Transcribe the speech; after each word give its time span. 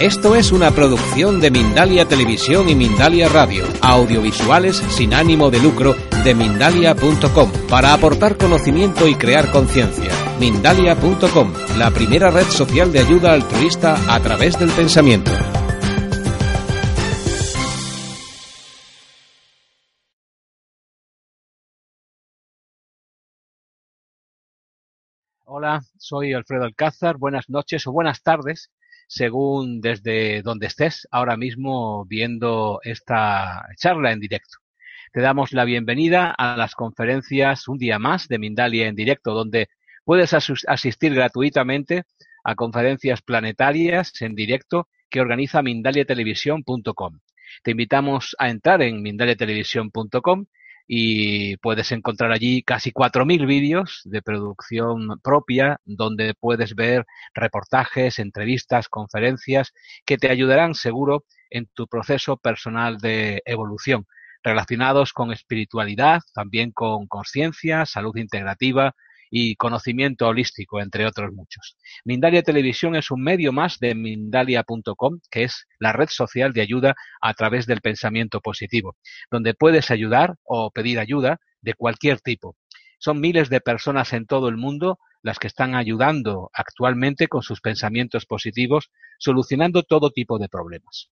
Esto 0.00 0.34
es 0.34 0.50
una 0.50 0.72
producción 0.72 1.40
de 1.40 1.52
Mindalia 1.52 2.04
Televisión 2.04 2.68
y 2.68 2.74
Mindalia 2.74 3.28
Radio, 3.28 3.64
audiovisuales 3.80 4.76
sin 4.76 5.14
ánimo 5.14 5.52
de 5.52 5.60
lucro 5.60 5.94
de 6.24 6.34
mindalia.com, 6.34 7.52
para 7.70 7.94
aportar 7.94 8.36
conocimiento 8.36 9.06
y 9.06 9.14
crear 9.14 9.52
conciencia. 9.52 10.10
Mindalia.com, 10.40 11.52
la 11.78 11.92
primera 11.92 12.32
red 12.32 12.46
social 12.46 12.92
de 12.92 12.98
ayuda 12.98 13.34
altruista 13.34 13.94
a 14.12 14.18
través 14.20 14.58
del 14.58 14.70
pensamiento. 14.70 15.30
Hola, 25.44 25.82
soy 25.96 26.32
Alfredo 26.32 26.64
Alcázar. 26.64 27.16
Buenas 27.16 27.48
noches 27.48 27.86
o 27.86 27.92
buenas 27.92 28.20
tardes 28.22 28.72
según 29.08 29.80
desde 29.80 30.42
donde 30.42 30.66
estés 30.66 31.06
ahora 31.10 31.36
mismo 31.36 32.04
viendo 32.06 32.80
esta 32.82 33.66
charla 33.76 34.12
en 34.12 34.20
directo. 34.20 34.58
Te 35.12 35.20
damos 35.20 35.52
la 35.52 35.64
bienvenida 35.64 36.30
a 36.30 36.56
las 36.56 36.74
conferencias 36.74 37.68
un 37.68 37.78
día 37.78 37.98
más 37.98 38.26
de 38.28 38.38
Mindalia 38.38 38.88
en 38.88 38.96
directo, 38.96 39.32
donde 39.32 39.68
puedes 40.04 40.34
asistir 40.34 41.14
gratuitamente 41.14 42.02
a 42.42 42.54
conferencias 42.54 43.22
planetarias 43.22 44.12
en 44.20 44.34
directo 44.34 44.88
que 45.08 45.20
organiza 45.20 45.62
mindaliatelevisión.com. 45.62 47.20
Te 47.62 47.70
invitamos 47.70 48.34
a 48.38 48.50
entrar 48.50 48.82
en 48.82 49.02
mindaliatelevisión.com 49.02 50.46
y 50.86 51.56
puedes 51.58 51.92
encontrar 51.92 52.32
allí 52.32 52.62
casi 52.62 52.92
4.000 52.92 53.46
vídeos 53.46 54.02
de 54.04 54.22
producción 54.22 55.20
propia 55.22 55.80
donde 55.84 56.34
puedes 56.34 56.74
ver 56.74 57.06
reportajes, 57.34 58.18
entrevistas, 58.18 58.88
conferencias 58.88 59.72
que 60.04 60.18
te 60.18 60.30
ayudarán 60.30 60.74
seguro 60.74 61.24
en 61.50 61.66
tu 61.74 61.86
proceso 61.86 62.36
personal 62.36 62.98
de 62.98 63.42
evolución 63.46 64.06
relacionados 64.42 65.14
con 65.14 65.32
espiritualidad, 65.32 66.20
también 66.34 66.70
con 66.70 67.06
conciencia, 67.06 67.86
salud 67.86 68.14
integrativa, 68.16 68.94
y 69.36 69.56
conocimiento 69.56 70.28
holístico, 70.28 70.80
entre 70.80 71.06
otros 71.06 71.32
muchos. 71.32 71.76
Mindalia 72.04 72.44
Televisión 72.44 72.94
es 72.94 73.10
un 73.10 73.20
medio 73.20 73.52
más 73.52 73.80
de 73.80 73.96
Mindalia.com, 73.96 75.18
que 75.28 75.42
es 75.42 75.66
la 75.80 75.92
red 75.92 76.06
social 76.08 76.52
de 76.52 76.60
ayuda 76.60 76.94
a 77.20 77.34
través 77.34 77.66
del 77.66 77.80
pensamiento 77.80 78.40
positivo, 78.40 78.96
donde 79.32 79.54
puedes 79.54 79.90
ayudar 79.90 80.36
o 80.44 80.70
pedir 80.70 81.00
ayuda 81.00 81.40
de 81.62 81.74
cualquier 81.74 82.20
tipo. 82.20 82.54
Son 82.98 83.20
miles 83.20 83.50
de 83.50 83.60
personas 83.60 84.12
en 84.12 84.26
todo 84.26 84.48
el 84.48 84.56
mundo 84.56 85.00
las 85.20 85.40
que 85.40 85.48
están 85.48 85.74
ayudando 85.74 86.50
actualmente 86.54 87.26
con 87.26 87.42
sus 87.42 87.60
pensamientos 87.60 88.26
positivos, 88.26 88.92
solucionando 89.18 89.82
todo 89.82 90.12
tipo 90.12 90.38
de 90.38 90.48
problemas. 90.48 91.10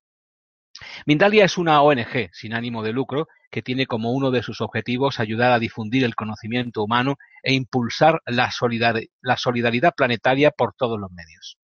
Mindalia 1.07 1.45
es 1.45 1.59
una 1.59 1.83
ONG 1.83 2.31
sin 2.33 2.55
ánimo 2.55 2.83
de 2.83 2.93
lucro 2.93 3.29
que 3.51 3.63
tiene 3.63 3.87
como 3.87 4.13
uno 4.13 4.31
de 4.31 4.43
sus 4.43 4.61
objetivos 4.61 5.21
ayudar 5.21 5.53
a 5.53 5.59
difundir 5.59 6.05
el 6.05 6.15
conocimiento 6.15 6.83
humano 6.83 7.17
e 7.43 7.53
impulsar 7.53 8.21
la, 8.27 8.51
solidaridad 8.51 9.95
planetaria 9.95 10.51
por 10.51 10.75
todos 10.75 10.99
los 10.99 11.11
medios. 11.13 11.59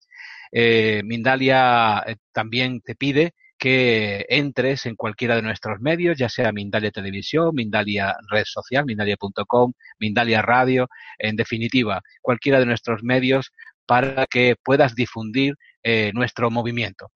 Eh, 0.52 1.02
Mindalia 1.04 2.02
eh, 2.06 2.16
también 2.32 2.80
te 2.80 2.94
pide 2.94 3.32
que 3.58 4.24
entres 4.28 4.86
en 4.86 4.94
cualquiera 4.94 5.34
de 5.34 5.42
nuestros 5.42 5.80
medios, 5.80 6.16
ya 6.16 6.28
sea 6.28 6.52
Mindalia 6.52 6.92
Televisión, 6.92 7.50
Mindalia 7.54 8.14
Red 8.30 8.44
Social, 8.44 8.84
Mindalia.com, 8.86 9.72
Mindalia 9.98 10.42
Radio, 10.42 10.88
en 11.18 11.36
definitiva, 11.36 12.00
cualquiera 12.22 12.60
de 12.60 12.66
nuestros 12.66 13.02
medios 13.02 13.50
para 13.84 14.26
que 14.26 14.54
puedas 14.62 14.94
difundir 14.94 15.54
eh, 15.82 16.12
nuestro 16.14 16.50
movimiento. 16.50 17.10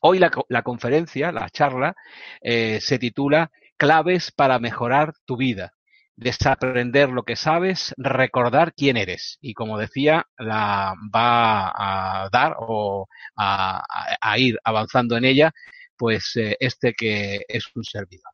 Hoy 0.00 0.20
la, 0.20 0.62
conferencia, 0.62 1.32
la 1.32 1.50
charla, 1.50 1.94
eh, 2.40 2.78
se 2.80 2.98
titula 2.98 3.50
Claves 3.76 4.30
para 4.30 4.58
mejorar 4.58 5.14
tu 5.24 5.36
vida. 5.36 5.72
Desaprender 6.16 7.10
lo 7.10 7.24
que 7.24 7.36
sabes, 7.36 7.94
recordar 7.96 8.74
quién 8.74 8.96
eres. 8.96 9.38
Y 9.40 9.54
como 9.54 9.78
decía, 9.78 10.26
la 10.36 10.94
va 11.14 11.72
a 12.24 12.28
dar 12.30 12.54
o 12.58 13.06
a, 13.36 13.84
ir 14.38 14.58
avanzando 14.64 15.16
en 15.16 15.24
ella, 15.24 15.52
pues 15.96 16.36
eh, 16.36 16.56
este 16.60 16.94
que 16.94 17.42
es 17.48 17.66
un 17.74 17.84
servidor. 17.84 18.32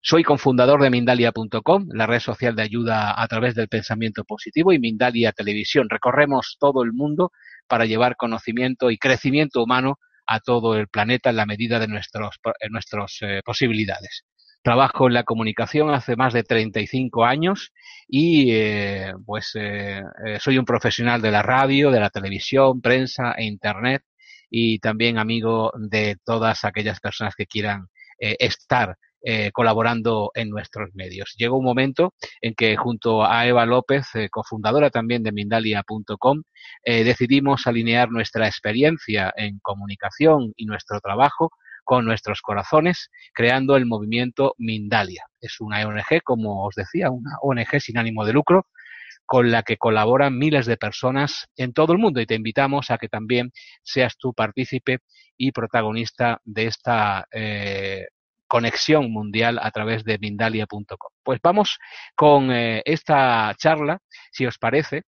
Soy 0.00 0.22
cofundador 0.22 0.82
de 0.82 0.90
Mindalia.com, 0.90 1.86
la 1.92 2.06
red 2.06 2.20
social 2.20 2.54
de 2.54 2.62
ayuda 2.62 3.20
a 3.20 3.26
través 3.26 3.54
del 3.54 3.68
pensamiento 3.68 4.22
positivo 4.24 4.72
y 4.72 4.78
Mindalia 4.78 5.32
Televisión. 5.32 5.88
Recorremos 5.88 6.56
todo 6.60 6.82
el 6.82 6.92
mundo 6.92 7.32
para 7.66 7.86
llevar 7.86 8.16
conocimiento 8.16 8.90
y 8.90 8.98
crecimiento 8.98 9.62
humano 9.62 9.98
a 10.26 10.40
todo 10.40 10.76
el 10.76 10.88
planeta 10.88 11.30
en 11.30 11.36
la 11.36 11.46
medida 11.46 11.78
de 11.78 11.88
nuestros, 11.88 12.36
nuestras 12.70 13.18
eh, 13.20 13.40
posibilidades. 13.44 14.24
Trabajo 14.62 15.06
en 15.06 15.14
la 15.14 15.24
comunicación 15.24 15.90
hace 15.90 16.16
más 16.16 16.32
de 16.32 16.42
35 16.42 17.24
años 17.24 17.72
y 18.08 18.52
eh, 18.52 19.12
pues 19.26 19.52
eh, 19.54 20.02
soy 20.38 20.56
un 20.56 20.64
profesional 20.64 21.20
de 21.20 21.30
la 21.30 21.42
radio, 21.42 21.90
de 21.90 22.00
la 22.00 22.08
televisión, 22.08 22.80
prensa 22.80 23.32
e 23.32 23.44
internet 23.44 24.02
y 24.48 24.78
también 24.78 25.18
amigo 25.18 25.70
de 25.76 26.16
todas 26.24 26.64
aquellas 26.64 27.00
personas 27.00 27.34
que 27.34 27.46
quieran 27.46 27.88
estar 28.18 28.96
eh, 29.26 29.50
colaborando 29.52 30.30
en 30.34 30.50
nuestros 30.50 30.90
medios. 30.94 31.34
Llegó 31.38 31.56
un 31.56 31.64
momento 31.64 32.12
en 32.42 32.54
que 32.54 32.76
junto 32.76 33.24
a 33.24 33.46
Eva 33.46 33.64
López, 33.64 34.06
eh, 34.14 34.28
cofundadora 34.28 34.90
también 34.90 35.22
de 35.22 35.32
Mindalia.com, 35.32 36.42
eh, 36.84 37.04
decidimos 37.04 37.66
alinear 37.66 38.10
nuestra 38.10 38.46
experiencia 38.46 39.32
en 39.34 39.60
comunicación 39.60 40.52
y 40.56 40.66
nuestro 40.66 41.00
trabajo 41.00 41.50
con 41.84 42.04
nuestros 42.04 42.42
corazones, 42.42 43.10
creando 43.32 43.76
el 43.76 43.86
movimiento 43.86 44.54
Mindalia. 44.58 45.24
Es 45.40 45.58
una 45.58 45.86
ONG, 45.86 46.22
como 46.22 46.66
os 46.66 46.74
decía, 46.74 47.10
una 47.10 47.38
ONG 47.40 47.80
sin 47.80 47.96
ánimo 47.96 48.26
de 48.26 48.34
lucro, 48.34 48.66
con 49.24 49.50
la 49.50 49.62
que 49.62 49.78
colaboran 49.78 50.36
miles 50.36 50.66
de 50.66 50.76
personas 50.76 51.46
en 51.56 51.72
todo 51.72 51.94
el 51.94 51.98
mundo 51.98 52.20
y 52.20 52.26
te 52.26 52.34
invitamos 52.34 52.90
a 52.90 52.98
que 52.98 53.08
también 53.08 53.52
seas 53.82 54.18
tú 54.18 54.34
partícipe 54.34 54.98
y 55.36 55.52
protagonista 55.52 56.40
de 56.44 56.66
esta 56.66 57.26
eh, 57.32 58.06
conexión 58.54 59.10
mundial 59.10 59.58
a 59.60 59.72
través 59.72 60.04
de 60.04 60.16
Mindalia.com. 60.16 61.10
Pues 61.24 61.40
vamos 61.42 61.76
con 62.14 62.52
eh, 62.52 62.82
esta 62.84 63.52
charla, 63.58 63.98
si 64.30 64.46
os 64.46 64.58
parece. 64.58 65.02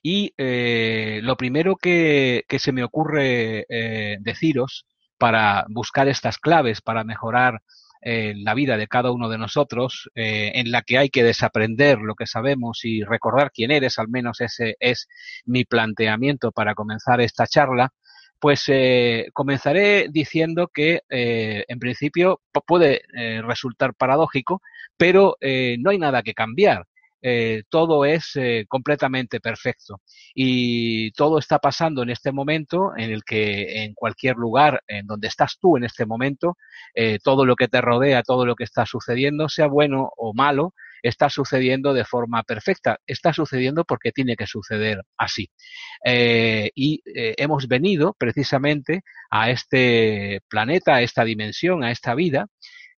Y 0.00 0.32
eh, 0.38 1.18
lo 1.24 1.36
primero 1.36 1.74
que, 1.74 2.44
se 2.48 2.70
me 2.70 2.84
ocurre 2.84 3.66
eh, 3.68 4.18
deciros 4.20 4.86
para 5.18 5.66
buscar 5.70 6.06
estas 6.06 6.38
claves, 6.38 6.80
para 6.82 7.02
mejorar 7.02 7.62
la 8.02 8.54
vida 8.54 8.76
de 8.76 8.86
cada 8.86 9.10
uno 9.10 9.28
de 9.28 9.38
nosotros, 9.38 10.08
en 10.14 10.70
la 10.70 10.82
que 10.82 10.96
hay 10.96 11.08
que 11.08 11.24
desaprender 11.24 11.98
lo 11.98 12.14
que 12.14 12.26
sabemos 12.26 12.84
y 12.84 13.02
recordar 13.02 13.50
quién 13.50 13.72
eres, 13.72 13.98
al 13.98 14.06
menos 14.06 14.40
ese 14.40 14.76
es 14.78 15.08
mi 15.44 15.64
planteamiento 15.64 16.52
para 16.52 16.76
comenzar 16.76 17.20
esta 17.20 17.48
charla, 17.48 17.92
pues 18.40 18.64
eh, 18.68 19.28
comenzaré 19.32 20.08
diciendo 20.10 20.68
que 20.72 21.00
eh, 21.08 21.64
en 21.68 21.78
principio 21.78 22.40
puede 22.66 23.02
eh, 23.14 23.42
resultar 23.42 23.94
paradójico, 23.94 24.62
pero 24.96 25.36
no 25.40 25.90
hay 25.90 25.98
nada 25.98 26.22
que 26.22 26.34
cambiar. 26.34 26.86
Todo 27.68 28.04
es 28.04 28.34
completamente 28.68 29.40
perfecto 29.40 30.00
y 30.34 31.10
todo 31.12 31.38
está 31.38 31.58
pasando 31.58 32.02
en 32.02 32.10
este 32.10 32.30
momento 32.30 32.92
en 32.96 33.10
el 33.10 33.24
que 33.24 33.84
en 33.84 33.94
cualquier 33.94 34.36
lugar 34.36 34.82
en 34.86 35.06
donde 35.06 35.28
estás 35.28 35.58
tú 35.60 35.76
en 35.76 35.84
este 35.84 36.06
momento, 36.06 36.56
todo 37.22 37.44
lo 37.44 37.56
que 37.56 37.68
te 37.68 37.80
rodea, 37.80 38.22
todo 38.22 38.46
lo 38.46 38.54
que 38.54 38.64
está 38.64 38.86
sucediendo, 38.86 39.48
sea 39.48 39.66
bueno 39.66 40.10
o 40.16 40.34
malo, 40.34 40.72
está 41.02 41.28
sucediendo 41.30 41.94
de 41.94 42.04
forma 42.04 42.42
perfecta. 42.42 42.98
Está 43.06 43.32
sucediendo 43.32 43.84
porque 43.84 44.12
tiene 44.12 44.36
que 44.36 44.46
suceder 44.46 45.02
así. 45.16 45.50
Eh, 46.04 46.70
y 46.74 47.02
eh, 47.14 47.34
hemos 47.38 47.68
venido 47.68 48.14
precisamente 48.18 49.02
a 49.30 49.50
este 49.50 50.40
planeta, 50.48 50.96
a 50.96 51.02
esta 51.02 51.24
dimensión, 51.24 51.84
a 51.84 51.90
esta 51.90 52.14
vida 52.14 52.46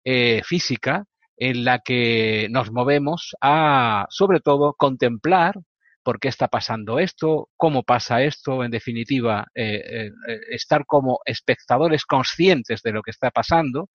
eh, 0.04 0.42
física 0.44 1.04
en 1.38 1.64
la 1.64 1.78
que 1.80 2.48
nos 2.50 2.72
movemos 2.72 3.34
a, 3.40 4.06
sobre 4.10 4.40
todo, 4.40 4.74
contemplar 4.74 5.54
por 6.02 6.20
qué 6.20 6.28
está 6.28 6.48
pasando 6.48 6.98
esto, 6.98 7.50
cómo 7.56 7.82
pasa 7.82 8.22
esto, 8.22 8.64
en 8.64 8.70
definitiva, 8.70 9.46
eh, 9.54 10.10
estar 10.50 10.86
como 10.86 11.20
espectadores 11.24 12.06
conscientes 12.06 12.82
de 12.82 12.92
lo 12.92 13.02
que 13.02 13.10
está 13.10 13.30
pasando 13.30 13.90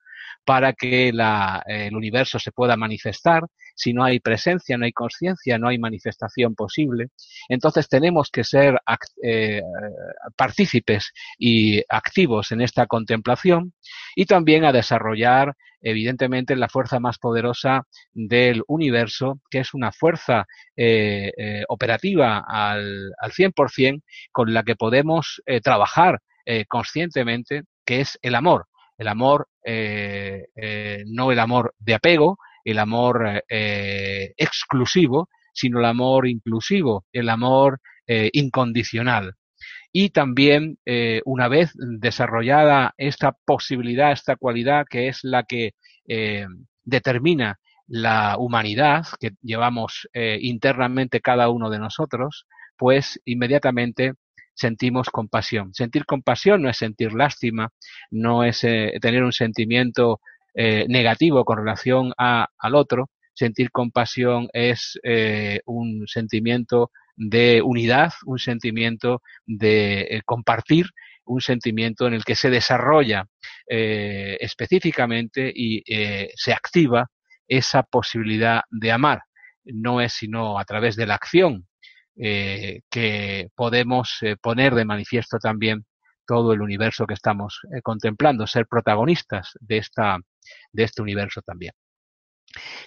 para 0.45 0.73
que 0.73 1.09
el 1.09 1.95
universo 1.95 2.37
se 2.39 2.51
pueda 2.51 2.77
manifestar. 2.77 3.43
Si 3.75 3.93
no 3.93 4.03
hay 4.03 4.19
presencia, 4.19 4.77
no 4.77 4.85
hay 4.85 4.91
conciencia, 4.91 5.57
no 5.57 5.67
hay 5.67 5.77
manifestación 5.77 6.55
posible. 6.55 7.07
Entonces 7.49 7.89
tenemos 7.89 8.29
que 8.31 8.43
ser 8.43 8.79
eh, 9.23 9.61
partícipes 10.35 11.11
y 11.37 11.83
activos 11.89 12.51
en 12.51 12.61
esta 12.61 12.85
contemplación 12.87 13.73
y 14.15 14.25
también 14.25 14.65
a 14.65 14.71
desarrollar 14.71 15.53
evidentemente 15.81 16.55
la 16.55 16.69
fuerza 16.69 16.99
más 16.99 17.17
poderosa 17.17 17.83
del 18.13 18.63
universo, 18.67 19.39
que 19.49 19.59
es 19.59 19.73
una 19.73 19.91
fuerza 19.91 20.45
eh, 20.77 21.31
eh, 21.37 21.63
operativa 21.67 22.43
al, 22.47 23.11
al 23.19 23.31
100% 23.31 24.01
con 24.31 24.53
la 24.53 24.63
que 24.63 24.75
podemos 24.75 25.41
trabajar 25.61 26.19
conscientemente, 26.67 27.63
que 27.85 28.01
es 28.01 28.19
el 28.21 28.35
amor 28.35 28.67
el 28.97 29.07
amor, 29.07 29.47
no 29.65 31.31
el 31.31 31.39
amor 31.39 31.73
de 31.79 31.93
apego, 31.95 32.37
el 32.63 32.79
amor 32.79 33.43
eh, 33.49 34.33
exclusivo, 34.37 35.29
sino 35.53 35.79
el 35.79 35.85
amor 35.85 36.27
inclusivo, 36.27 37.05
el 37.11 37.29
amor 37.29 37.79
incondicional. 38.05 39.35
Y 39.93 40.09
también, 40.09 40.77
una 41.23 41.47
vez 41.47 41.71
desarrollada 41.75 42.93
esta 42.97 43.31
posibilidad, 43.45 44.11
esta 44.11 44.35
cualidad 44.35 44.85
que 44.89 45.07
es 45.07 45.19
la 45.23 45.43
que 45.43 45.71
determina 46.83 47.59
la 47.87 48.35
humanidad 48.37 49.05
que 49.21 49.31
llevamos 49.41 50.09
internamente 50.13 51.21
cada 51.21 51.49
uno 51.49 51.69
de 51.69 51.79
nosotros, 51.79 52.45
pues 52.75 53.21
inmediatamente 53.23 54.15
sentimos 54.53 55.09
compasión. 55.09 55.73
Sentir 55.73 56.05
compasión 56.05 56.61
no 56.61 56.69
es 56.69 56.77
sentir 56.77 57.13
lástima, 57.13 57.69
no 58.11 58.43
es 58.43 58.63
eh, 58.63 58.93
tener 59.01 59.23
un 59.23 59.31
sentimiento 59.31 60.19
eh, 60.53 60.85
negativo 60.87 61.45
con 61.45 61.57
relación 61.57 62.13
a, 62.17 62.47
al 62.57 62.75
otro. 62.75 63.09
Sentir 63.33 63.71
compasión 63.71 64.47
es 64.53 64.99
eh, 65.03 65.61
un 65.65 66.05
sentimiento 66.07 66.91
de 67.15 67.61
unidad, 67.63 68.13
un 68.25 68.39
sentimiento 68.39 69.21
de 69.45 70.21
compartir, 70.25 70.87
un 71.25 71.41
sentimiento 71.41 72.07
en 72.07 72.13
el 72.13 72.23
que 72.23 72.35
se 72.35 72.49
desarrolla 72.49 73.25
específicamente 73.65 75.51
y 75.55 75.83
se 76.35 76.51
activa 76.51 77.09
esa 77.47 77.83
posibilidad 77.83 78.61
de 78.69 78.91
amar. 78.91 79.21
No 79.63 80.01
es 80.01 80.13
sino 80.13 80.59
a 80.59 80.65
través 80.65 80.95
de 80.95 81.05
la 81.05 81.15
acción 81.15 81.65
eh, 82.15 82.81
que 82.91 83.49
podemos 83.55 84.17
eh, 84.21 84.35
poner 84.39 84.75
de 84.75 84.85
manifiesto 84.85 85.39
también 85.39 85.83
todo 86.25 86.53
el 86.53 86.61
universo 86.61 87.05
que 87.05 87.13
estamos 87.13 87.61
eh, 87.75 87.81
contemplando, 87.81 88.47
ser 88.47 88.67
protagonistas 88.67 89.51
de, 89.59 89.77
esta, 89.77 90.17
de 90.71 90.83
este 90.83 91.01
universo 91.01 91.41
también. 91.41 91.73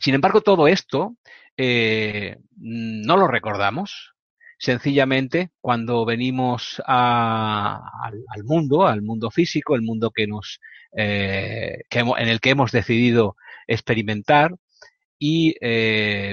Sin 0.00 0.14
embargo, 0.14 0.40
todo 0.40 0.68
esto 0.68 1.16
no 1.58 3.16
lo 3.16 3.26
recordamos. 3.26 4.12
Sencillamente, 4.58 5.50
cuando 5.60 6.04
venimos 6.04 6.80
al, 6.86 8.12
mundo, 8.44 8.86
al 8.86 9.02
mundo 9.02 9.30
físico, 9.30 9.74
el 9.74 9.82
mundo 9.82 10.12
que 10.12 10.28
nos, 10.28 10.60
que 10.92 11.84
en 11.90 12.28
el 12.28 12.40
que 12.40 12.50
hemos 12.50 12.70
decidido 12.70 13.36
experimentar 13.66 14.54
y 15.18 15.56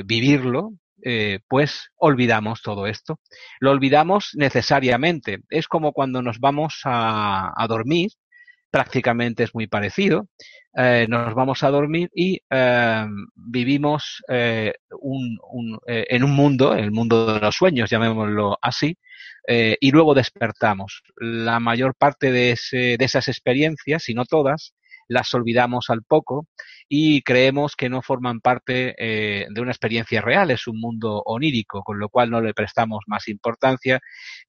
vivirlo, 0.06 0.73
eh, 1.05 1.39
pues 1.47 1.89
olvidamos 1.97 2.61
todo 2.61 2.88
esto. 2.88 3.19
Lo 3.59 3.71
olvidamos 3.71 4.31
necesariamente. 4.35 5.39
Es 5.50 5.67
como 5.67 5.91
cuando 5.91 6.21
nos 6.21 6.39
vamos 6.39 6.81
a, 6.85 7.53
dormir, 7.67 8.11
prácticamente 8.71 9.44
es 9.44 9.53
muy 9.53 9.67
parecido. 9.67 10.27
Eh, 10.75 11.05
nos 11.09 11.35
vamos 11.35 11.61
a 11.63 11.69
dormir 11.69 12.09
y 12.15 12.41
eh, 12.50 13.05
vivimos 13.35 14.23
un, 14.29 15.39
en 15.85 16.23
un 16.23 16.31
mundo, 16.31 16.73
el 16.73 16.91
mundo 16.91 17.33
de 17.33 17.39
los 17.41 17.56
sueños, 17.56 17.89
llamémoslo 17.89 18.57
así, 18.61 18.97
y 19.47 19.91
luego 19.91 20.13
despertamos. 20.13 21.03
La 21.17 21.59
mayor 21.59 21.95
parte 21.95 22.31
de, 22.31 22.57
de 22.71 23.06
esas 23.06 23.27
experiencias, 23.27 24.03
si 24.03 24.13
no 24.13 24.25
todas, 24.25 24.73
las 25.07 25.33
olvidamos 25.33 25.89
al 25.89 26.03
poco 26.03 26.47
y 26.88 27.21
creemos 27.21 27.75
que 27.75 27.89
no 27.89 28.01
forman 28.01 28.39
parte 28.39 28.95
eh, 28.97 29.47
de 29.50 29.61
una 29.61 29.71
experiencia 29.71 30.21
real, 30.21 30.51
es 30.51 30.67
un 30.67 30.79
mundo 30.79 31.21
onírico, 31.25 31.81
con 31.83 32.00
lo 32.00 32.09
cual 32.09 32.29
no 32.29 32.41
le 32.41 32.53
prestamos 32.53 33.03
más 33.07 33.27
importancia 33.27 34.00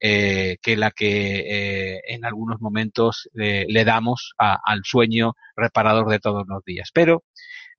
eh, 0.01 0.57
que 0.61 0.77
la 0.77 0.91
que 0.91 1.95
eh, 1.97 2.01
en 2.09 2.25
algunos 2.25 2.61
momentos 2.61 3.29
le 3.35 3.85
damos 3.85 4.35
al 4.39 4.83
sueño 4.85 5.35
reparador 5.57 6.09
de 6.09 6.19
todos 6.19 6.45
los 6.47 6.63
días. 6.65 6.91
Pero 6.93 7.25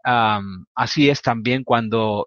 así 0.04 1.10
es 1.10 1.22
también 1.22 1.64
cuando 1.64 2.26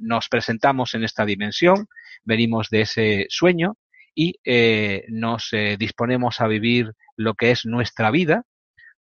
nos 0.00 0.28
presentamos 0.28 0.94
en 0.94 1.04
esta 1.04 1.24
dimensión, 1.24 1.86
venimos 2.24 2.68
de 2.70 2.80
ese 2.82 3.26
sueño 3.28 3.76
y 4.14 4.34
nos 5.08 5.50
disponemos 5.78 6.40
a 6.40 6.48
vivir 6.48 6.92
lo 7.16 7.34
que 7.34 7.50
es 7.50 7.66
nuestra 7.66 8.10
vida, 8.10 8.44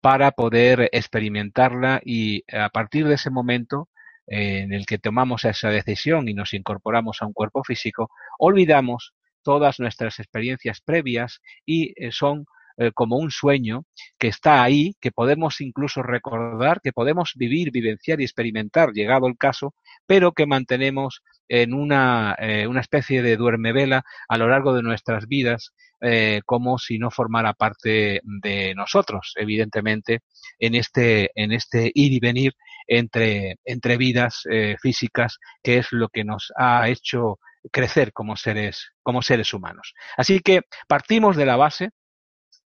para 0.07 0.31
poder 0.31 0.89
experimentarla 0.93 2.01
y 2.05 2.45
a 2.57 2.69
partir 2.69 3.09
de 3.09 3.17
ese 3.17 3.29
momento 3.29 3.89
eh, 4.29 4.61
en 4.61 4.73
el 4.73 4.87
que 4.87 4.99
tomamos 4.99 5.45
esa 5.45 5.69
decisión 5.69 6.29
y 6.29 6.33
nos 6.33 6.55
incorporamos 6.55 7.21
a 7.21 7.27
un 7.27 7.33
cuerpo 7.33 7.65
físico, 7.65 8.09
olvidamos 8.39 9.15
todas 9.43 9.81
nuestras 9.81 10.21
experiencias 10.21 10.81
previas 10.81 11.41
y 11.65 11.93
eh, 11.97 12.13
son 12.13 12.47
eh, 12.77 12.93
como 12.93 13.17
un 13.17 13.31
sueño 13.31 13.85
que 14.19 14.29
está 14.29 14.63
ahí, 14.63 14.95
que 15.01 15.13
podemos 15.13 15.61
incluso 15.61 16.03
recordar, 16.03 16.81
que 16.83 16.93
podemos 16.93 17.33
vivir, 17.37 17.71
vivenciar 17.71 18.21
y 18.21 18.25
experimentar, 18.25 18.93
llegado 18.93 19.27
el 19.27 19.37
caso, 19.37 19.75
pero 20.07 20.33
que 20.33 20.47
mantenemos 20.47 21.23
en 21.49 21.75
una, 21.75 22.37
una 22.69 22.81
especie 22.81 23.23
de 23.23 23.37
duerme 23.37 23.73
vela 23.73 24.05
a 24.29 24.37
lo 24.37 24.49
largo 24.49 24.75
de 24.75 24.83
nuestras 24.83 25.29
vidas 25.29 25.73
eh, 26.03 26.43
como 26.45 26.79
si 26.79 26.99
no 26.99 27.11
formara 27.11 27.55
parte 27.55 28.21
de 28.23 28.75
nosotros, 28.75 29.33
evidentemente, 29.37 30.21
en 30.59 30.75
este, 30.75 31.31
en 31.35 31.53
este 31.53 31.91
ir 31.95 32.13
y 32.13 32.21
venir 32.21 32.53
entre, 32.87 33.57
entre 33.65 33.97
vidas 33.97 34.43
eh, 34.51 34.77
físicas, 34.81 35.39
que 35.63 35.79
es 35.79 35.93
lo 35.93 36.09
que 36.09 36.23
nos 36.23 36.53
ha 36.57 36.89
hecho 36.91 37.39
crecer 37.73 38.13
como 38.13 38.37
seres, 38.37 38.91
como 39.03 39.23
seres 39.23 39.55
humanos. 39.55 39.95
Así 40.19 40.41
que 40.41 40.63
partimos 40.87 41.35
de 41.35 41.47
la 41.47 41.57
base, 41.57 41.91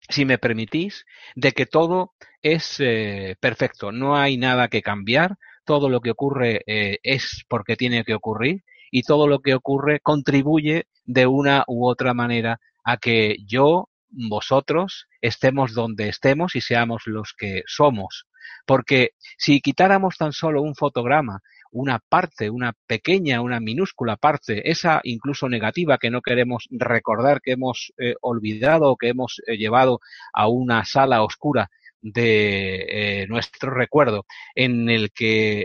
si 0.08 0.24
me 0.24 0.38
permitís, 0.38 1.04
de 1.34 1.52
que 1.52 1.66
todo 1.66 2.14
es 2.42 2.76
eh, 2.78 3.36
perfecto, 3.40 3.92
no 3.92 4.16
hay 4.16 4.36
nada 4.36 4.68
que 4.68 4.82
cambiar, 4.82 5.36
todo 5.64 5.88
lo 5.88 6.00
que 6.00 6.12
ocurre 6.12 6.62
es 6.66 7.44
porque 7.48 7.74
tiene 7.74 8.04
que 8.04 8.14
ocurrir 8.14 8.62
y 8.90 9.02
todo 9.02 9.26
lo 9.26 9.40
que 9.40 9.54
ocurre 9.54 9.98
contribuye 10.00 10.86
de 11.04 11.26
una 11.26 11.64
u 11.66 11.86
otra 11.88 12.14
manera 12.14 12.60
a 12.84 12.98
que 12.98 13.36
yo, 13.44 13.88
vosotros, 14.08 15.08
estemos 15.20 15.74
donde 15.74 16.08
estemos 16.08 16.54
y 16.54 16.60
seamos 16.60 17.02
los 17.06 17.34
que 17.36 17.62
somos. 17.66 18.26
Porque 18.64 19.10
si 19.38 19.60
quitáramos 19.60 20.16
tan 20.16 20.32
solo 20.32 20.62
un 20.62 20.74
fotograma, 20.74 21.40
una 21.72 21.98
parte, 21.98 22.48
una 22.50 22.72
pequeña, 22.86 23.40
una 23.40 23.60
minúscula 23.60 24.16
parte, 24.16 24.70
esa 24.70 25.00
incluso 25.04 25.48
negativa 25.48 25.98
que 25.98 26.10
no 26.10 26.22
queremos 26.22 26.66
recordar, 26.70 27.40
que 27.42 27.52
hemos 27.52 27.92
eh, 27.98 28.14
olvidado 28.22 28.90
o 28.90 28.96
que 28.96 29.08
hemos 29.08 29.42
eh, 29.46 29.56
llevado 29.56 30.00
a 30.32 30.48
una 30.48 30.84
sala 30.84 31.22
oscura 31.22 31.70
de 32.00 33.22
eh, 33.22 33.26
nuestro 33.28 33.70
recuerdo, 33.72 34.26
en 34.54 34.88
el 34.88 35.10
que 35.12 35.64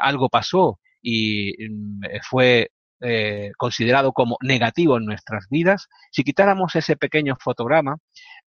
algo 0.00 0.28
pasó 0.28 0.78
y 1.02 1.52
mm, 1.68 2.00
fue 2.22 2.70
eh, 3.04 3.50
considerado 3.58 4.12
como 4.12 4.36
negativo 4.40 4.96
en 4.96 5.04
nuestras 5.04 5.48
vidas, 5.50 5.88
si 6.12 6.22
quitáramos 6.22 6.76
ese 6.76 6.96
pequeño 6.96 7.36
fotograma, 7.40 7.96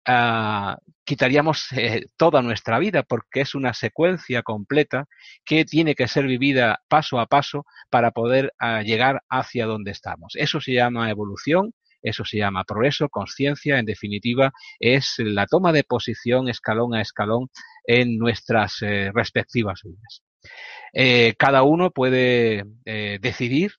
ah, 0.05 0.77
quitaríamos 1.03 1.71
eh, 1.73 2.05
toda 2.17 2.41
nuestra 2.41 2.79
vida 2.79 3.03
porque 3.03 3.41
es 3.41 3.55
una 3.55 3.73
secuencia 3.73 4.43
completa 4.43 5.05
que 5.45 5.65
tiene 5.65 5.95
que 5.95 6.07
ser 6.07 6.25
vivida 6.25 6.81
paso 6.87 7.19
a 7.19 7.27
paso 7.27 7.65
para 7.89 8.11
poder 8.11 8.53
ah, 8.59 8.81
llegar 8.81 9.21
hacia 9.29 9.65
donde 9.65 9.91
estamos. 9.91 10.33
Eso 10.35 10.61
se 10.61 10.73
llama 10.73 11.09
evolución, 11.09 11.73
eso 12.01 12.25
se 12.25 12.37
llama 12.37 12.63
progreso, 12.63 13.09
conciencia, 13.09 13.79
en 13.79 13.85
definitiva, 13.85 14.51
es 14.79 15.15
la 15.19 15.45
toma 15.47 15.71
de 15.71 15.83
posición 15.83 16.49
escalón 16.49 16.93
a 16.95 17.01
escalón 17.01 17.49
en 17.85 18.17
nuestras 18.17 18.81
eh, 18.81 19.11
respectivas 19.13 19.81
vidas. 19.83 20.23
cada 21.37 21.63
uno 21.63 21.91
puede 21.91 22.65
decidir 23.21 23.71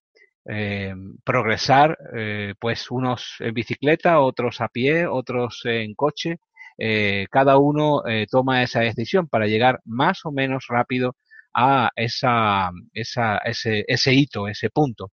eh, 0.46 0.94
progresar, 1.24 1.96
eh, 2.16 2.54
pues 2.58 2.90
unos 2.90 3.36
en 3.40 3.54
bicicleta, 3.54 4.20
otros 4.20 4.60
a 4.60 4.68
pie, 4.68 5.06
otros 5.06 5.62
en 5.64 5.94
coche. 5.94 6.38
Eh, 6.78 7.26
cada 7.30 7.56
uno 7.58 8.02
toma 8.30 8.62
esa 8.62 8.80
decisión 8.80 9.28
para 9.28 9.46
llegar 9.46 9.80
más 9.84 10.24
o 10.24 10.32
menos 10.32 10.66
rápido 10.68 11.16
a 11.54 11.90
esa, 11.96 12.70
esa, 12.92 13.38
ese, 13.38 13.84
ese 13.86 14.12
hito, 14.12 14.48
ese 14.48 14.70
punto. 14.70 15.12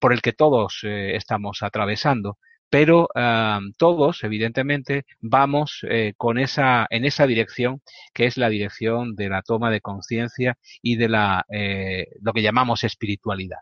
por 0.00 0.12
el 0.12 0.22
que 0.22 0.32
todos 0.32 0.84
estamos 0.84 1.62
atravesando 1.62 2.38
pero 2.74 3.08
todos, 3.76 4.24
evidentemente, 4.24 5.04
vamos 5.20 5.86
eh, 5.88 6.14
con 6.16 6.38
esa, 6.38 6.88
en 6.90 7.04
esa 7.04 7.24
dirección, 7.24 7.82
que 8.12 8.26
es 8.26 8.36
la 8.36 8.48
dirección 8.48 9.14
de 9.14 9.28
la 9.28 9.42
toma 9.42 9.70
de 9.70 9.80
conciencia 9.80 10.58
y 10.82 10.96
de 10.96 11.08
la, 11.08 11.46
eh, 11.50 12.08
lo 12.20 12.32
que 12.32 12.42
llamamos 12.42 12.82
espiritualidad. 12.82 13.58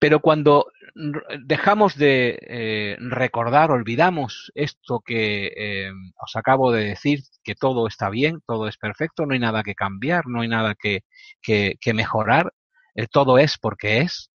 Pero 0.00 0.20
cuando 0.20 0.72
dejamos 1.44 1.94
de 1.94 2.38
eh, 2.40 2.96
recordar, 2.98 3.70
olvidamos 3.70 4.50
esto 4.54 5.00
que 5.04 5.92
os 6.16 6.36
acabo 6.36 6.72
de 6.72 6.84
decir, 6.84 7.20
que 7.44 7.54
todo 7.54 7.86
está 7.86 8.08
bien, 8.08 8.40
todo 8.46 8.66
es 8.66 8.78
perfecto, 8.78 9.26
no 9.26 9.34
hay 9.34 9.40
nada 9.40 9.62
que 9.62 9.74
cambiar, 9.74 10.26
no 10.26 10.40
hay 10.40 10.48
nada 10.48 10.74
que, 10.74 11.02
mejorar, 11.92 12.52
todo 13.12 13.36
es 13.38 13.58
porque 13.58 14.00
es, 14.00 14.30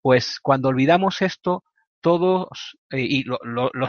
pues 0.00 0.38
cuando 0.40 0.68
olvidamos 0.68 1.22
esto, 1.22 1.64
todos, 2.00 2.78
eh, 2.90 3.00
y 3.00 3.24
lo, 3.24 3.40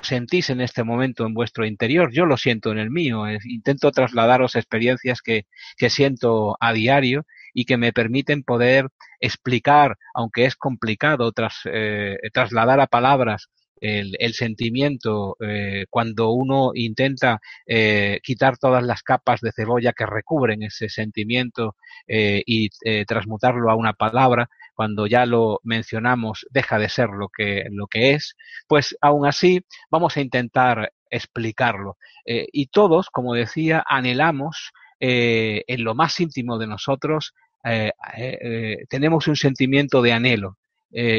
sentís 0.01 0.49
en 0.49 0.61
este 0.61 0.83
momento 0.83 1.27
en 1.27 1.35
vuestro 1.35 1.65
interior, 1.67 2.11
yo 2.11 2.25
lo 2.25 2.37
siento 2.37 2.71
en 2.71 2.79
el 2.79 2.89
mío, 2.89 3.25
intento 3.43 3.91
trasladaros 3.91 4.55
experiencias 4.55 5.21
que 5.21 5.45
siento 5.89 6.57
a 6.59 6.73
diario 6.73 7.25
y 7.59 7.65
que 7.65 7.75
me 7.75 7.91
permiten 7.91 8.43
poder 8.43 8.87
explicar, 9.19 9.97
aunque 10.13 10.45
es 10.45 10.55
complicado, 10.55 11.33
tras, 11.33 11.59
eh, 11.65 12.15
trasladar 12.31 12.79
a 12.79 12.87
palabras 12.87 13.49
el, 13.81 14.33
sentimiento 14.33 15.35
eh, 15.41 15.85
cuando 15.89 16.31
uno 16.31 16.71
intenta 16.73 17.41
eh, 17.67 18.21
quitar 18.23 18.57
todas 18.57 18.81
las 18.81 19.03
capas 19.03 19.41
de 19.41 19.51
cebolla 19.51 19.91
que 19.91 20.05
recubren 20.05 20.63
ese 20.63 20.87
sentimiento 20.87 21.75
y 22.07 22.69
transmutarlo 23.05 23.69
a 23.69 23.75
una 23.75 23.91
palabra, 23.91 24.49
cuando 24.73 25.05
ya 25.05 25.25
lo 25.25 25.59
mencionamos 25.63 26.45
deja 26.49 26.79
de 26.79 26.87
ser 26.87 27.09
lo 27.09 27.27
que, 27.27 27.65
lo 27.71 27.87
que 27.87 28.11
es, 28.13 28.37
pues 28.69 28.95
aún 29.01 29.25
así 29.27 29.65
vamos 29.91 30.15
a 30.15 30.21
intentar 30.21 30.93
explicarlo. 31.09 31.97
Y 32.25 32.67
todos, 32.67 33.09
como 33.09 33.33
decía, 33.33 33.83
anhelamos 33.85 34.71
en 34.99 35.83
lo 35.83 35.95
más 35.95 36.19
íntimo 36.19 36.57
de 36.57 36.67
nosotros, 36.67 37.33
eh, 37.63 38.77
tenemos 38.89 39.27
un 39.27 39.35
sentimiento 39.35 40.01
de 40.01 40.13
anhelo, 40.13 40.57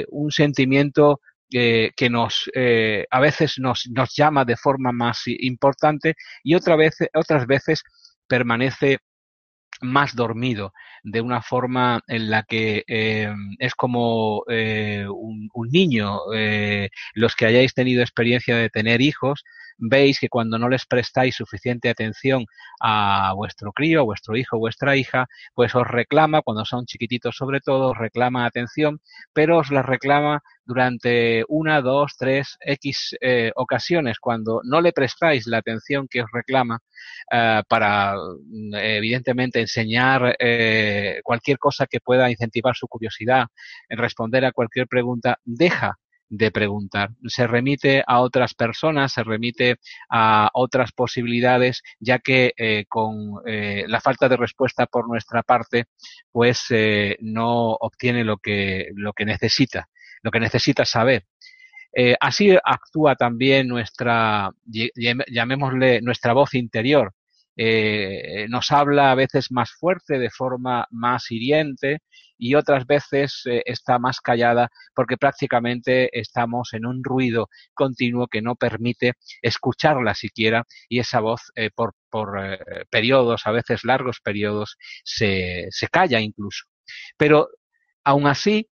un 0.08 0.30
sentimiento 0.30 1.20
que 1.48 2.10
nos 2.10 2.50
a 3.10 3.20
veces 3.20 3.58
nos, 3.58 3.88
llama 4.16 4.44
de 4.44 4.56
forma 4.56 4.92
más 4.92 5.22
importante 5.26 6.14
y 6.42 6.54
otra 6.54 6.76
vez, 6.76 6.96
otras 7.14 7.46
veces 7.46 7.82
permanece 8.28 8.98
más 9.82 10.14
dormido, 10.14 10.72
de 11.02 11.20
una 11.20 11.42
forma 11.42 12.00
en 12.06 12.30
la 12.30 12.42
que 12.42 12.84
eh, 12.86 13.32
es 13.58 13.74
como 13.74 14.44
eh, 14.48 15.06
un, 15.08 15.50
niño. 15.70 16.18
Eh, 16.34 16.90
los 17.14 17.34
que 17.34 17.46
hayáis 17.46 17.74
tenido 17.74 18.02
experiencia 18.02 18.56
de 18.56 18.70
tener 18.70 19.00
hijos, 19.00 19.44
veis 19.80 20.20
que 20.20 20.28
cuando 20.28 20.58
no 20.58 20.68
les 20.68 20.86
prestáis 20.86 21.36
suficiente 21.36 21.88
atención 21.88 22.44
a 22.80 23.32
vuestro 23.34 23.72
crío, 23.72 24.04
vuestro 24.04 24.36
hijo, 24.36 24.58
vuestra 24.58 24.96
hija, 24.96 25.26
pues 25.54 25.74
os 25.74 25.86
reclama, 25.86 26.42
cuando 26.42 26.64
son 26.64 26.86
chiquititos 26.86 27.36
sobre 27.36 27.60
todo, 27.60 27.90
os 27.90 27.98
reclama 27.98 28.46
atención, 28.46 29.00
pero 29.32 29.58
os 29.58 29.70
la 29.70 29.82
reclama 29.82 30.42
durante 30.64 31.44
una, 31.48 31.80
dos, 31.80 32.14
tres, 32.16 32.56
X 32.60 33.16
eh, 33.20 33.50
ocasiones, 33.56 34.18
cuando 34.20 34.60
no 34.62 34.80
le 34.80 34.92
prestáis 34.92 35.46
la 35.46 35.58
atención 35.58 36.06
que 36.08 36.22
os 36.22 36.30
reclama 36.32 36.78
eh, 37.32 37.62
para, 37.68 38.14
mm, 38.14 38.74
evidentemente, 38.74 39.60
enseñar 39.60 40.36
eh, 40.38 41.20
cualquier 41.24 41.58
cosa 41.58 41.86
que 41.86 42.00
pueda 42.00 42.30
incentivar 42.30 42.76
su 42.76 42.86
curiosidad, 42.86 43.46
en 43.88 43.98
responder 43.98 44.44
a 44.44 44.52
cualquier 44.52 44.86
pregunta, 44.86 45.38
deja 45.44 45.98
de 46.30 46.50
preguntar. 46.50 47.10
Se 47.26 47.46
remite 47.46 48.02
a 48.06 48.20
otras 48.20 48.54
personas, 48.54 49.12
se 49.12 49.22
remite 49.24 49.76
a 50.08 50.48
otras 50.54 50.92
posibilidades, 50.92 51.82
ya 51.98 52.20
que 52.20 52.54
eh, 52.56 52.86
con 52.88 53.42
eh, 53.46 53.84
la 53.88 54.00
falta 54.00 54.28
de 54.28 54.36
respuesta 54.36 54.86
por 54.86 55.08
nuestra 55.08 55.42
parte, 55.42 55.86
pues 56.32 56.66
eh, 56.70 57.18
no 57.20 57.72
obtiene 57.72 58.24
lo 58.24 58.38
que, 58.38 58.90
lo 58.94 59.12
que 59.12 59.24
necesita, 59.26 59.88
lo 60.22 60.30
que 60.30 60.40
necesita 60.40 60.84
saber. 60.84 61.26
Eh, 61.92 62.14
así 62.20 62.56
actúa 62.64 63.16
también 63.16 63.66
nuestra, 63.66 64.50
llamémosle, 64.64 66.00
nuestra 66.00 66.32
voz 66.32 66.54
interior. 66.54 67.12
Eh, 67.62 68.46
nos 68.48 68.72
habla 68.72 69.12
a 69.12 69.14
veces 69.14 69.52
más 69.52 69.70
fuerte, 69.72 70.18
de 70.18 70.30
forma 70.30 70.86
más 70.90 71.30
hiriente, 71.30 71.98
y 72.38 72.54
otras 72.54 72.86
veces 72.86 73.42
eh, 73.44 73.62
está 73.66 73.98
más 73.98 74.22
callada 74.22 74.70
porque 74.94 75.18
prácticamente 75.18 76.08
estamos 76.18 76.72
en 76.72 76.86
un 76.86 77.04
ruido 77.04 77.50
continuo 77.74 78.28
que 78.28 78.40
no 78.40 78.54
permite 78.56 79.12
escucharla 79.42 80.14
siquiera 80.14 80.64
y 80.88 81.00
esa 81.00 81.20
voz 81.20 81.52
eh, 81.54 81.68
por, 81.74 81.92
por 82.08 82.30
periodos, 82.88 83.42
a 83.44 83.50
veces 83.50 83.84
largos 83.84 84.20
periodos, 84.22 84.78
se, 85.04 85.66
se 85.68 85.88
calla 85.88 86.18
incluso. 86.18 86.64
Pero 87.18 87.50
aún 88.04 88.26
así, 88.26 88.70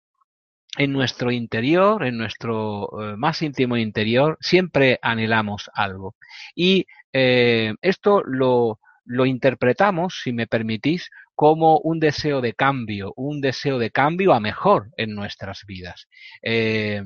en 0.77 0.93
nuestro 0.93 1.31
interior, 1.31 2.05
en 2.05 2.17
nuestro 2.17 2.89
más 3.17 3.41
íntimo 3.41 3.77
interior, 3.77 4.37
siempre 4.41 4.99
anhelamos 5.01 5.71
algo. 5.73 6.15
Y 6.53 6.85
eh, 7.17 7.73
esto 7.81 8.23
lo, 8.25 8.81
lo 9.05 9.25
interpretamos, 9.25 10.19
si 10.21 10.33
me 10.33 10.47
permitís, 10.47 11.09
como 11.33 11.79
un 11.79 12.01
deseo 12.01 12.41
de 12.41 12.53
cambio, 12.53 13.13
un 13.15 13.39
deseo 13.39 13.79
de 13.79 13.89
cambio 13.89 14.33
a 14.33 14.41
mejor 14.41 14.89
en 14.97 15.15
nuestras 15.15 15.63
vidas. 15.65 16.09
Eh, 16.41 17.01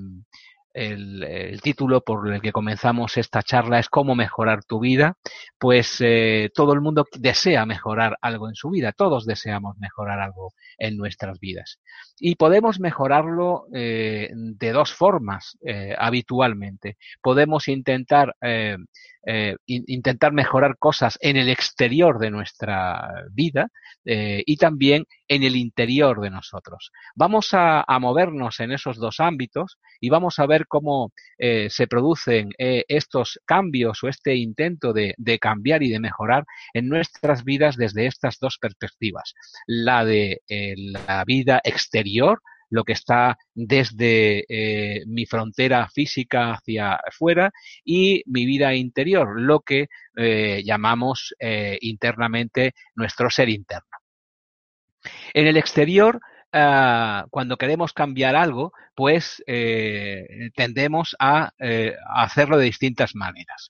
el, 0.74 1.60
título 1.62 2.02
por 2.02 2.32
el 2.32 2.42
que 2.42 2.52
comenzamos 2.52 3.18
esta 3.18 3.42
charla 3.42 3.80
es 3.80 3.90
cómo 3.90 4.16
mejorar 4.16 4.64
tu 4.64 4.80
vida, 4.80 5.16
pues 5.58 5.98
eh, 6.00 6.50
todo 6.54 6.74
el 6.74 6.82
mundo 6.82 7.06
desea 7.18 7.66
mejorar 7.66 8.18
algo 8.22 8.48
en 8.48 8.56
su 8.56 8.70
vida, 8.70 8.92
todos 8.92 9.26
deseamos 9.26 9.78
mejorar 9.78 10.20
algo 10.20 10.54
en 10.78 10.98
nuestras 10.98 11.40
vidas. 11.40 11.80
Y 12.20 12.36
podemos 12.36 12.80
mejorarlo 12.80 13.66
eh, 13.74 14.30
de 14.34 14.72
dos 14.72 14.94
formas 14.94 15.58
eh, 15.66 15.96
habitualmente. 15.98 16.98
Podemos 17.22 17.68
intentar 17.68 18.36
intentar 19.66 20.32
mejorar 20.32 20.78
cosas 20.78 21.18
en 21.22 21.36
el 21.38 21.50
exterior 21.50 22.20
de 22.20 22.32
nuestra 22.32 23.26
vida 23.32 23.70
y 24.04 24.58
también 24.58 25.06
en 25.28 25.44
el 25.44 25.56
interior 25.56 26.20
de 26.20 26.32
nosotros. 26.32 26.92
Vamos 27.16 27.50
a, 27.54 27.86
movernos 28.00 28.60
en 28.60 28.72
esos 28.72 28.98
dos 28.98 29.20
ámbitos 29.20 29.78
y 30.00 30.10
vamos 30.10 30.40
a 30.40 30.48
ver 30.48 30.59
cómo 30.68 31.12
eh, 31.38 31.70
se 31.70 31.88
producen 31.88 32.50
eh, 32.58 32.86
estos 32.88 33.40
cambios 33.46 34.04
o 34.04 34.08
este 34.08 34.36
intento 34.36 34.94
de, 34.94 35.16
cambiar 35.40 35.84
y 35.84 35.90
de 35.90 36.00
mejorar 36.00 36.46
en 36.74 36.88
nuestras 36.88 37.44
vidas 37.44 37.76
desde 37.78 38.06
estas 38.06 38.40
dos 38.40 38.58
perspectivas. 38.60 39.34
La 39.68 40.04
de 40.06 40.42
eh, 40.48 40.76
la 41.08 41.24
vida 41.26 41.62
exterior, 41.64 42.42
lo 42.70 42.84
que 42.84 42.94
está 42.94 43.38
desde 43.56 44.46
mi 45.08 45.26
frontera 45.26 45.90
física 45.90 46.52
hacia 46.52 46.94
afuera 46.94 47.52
y 47.84 48.22
mi 48.28 48.46
vida 48.46 48.76
interior, 48.76 49.42
lo 49.42 49.62
que 49.62 49.88
llamamos 50.64 51.34
internamente 51.82 52.74
nuestro 52.94 53.32
ser 53.32 53.50
interno. 53.50 53.90
En 55.34 55.48
el 55.48 55.58
exterior, 55.58 56.20
Uh, 56.52 57.30
cuando 57.30 57.58
queremos 57.58 57.94
cambiar 57.94 58.36
algo, 58.36 58.74
pues 58.96 59.44
eh, 59.46 60.50
tendemos 60.56 61.16
a, 61.20 61.52
eh, 61.60 61.96
a, 62.08 62.24
hacerlo 62.24 62.58
de 62.58 62.66
distintas 62.66 63.14
maneras 63.14 63.70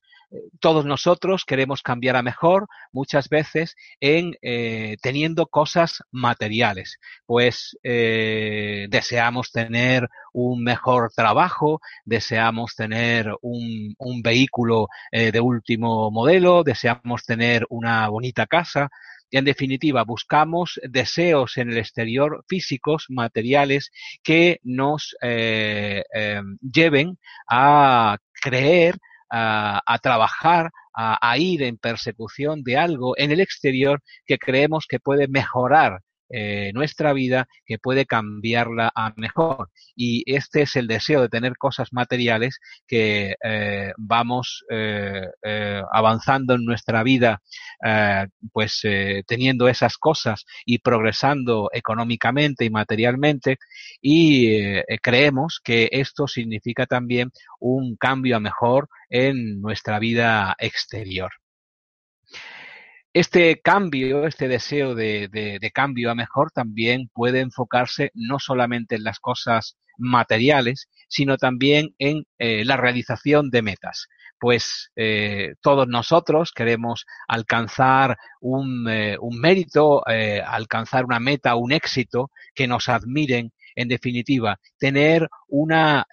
todos 0.59 0.85
nosotros 0.85 1.43
queremos 1.43 1.81
cambiar 1.81 2.15
a 2.15 2.21
mejor 2.21 2.67
muchas 2.91 3.29
veces 3.29 3.75
en 3.99 4.35
eh, 4.43 4.97
teniendo 5.01 5.47
cosas 5.47 6.03
materiales. 6.11 6.99
Pues 7.25 7.75
deseamos 7.81 9.51
tener 9.51 10.07
un 10.33 10.63
mejor 10.63 11.11
trabajo, 11.15 11.81
deseamos 12.05 12.75
tener 12.75 13.33
un, 13.41 13.95
vehículo 14.21 14.87
eh, 15.11 15.31
de 15.31 15.39
último 15.39 16.11
modelo, 16.11 16.63
deseamos 16.63 17.23
tener 17.25 17.65
una 17.69 18.07
bonita 18.09 18.47
casa, 18.47 18.89
en 19.31 19.45
definitiva 19.45 20.03
buscamos 20.03 20.79
deseos 20.83 21.57
en 21.57 21.71
el 21.71 21.77
exterior 21.77 22.43
físicos, 22.47 23.05
materiales, 23.09 23.91
que 24.23 24.59
nos 24.63 25.15
eh, 25.21 26.03
eh, 26.13 26.41
lleven 26.61 27.17
a 27.49 28.17
creer 28.41 28.97
a, 29.31 29.99
trabajar, 30.01 30.71
a, 30.93 31.37
ir 31.37 31.61
en 31.61 31.77
persecución 31.77 32.63
de 32.63 32.77
algo 32.77 33.15
en 33.15 33.31
el 33.31 33.41
exterior 33.41 34.01
que 34.25 34.39
creemos 34.39 34.87
que 34.89 34.99
puede 34.99 35.27
mejorar 35.27 36.01
eh, 36.29 36.71
nuestra 36.73 37.13
vida 37.13 37.47
que 37.65 37.79
puede 37.79 38.05
cambiarla 38.05 38.91
a 38.93 39.13
mejor. 39.15 39.69
Y 39.95 40.23
este 40.31 40.63
es 40.63 40.75
el 40.75 40.87
deseo 40.87 41.21
de 41.21 41.29
tener 41.29 41.57
cosas 41.57 41.89
materiales 41.91 42.59
que 42.87 43.35
eh, 43.43 43.91
vamos 43.97 44.63
eh, 44.69 45.27
avanzando 45.91 46.53
en 46.55 46.65
nuestra 46.65 47.03
vida, 47.03 47.41
pues 48.51 48.81
teniendo 49.27 49.67
esas 49.67 49.97
cosas 49.97 50.45
y 50.65 50.79
progresando 50.79 51.69
económicamente 51.73 52.65
y 52.65 52.69
materialmente. 52.69 53.57
Y 54.01 54.81
creemos 55.01 55.59
que 55.63 55.89
esto 55.91 56.27
significa 56.27 56.85
también 56.85 57.31
un 57.59 57.95
cambio 57.95 58.37
a 58.37 58.39
mejor 58.39 58.89
en 59.09 59.61
nuestra 59.61 59.99
vida 59.99 60.55
exterior. 60.59 61.31
Este 63.19 63.59
cambio, 63.59 64.25
este 64.25 64.47
deseo 64.47 64.95
de, 64.95 65.59
cambio 65.73 66.09
a 66.09 66.15
mejor 66.15 66.51
también 66.51 67.09
puede 67.13 67.41
enfocarse 67.41 68.11
no 68.13 68.39
solamente 68.39 68.95
en 68.95 69.03
las 69.03 69.19
cosas 69.19 69.75
materiales, 69.97 70.87
sino 71.09 71.35
también 71.35 71.93
en 71.97 72.23
eh, 72.37 72.63
la 72.63 72.77
realización 72.77 73.49
de 73.49 73.61
metas. 73.61 74.07
Pues 74.39 74.93
eh, 74.95 75.55
todos 75.59 75.85
nosotros 75.89 76.53
queremos 76.53 77.05
alcanzar 77.27 78.17
un, 78.39 78.87
eh, 78.89 79.17
mérito, 79.33 80.01
alcanzar 80.07 81.03
una 81.03 81.19
meta, 81.19 81.55
un 81.55 81.73
éxito, 81.73 82.31
que 82.55 82.69
nos 82.69 82.87
admiren, 82.87 83.51
en 83.75 83.89
definitiva, 83.89 84.61
tener 84.77 85.27
una, 85.49 86.07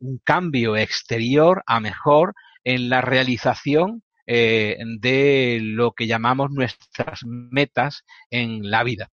un 0.00 0.20
cambio 0.24 0.76
exterior 0.76 1.62
a 1.66 1.78
mejor 1.78 2.34
en 2.64 2.88
la 2.88 3.00
realización 3.00 4.02
eh, 4.26 4.78
de 4.98 5.58
lo 5.62 5.92
que 5.92 6.06
llamamos 6.06 6.50
nuestras 6.50 7.20
metas 7.24 8.04
en 8.30 8.70
la 8.70 8.84
vida. 8.84 9.10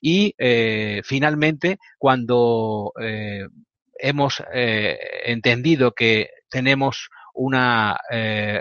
Y 0.00 0.34
eh, 0.38 1.02
finalmente, 1.04 1.78
cuando 1.98 2.92
eh, 3.00 3.46
hemos 3.98 4.42
entendido 4.52 5.92
que 5.92 6.30
tenemos 6.48 7.10
una, 7.34 7.96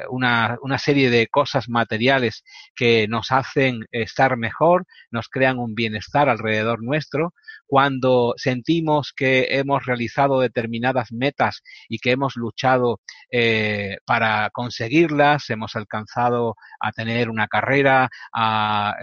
una, 0.10 0.58
una, 0.62 0.78
serie 0.78 1.10
de 1.10 1.28
cosas 1.28 1.70
materiales 1.70 2.44
que 2.76 3.08
nos 3.08 3.32
hacen 3.32 3.86
estar 3.92 4.38
mejor, 4.38 4.86
nos 5.12 5.28
crean 5.30 5.60
un 5.60 5.76
bienestar 5.76 6.30
alrededor 6.30 6.84
nuestro, 6.84 7.34
cuando 7.70 8.34
sentimos 8.36 9.14
que 9.16 9.46
hemos 9.52 9.86
realizado 9.86 10.40
determinadas 10.40 11.12
metas 11.12 11.62
y 11.88 12.00
que 12.00 12.10
hemos 12.10 12.36
luchado 12.36 13.00
eh, 13.32 13.98
para 14.06 14.50
conseguirlas, 14.50 15.52
hemos 15.52 15.76
alcanzado 15.76 16.56
a 16.80 16.92
tener 16.92 17.30
una 17.30 17.48
carrera, 17.48 18.10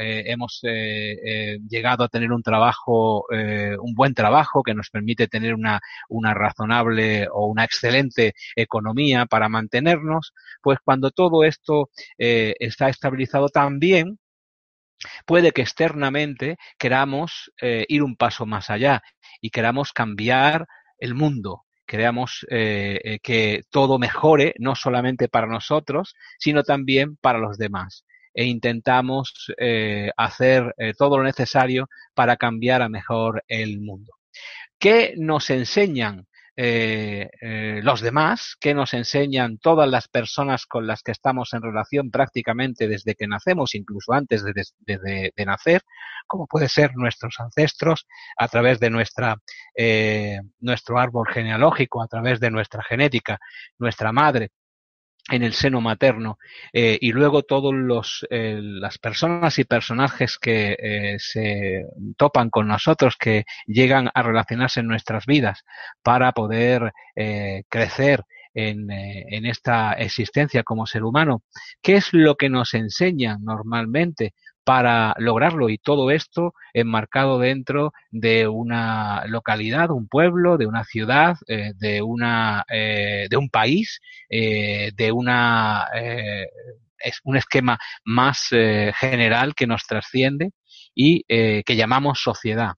eh, 0.00 0.24
hemos 0.26 0.58
eh, 0.64 1.60
llegado 1.68 2.02
a 2.02 2.08
tener 2.08 2.32
un 2.32 2.42
trabajo, 2.42 3.26
un 3.30 3.94
buen 3.94 4.14
trabajo 4.14 4.64
que 4.64 4.74
nos 4.74 4.90
permite 4.90 5.28
tener 5.28 5.54
una, 5.54 5.78
una 6.08 6.34
razonable 6.34 7.28
o 7.30 7.46
una 7.46 7.62
excelente 7.62 8.34
economía 8.56 9.26
para 9.26 9.48
mantenernos, 9.66 10.32
pues 10.62 10.78
cuando 10.84 11.10
todo 11.10 11.44
esto 11.44 11.90
está 12.18 12.88
estabilizado 12.88 13.48
también, 13.48 14.18
puede 15.24 15.52
que 15.52 15.62
externamente 15.62 16.56
queramos 16.78 17.52
eh, 17.60 17.84
ir 17.88 18.02
un 18.02 18.16
paso 18.16 18.46
más 18.46 18.70
allá 18.70 19.02
y 19.40 19.50
queramos 19.50 19.92
cambiar 19.92 20.66
el 20.98 21.14
mundo, 21.14 21.64
queramos 21.86 22.46
eh, 22.50 23.00
eh, 23.04 23.18
que 23.22 23.62
todo 23.70 23.98
mejore, 23.98 24.54
no 24.58 24.74
solamente 24.74 25.28
para 25.28 25.46
nosotros, 25.46 26.14
sino 26.38 26.62
también 26.62 27.16
para 27.16 27.38
los 27.38 27.58
demás. 27.58 28.04
E 28.38 28.44
intentamos 28.44 29.32
hacer 30.18 30.74
todo 30.98 31.16
lo 31.16 31.24
necesario 31.24 31.88
para 32.12 32.36
cambiar 32.36 32.82
a 32.82 32.90
mejor 32.90 33.42
el 33.48 33.80
mundo. 33.80 34.12
¿Qué 34.78 35.14
nos 35.16 35.48
enseñan 35.48 36.26
eh, 36.56 37.28
eh, 37.40 37.80
los 37.82 38.00
demás, 38.00 38.56
que 38.58 38.72
nos 38.72 38.94
enseñan 38.94 39.58
todas 39.58 39.88
las 39.88 40.08
personas 40.08 40.64
con 40.64 40.86
las 40.86 41.02
que 41.02 41.12
estamos 41.12 41.52
en 41.52 41.60
relación 41.60 42.10
prácticamente 42.10 42.88
desde 42.88 43.14
que 43.14 43.26
nacemos, 43.26 43.74
incluso 43.74 44.14
antes 44.14 44.42
de, 44.42 45.44
nacer, 45.44 45.82
como 46.26 46.46
puede 46.46 46.68
ser 46.68 46.96
nuestros 46.96 47.38
ancestros, 47.40 48.06
a 48.38 48.48
través 48.48 48.80
de 48.80 48.90
nuestra, 48.90 49.36
eh, 49.76 50.40
nuestro 50.60 50.98
árbol 50.98 51.28
genealógico, 51.28 52.02
a 52.02 52.08
través 52.08 52.40
de 52.40 52.50
nuestra 52.50 52.82
genética, 52.82 53.38
nuestra 53.78 54.10
madre, 54.12 54.50
en 55.30 55.42
el 55.42 55.54
seno 55.54 55.80
materno 55.80 56.38
eh, 56.72 56.98
y 57.00 57.12
luego 57.12 57.42
todos 57.42 57.74
los 57.74 58.26
eh, 58.30 58.60
las 58.62 58.98
personas 58.98 59.58
y 59.58 59.64
personajes 59.64 60.38
que 60.38 60.76
eh, 60.78 61.16
se 61.18 61.84
topan 62.16 62.48
con 62.48 62.68
nosotros 62.68 63.16
que 63.18 63.44
llegan 63.66 64.08
a 64.14 64.22
relacionarse 64.22 64.80
en 64.80 64.86
nuestras 64.86 65.26
vidas 65.26 65.64
para 66.02 66.32
poder 66.32 66.92
crecer 67.68 68.22
en, 68.54 68.90
en, 68.90 69.46
esta 69.46 69.94
existencia 69.94 70.62
como 70.62 70.86
ser 70.86 71.02
humano 71.02 71.42
qué 71.82 71.96
es 71.96 72.12
lo 72.12 72.36
que 72.36 72.48
nos 72.48 72.74
enseñan 72.74 73.42
normalmente 73.42 74.34
para 74.66 75.14
lograrlo 75.18 75.68
y 75.68 75.78
todo 75.78 76.10
esto 76.10 76.52
enmarcado 76.74 77.38
dentro 77.38 77.92
de 78.10 78.48
una 78.48 79.24
localidad, 79.26 79.92
un 79.92 80.08
pueblo, 80.08 80.58
de 80.58 80.66
una 80.66 80.82
ciudad, 80.82 81.36
eh, 81.46 81.70
de 81.76 82.02
una 82.02 82.64
eh, 82.68 83.28
de 83.30 83.36
un 83.36 83.48
país, 83.48 84.00
eh, 84.28 84.90
de 84.96 85.12
una 85.12 85.86
es 86.98 87.20
un 87.22 87.36
esquema 87.36 87.78
más 88.04 88.48
general 88.48 89.54
que 89.54 89.68
nos 89.68 89.86
trasciende 89.86 90.50
y 90.96 91.22
que 91.28 91.76
llamamos 91.76 92.20
sociedad. 92.20 92.72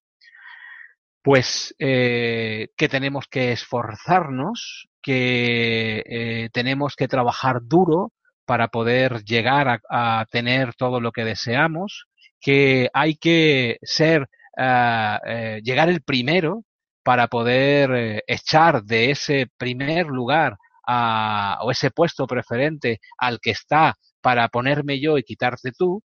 Pues 1.22 1.74
que 1.79 2.88
tenemos 2.90 3.27
que 3.31 3.53
esforzarnos, 3.53 4.88
que 5.01 6.51
tenemos 6.53 6.96
que 6.96 7.09
trabajar 7.09 7.61
duro 7.62 8.12
para 8.49 8.69
poder 8.69 9.25
llegar 9.25 9.83
a, 9.91 10.25
tener 10.31 10.75
todo 10.75 11.03
lo 11.03 11.13
que 11.13 11.23
deseamos, 11.23 12.07
que 12.41 12.89
hay 12.95 13.15
que 13.17 13.77
ser, 13.83 14.27
ah, 14.57 15.21
eh, 15.27 15.61
llegar 15.63 15.91
el 15.91 16.01
primero 16.01 16.65
para 17.03 17.29
poder 17.29 17.91
eh, 17.95 18.23
echar 18.27 18.85
de 18.85 19.11
ese 19.11 19.49
primer 19.59 20.07
lugar 20.07 20.57
o 21.61 21.71
ese 21.71 21.91
puesto 21.91 22.27
preferente 22.27 23.01
al 23.19 23.39
que 23.41 23.51
está 23.51 23.95
para 24.23 24.49
ponerme 24.49 24.99
yo 24.99 25.19
y 25.19 25.23
quitarte 25.23 25.73
tú, 25.73 26.03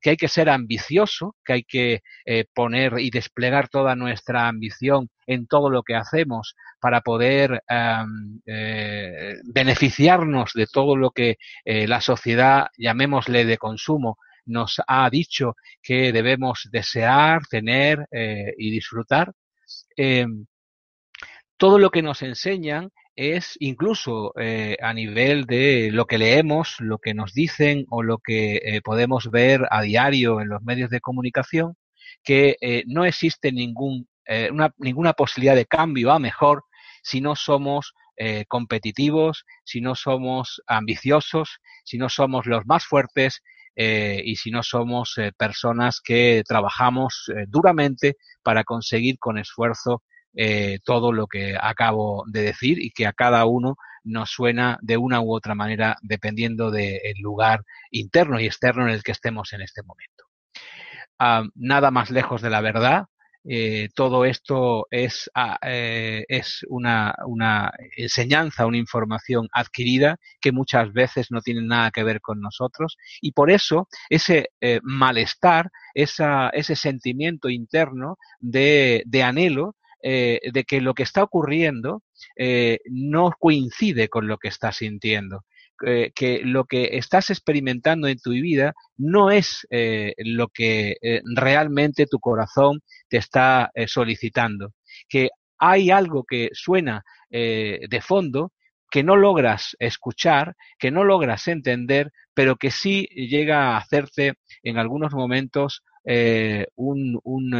que 0.00 0.10
hay 0.10 0.16
que 0.16 0.28
ser 0.28 0.48
ambicioso, 0.48 1.36
que 1.44 1.52
hay 1.52 1.62
que 1.64 2.02
eh, 2.24 2.44
poner 2.54 2.98
y 2.98 3.10
desplegar 3.10 3.68
toda 3.68 3.94
nuestra 3.94 4.48
ambición 4.48 5.08
en 5.26 5.46
todo 5.46 5.70
lo 5.70 5.82
que 5.82 5.96
hacemos 5.96 6.54
para 6.80 7.00
poder 7.00 7.62
eh, 7.68 9.34
beneficiarnos 9.44 10.52
de 10.54 10.66
todo 10.66 10.96
lo 10.96 11.10
que 11.10 11.36
eh, 11.64 11.86
la 11.88 12.00
sociedad, 12.00 12.68
llamémosle 12.76 13.44
de 13.44 13.58
consumo, 13.58 14.18
nos 14.44 14.80
ha 14.86 15.10
dicho 15.10 15.56
que 15.82 16.12
debemos 16.12 16.68
desear, 16.70 17.42
tener 17.50 18.06
y 18.12 18.70
disfrutar. 18.70 19.32
Em, 19.96 20.46
todo 21.56 21.78
lo 21.78 21.90
que 21.90 22.02
nos 22.02 22.22
enseñan 22.22 22.90
es 23.16 23.56
incluso 23.60 24.32
eh, 24.38 24.76
a 24.82 24.92
nivel 24.92 25.46
de 25.46 25.90
lo 25.90 26.04
que 26.06 26.18
leemos, 26.18 26.76
lo 26.80 26.98
que 26.98 27.14
nos 27.14 27.32
dicen 27.32 27.86
o 27.88 28.02
lo 28.02 28.18
que 28.18 28.56
eh, 28.56 28.82
podemos 28.82 29.30
ver 29.30 29.62
a 29.70 29.80
diario 29.82 30.40
en 30.40 30.50
los 30.50 30.62
medios 30.62 30.90
de 30.90 31.00
comunicación, 31.00 31.76
que 32.22 32.56
eh, 32.60 32.84
no 32.86 33.04
existe 33.06 33.52
ningún, 33.52 34.08
una, 34.50 34.74
ninguna 34.78 35.12
posibilidad 35.12 35.54
de 35.54 35.66
cambio 35.66 36.12
a 36.12 36.18
mejor 36.18 36.64
si 37.02 37.20
no 37.20 37.36
somos 37.36 37.94
competitivos, 38.48 39.44
si 39.62 39.80
no 39.80 39.94
somos 39.94 40.62
ambiciosos, 40.66 41.60
si 41.84 41.98
no 41.98 42.08
somos 42.08 42.46
los 42.46 42.64
más 42.66 42.86
fuertes 42.86 43.42
y 43.76 44.36
si 44.36 44.50
no 44.50 44.64
somos 44.64 45.14
personas 45.36 46.00
que 46.00 46.42
trabajamos 46.48 47.30
duramente 47.46 48.16
para 48.42 48.64
conseguir 48.64 49.18
con 49.20 49.38
esfuerzo 49.38 50.02
eh, 50.38 50.80
todo 50.84 51.12
lo 51.12 51.28
que 51.28 51.56
acabo 51.58 52.24
de 52.26 52.42
decir 52.42 52.78
y 52.78 52.90
que 52.90 53.06
a 53.06 53.14
cada 53.14 53.46
uno 53.46 53.76
nos 54.04 54.30
suena 54.30 54.78
de 54.82 54.98
una 54.98 55.22
u 55.22 55.34
otra 55.34 55.54
manera 55.54 55.96
dependiendo 56.02 56.70
del 56.70 57.16
lugar 57.20 57.64
interno 57.90 58.38
y 58.38 58.44
externo 58.44 58.82
en 58.82 58.90
el 58.90 59.02
que 59.02 59.12
estemos 59.12 59.54
en 59.54 59.62
este 59.62 59.82
momento. 59.82 60.24
Ah, 61.18 61.42
nada 61.54 61.90
más 61.90 62.10
lejos 62.10 62.42
de 62.42 62.50
la 62.50 62.60
verdad. 62.60 63.06
Eh, 63.48 63.88
todo 63.94 64.26
esto 64.26 64.88
es, 64.90 65.30
ah, 65.34 65.56
eh, 65.62 66.26
es 66.28 66.66
una, 66.68 67.14
una, 67.26 67.72
enseñanza, 67.96 68.66
una 68.66 68.76
información 68.76 69.48
adquirida 69.52 70.18
que 70.40 70.52
muchas 70.52 70.92
veces 70.92 71.28
no 71.30 71.40
tiene 71.40 71.62
nada 71.62 71.92
que 71.92 72.04
ver 72.04 72.20
con 72.20 72.40
nosotros 72.40 72.98
y 73.22 73.32
por 73.32 73.50
eso 73.50 73.88
ese 74.10 74.50
malestar, 74.82 75.70
ese 75.94 76.76
sentimiento 76.76 77.48
interno 77.48 78.18
de, 78.40 79.02
de 79.06 79.22
anhelo 79.22 79.76
eh, 80.02 80.40
de 80.52 80.64
que 80.64 80.80
lo 80.80 80.94
que 80.94 81.02
está 81.02 81.22
ocurriendo 81.22 82.02
eh, 82.36 82.78
no 82.86 83.30
coincide 83.38 84.08
con 84.08 84.28
lo 84.28 84.38
que 84.38 84.48
está 84.48 84.72
sintiendo. 84.72 85.44
eh, 85.84 86.10
que 86.14 86.40
lo 86.42 86.64
que 86.64 86.96
estás 86.96 87.28
experimentando 87.30 88.08
en 88.08 88.18
tu 88.18 88.30
vida 88.30 88.74
no 88.96 89.30
es 89.30 89.66
lo 90.18 90.48
que 90.48 90.96
realmente 91.34 92.06
tu 92.06 92.18
corazón 92.18 92.80
te 93.10 93.18
está 93.18 93.70
solicitando, 93.86 94.72
que 95.08 95.28
hay 95.58 95.90
algo 95.90 96.24
que 96.24 96.48
suena 96.52 97.04
de 97.30 98.00
fondo 98.02 98.52
que 98.90 99.02
no 99.02 99.16
logras 99.16 99.76
escuchar, 99.78 100.54
que 100.78 100.90
no 100.90 101.04
logras 101.04 101.48
entender, 101.48 102.10
pero 102.34 102.56
que 102.56 102.70
sí 102.70 103.06
llega 103.12 103.72
a 103.72 103.76
hacerte 103.78 104.34
en 104.62 104.78
algunos 104.78 105.12
momentos 105.12 105.82
un, 106.76 107.20
un 107.24 107.50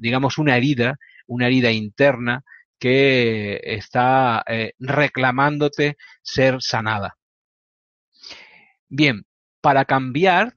digamos, 0.00 0.38
una 0.38 0.56
herida, 0.56 0.96
una 1.26 1.46
herida 1.46 1.70
interna 1.70 2.42
que 2.78 3.60
está 3.62 4.44
reclamándote 4.78 5.96
ser 6.22 6.56
sanada. 6.60 7.16
Bien, 8.88 9.24
para 9.60 9.84
cambiar, 9.84 10.54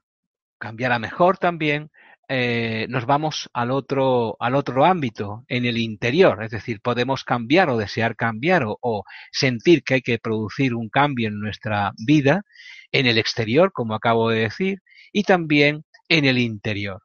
cambiar 0.58 0.94
a 0.94 1.00
mejor 1.00 1.38
también, 1.38 1.92
eh, 2.34 2.86
nos 2.88 3.06
vamos 3.06 3.50
al 3.52 3.72
otro, 3.72 4.38
al 4.40 4.56
otro 4.56 4.86
ámbito, 4.86 5.44
en 5.50 5.66
el 5.66 5.78
interior, 5.78 6.42
es 6.44 6.52
decir, 6.52 6.80
podemos 6.80 7.26
cambiar 7.26 7.70
o 7.70 7.78
desear 7.78 8.16
cambiar 8.16 8.64
o, 8.66 9.04
sentir 9.34 9.84
que 9.84 9.96
hay 9.96 10.02
que 10.02 10.18
producir 10.18 10.74
un 10.74 10.88
cambio 10.88 11.28
en 11.28 11.42
nuestra 11.42 11.92
vida, 11.98 12.44
en 12.94 13.06
el 13.06 13.18
exterior, 13.18 13.74
como 13.74 13.96
acabo 13.96 14.30
de 14.30 14.40
decir, 14.42 14.80
y 15.12 15.24
también 15.24 15.84
en 16.08 16.24
el 16.24 16.38
interior. 16.38 17.02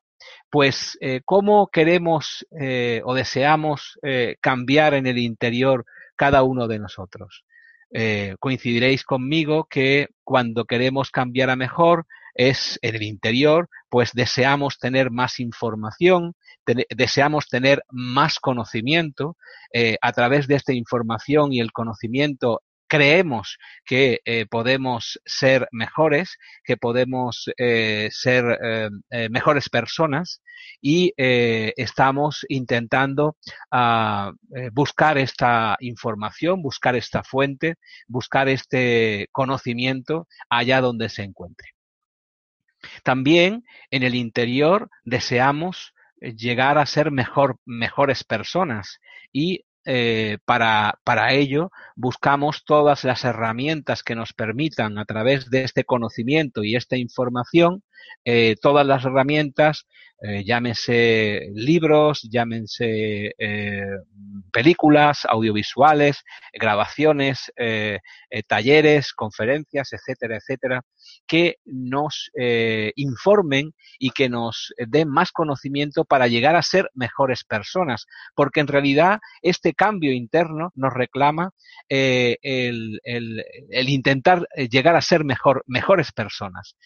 Pues, 0.56 0.96
eh, 1.02 1.20
¿cómo 1.26 1.66
queremos 1.66 2.46
eh, 2.58 3.02
o 3.04 3.12
deseamos 3.12 3.98
cambiar 4.40 4.94
en 4.94 5.06
el 5.06 5.18
interior 5.18 5.84
cada 6.16 6.44
uno 6.44 6.66
de 6.66 6.78
nosotros? 6.78 7.44
Eh, 7.90 8.36
coincidiréis 8.40 9.04
conmigo 9.04 9.66
que 9.68 10.08
cuando 10.24 10.64
queremos 10.64 11.10
cambiar 11.10 11.50
a 11.50 11.56
mejor 11.56 12.06
es 12.34 12.78
en 12.80 12.94
el 12.94 13.02
interior, 13.02 13.68
pues 13.90 14.12
deseamos 14.14 14.78
tener 14.78 15.10
más 15.10 15.40
información, 15.40 16.34
deseamos 16.64 17.48
tener 17.48 17.82
más 17.90 18.38
conocimiento. 18.38 19.36
Eh, 19.72 19.96
a 20.00 20.12
través 20.12 20.46
de 20.46 20.54
esta 20.54 20.72
información 20.72 21.52
y 21.52 21.60
el 21.60 21.72
conocimiento 21.72 22.62
creemos 22.88 23.58
que 23.84 24.20
eh, 24.24 24.46
podemos 24.46 25.20
ser 25.24 25.68
mejores, 25.72 26.38
que 26.64 26.76
podemos 26.76 27.50
eh, 27.58 28.08
ser 28.12 28.58
eh, 29.10 29.28
mejores 29.30 29.68
personas 29.68 30.42
y 30.80 31.12
estamos 31.16 32.44
intentando 32.48 33.36
ah, 33.70 34.32
buscar 34.72 35.16
esta 35.18 35.76
información, 35.80 36.62
buscar 36.62 36.96
esta 36.96 37.22
fuente, 37.22 37.76
buscar 38.08 38.48
este 38.48 39.28
conocimiento 39.32 40.26
allá 40.50 40.80
donde 40.80 41.08
se 41.08 41.22
encuentre. 41.22 41.70
También 43.02 43.64
en 43.90 44.02
el 44.02 44.14
interior 44.14 44.90
deseamos 45.04 45.94
llegar 46.20 46.78
a 46.78 46.86
ser 46.86 47.10
mejor, 47.10 47.58
mejores 47.64 48.24
personas 48.24 48.98
y 49.32 49.65
eh, 49.86 50.38
para, 50.44 50.98
para 51.04 51.32
ello 51.32 51.70
buscamos 51.94 52.64
todas 52.64 53.04
las 53.04 53.24
herramientas 53.24 54.02
que 54.02 54.16
nos 54.16 54.32
permitan 54.32 54.98
a 54.98 55.04
través 55.04 55.48
de 55.48 55.62
este 55.62 55.84
conocimiento 55.84 56.64
y 56.64 56.74
esta 56.74 56.96
información, 56.96 57.84
eh, 58.24 58.56
todas 58.60 58.86
las 58.86 59.04
herramientas 59.04 59.86
eh, 60.22 60.44
llámense 60.44 61.50
libros, 61.52 62.22
llámense 62.22 63.34
eh, 63.36 63.98
películas, 64.50 65.26
audiovisuales, 65.28 66.24
grabaciones, 66.54 67.52
eh, 67.56 67.98
talleres, 68.46 69.12
conferencias, 69.12 69.92
etcétera, 69.92 70.36
etcétera, 70.36 70.82
que 71.26 71.56
nos 71.64 72.30
informen 72.96 73.72
y 73.98 74.10
que 74.10 74.28
nos 74.28 74.74
den 74.78 75.08
más 75.08 75.32
conocimiento 75.32 76.04
para 76.04 76.26
llegar 76.26 76.56
a 76.56 76.62
ser 76.62 76.90
mejores 76.94 77.44
personas, 77.44 78.06
porque 78.34 78.60
en 78.60 78.66
realidad 78.66 79.20
este 79.42 79.74
cambio 79.74 80.12
interno 80.12 80.72
nos 80.74 80.92
reclama 80.92 81.50
el, 81.88 83.00
intentar 83.72 84.46
llegar 84.70 84.96
a 84.96 85.02
ser 85.02 85.24
mejor, 85.24 85.62
mejores 85.66 86.12
personas. 86.12 86.76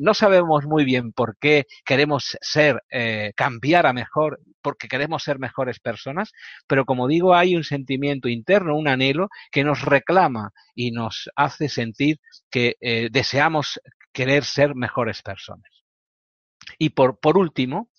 no 0.00 0.14
sabemos 0.14 0.59
muy 0.66 0.84
bien 0.84 1.12
por 1.12 1.36
qué 1.38 1.66
queremos 1.84 2.36
ser 2.40 2.82
eh, 2.90 3.32
cambiar 3.36 3.86
a 3.86 3.92
mejor 3.92 4.40
porque 4.62 4.88
queremos 4.88 5.22
ser 5.22 5.38
mejores 5.38 5.80
personas, 5.80 6.32
pero 6.66 6.84
como 6.84 7.08
digo, 7.08 7.34
hay 7.34 7.56
un 7.56 7.64
sentimiento 7.64 8.28
interno, 8.28 8.76
un 8.76 8.88
anhelo 8.88 9.28
que 9.50 9.64
nos 9.64 9.82
reclama 9.82 10.52
y 10.74 10.90
nos 10.90 11.30
hace 11.36 11.68
sentir 11.68 12.18
que 12.50 12.76
eh, 12.80 13.08
deseamos 13.10 13.80
querer 14.12 14.44
ser 14.44 14.74
mejores 14.74 15.22
personas. 15.22 15.70
Y 16.78 16.90
por, 16.90 17.18
por 17.18 17.38
último, 17.38 17.90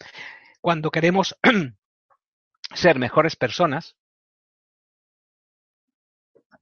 cuando 0.62 0.92
queremos 0.92 1.36
ser 2.74 3.00
mejores 3.00 3.36
personas, 3.36 3.96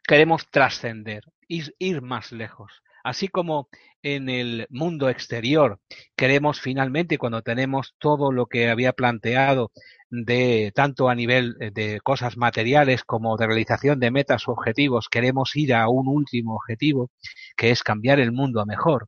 queremos 0.03 0.49
trascender, 0.49 1.23
ir 1.47 2.01
más 2.01 2.31
lejos. 2.31 2.81
Así 3.03 3.27
como 3.27 3.69
en 4.01 4.29
el 4.29 4.67
mundo 4.69 5.09
exterior 5.09 5.79
queremos 6.15 6.61
finalmente, 6.61 7.17
cuando 7.17 7.41
tenemos 7.41 7.95
todo 7.99 8.31
lo 8.31 8.45
que 8.45 8.69
había 8.69 8.93
planteado 8.93 9.71
de 10.09 10.71
tanto 10.73 11.09
a 11.09 11.15
nivel 11.15 11.55
eh, 11.59 11.71
de 11.71 11.99
cosas 12.01 12.37
materiales 12.37 13.03
como 13.03 13.37
de 13.37 13.47
realización 13.47 13.99
de 13.99 14.11
metas 14.11 14.47
o 14.47 14.51
objetivos, 14.51 15.07
queremos 15.09 15.55
ir 15.55 15.73
a 15.73 15.87
un 15.89 16.07
último 16.07 16.55
objetivo, 16.55 17.11
que 17.55 17.71
es 17.71 17.83
cambiar 17.83 18.19
el 18.19 18.31
mundo 18.31 18.61
a 18.61 18.65
mejor, 18.65 19.07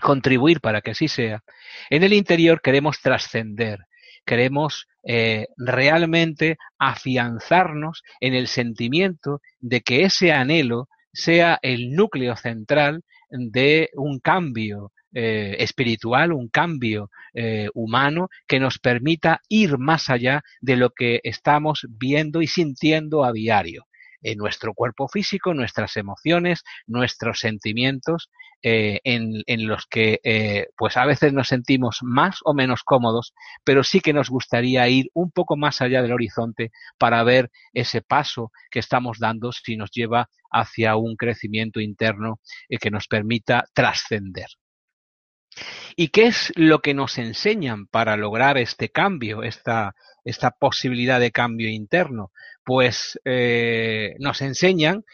contribuir 0.00 0.60
para 0.60 0.80
que 0.80 0.92
así 0.92 1.08
sea. 1.08 1.42
En 1.90 2.02
el 2.02 2.12
interior 2.12 2.60
queremos 2.60 3.00
trascender, 3.00 3.80
queremos 4.24 4.88
eh, 5.04 5.46
realmente 5.56 6.56
afianzarnos 6.78 8.02
en 8.20 8.34
el 8.34 8.48
sentimiento 8.48 9.40
de 9.60 9.80
que 9.82 10.02
ese 10.02 10.32
anhelo 10.32 10.88
sea 11.16 11.58
el 11.62 11.92
núcleo 11.92 12.36
central 12.36 13.02
de 13.30 13.88
un 13.94 14.20
cambio 14.20 14.92
eh, 15.14 15.56
espiritual, 15.60 16.32
un 16.32 16.48
cambio 16.48 17.10
eh, 17.32 17.68
humano 17.74 18.28
que 18.46 18.60
nos 18.60 18.78
permita 18.78 19.40
ir 19.48 19.78
más 19.78 20.10
allá 20.10 20.42
de 20.60 20.76
lo 20.76 20.90
que 20.90 21.20
estamos 21.24 21.86
viendo 21.88 22.42
y 22.42 22.46
sintiendo 22.46 23.24
a 23.24 23.32
diario 23.32 23.86
en 24.22 24.38
nuestro 24.38 24.74
cuerpo 24.74 25.08
físico, 25.08 25.54
nuestras 25.54 25.96
emociones, 25.96 26.64
nuestros 26.86 27.40
sentimientos, 27.40 28.30
eh, 28.62 29.00
en, 29.04 29.42
en, 29.46 29.68
los 29.68 29.86
que 29.86 30.18
eh, 30.24 30.68
pues 30.76 30.96
a 30.96 31.04
veces 31.04 31.32
nos 31.32 31.48
sentimos 31.48 31.98
más 32.02 32.38
o 32.44 32.54
menos 32.54 32.82
cómodos, 32.82 33.34
pero 33.64 33.84
sí 33.84 34.00
que 34.00 34.12
nos 34.12 34.30
gustaría 34.30 34.88
ir 34.88 35.10
un 35.14 35.30
poco 35.30 35.56
más 35.56 35.82
allá 35.82 36.02
del 36.02 36.12
horizonte 36.12 36.72
para 36.98 37.22
ver 37.22 37.50
ese 37.74 38.02
paso 38.02 38.50
que 38.70 38.78
estamos 38.78 39.18
dando 39.18 39.52
si 39.52 39.76
nos 39.76 39.90
lleva 39.90 40.30
hacia 40.50 40.96
un 40.96 41.16
crecimiento 41.16 41.80
interno 41.80 42.40
eh, 42.68 42.78
que 42.78 42.90
nos 42.90 43.06
permita 43.08 43.66
trascender. 43.74 44.48
¿Y 45.96 46.08
qué 46.08 46.26
es 46.26 46.52
lo 46.56 46.80
que 46.80 46.92
nos 46.92 47.18
enseñan 47.18 47.86
para 47.86 48.16
lograr 48.16 48.58
este 48.58 48.90
cambio, 48.90 49.42
esta, 49.42 49.94
esta 50.24 50.50
posibilidad 50.50 51.20
de 51.20 51.30
cambio 51.30 51.70
interno? 51.70 52.32
Pues 52.66 53.16
eh, 53.24 54.16
nos 54.18 54.42
enseñan 54.42 55.04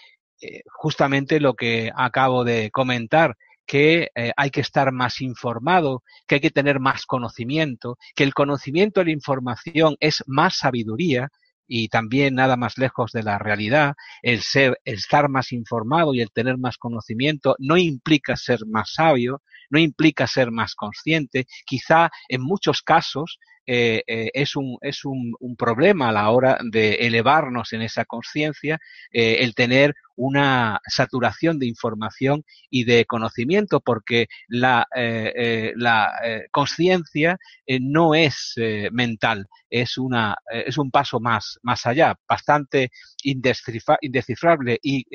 eh, 0.40 0.62
justamente 0.72 1.38
lo 1.38 1.52
que 1.52 1.92
acabo 1.94 2.44
de 2.44 2.70
comentar, 2.70 3.36
que 3.66 4.08
eh, 4.14 4.32
hay 4.38 4.50
que 4.50 4.62
estar 4.62 4.90
más 4.90 5.20
informado, 5.20 6.02
que 6.26 6.36
hay 6.36 6.40
que 6.40 6.50
tener 6.50 6.80
más 6.80 7.04
conocimiento, 7.04 7.98
que 8.16 8.24
el 8.24 8.32
conocimiento 8.32 9.00
de 9.00 9.04
la 9.04 9.12
información 9.12 9.96
es 10.00 10.24
más 10.26 10.56
sabiduría 10.56 11.28
y 11.66 11.88
también 11.88 12.36
nada 12.36 12.56
más 12.56 12.78
lejos 12.78 13.12
de 13.12 13.22
la 13.22 13.38
realidad, 13.38 13.96
el 14.22 14.40
ser, 14.40 14.80
el 14.86 14.94
estar 14.94 15.28
más 15.28 15.52
informado 15.52 16.14
y 16.14 16.22
el 16.22 16.32
tener 16.32 16.56
más 16.56 16.78
conocimiento 16.78 17.54
no 17.58 17.76
implica 17.76 18.34
ser 18.36 18.60
más 18.66 18.94
sabio, 18.94 19.42
no 19.68 19.78
implica 19.78 20.26
ser 20.26 20.50
más 20.52 20.74
consciente, 20.74 21.46
quizá 21.66 22.10
en 22.30 22.40
muchos 22.40 22.80
casos 22.80 23.38
eh, 23.66 24.02
eh, 24.08 24.30
es, 24.34 24.56
un, 24.56 24.76
es 24.80 25.04
un, 25.04 25.34
un, 25.38 25.54
problema 25.54 26.08
a 26.08 26.12
la 26.12 26.30
hora 26.30 26.58
de 26.64 26.94
elevarnos 26.94 27.72
en 27.72 27.82
esa 27.82 28.04
conciencia, 28.04 28.80
eh, 29.12 29.36
el 29.40 29.54
tener 29.54 29.94
una 30.16 30.80
saturación 30.88 31.60
de 31.60 31.66
información 31.66 32.44
y 32.70 32.84
de 32.84 33.04
conocimiento, 33.04 33.80
porque 33.80 34.26
la, 34.48 34.86
la 34.94 36.12
conciencia 36.50 37.38
no 37.80 38.14
es 38.14 38.54
mental, 38.92 39.46
es, 39.70 39.96
una, 39.96 40.36
es 40.50 40.76
un 40.76 40.90
paso 40.90 41.18
más, 41.18 41.58
más 41.62 41.86
allá, 41.86 42.14
bastante 42.28 42.90
indescifrable 43.22 44.78
y 44.82 45.06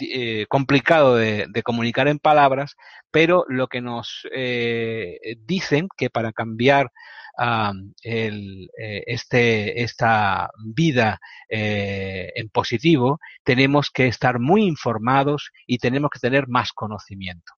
eh, 0.00 0.46
complicado 0.48 1.16
de, 1.16 1.62
comunicar 1.64 2.08
en 2.08 2.18
palabras, 2.18 2.76
pero 3.10 3.44
lo 3.48 3.68
que 3.68 3.80
nos 3.80 4.26
eh, 4.32 5.18
dicen 5.40 5.88
que 5.96 6.10
para 6.10 6.32
cambiar 6.32 6.90
este, 8.02 9.82
esta 9.82 10.50
vida 10.62 11.18
en 11.48 12.48
positivo, 12.50 13.18
tenemos 13.44 13.90
que 13.90 14.08
estar 14.08 14.40
muy 14.40 14.64
informados 14.64 15.50
y 15.66 15.78
tenemos 15.78 16.10
que 16.10 16.18
tener 16.18 16.48
más 16.48 16.72
conocimiento. 16.72 17.54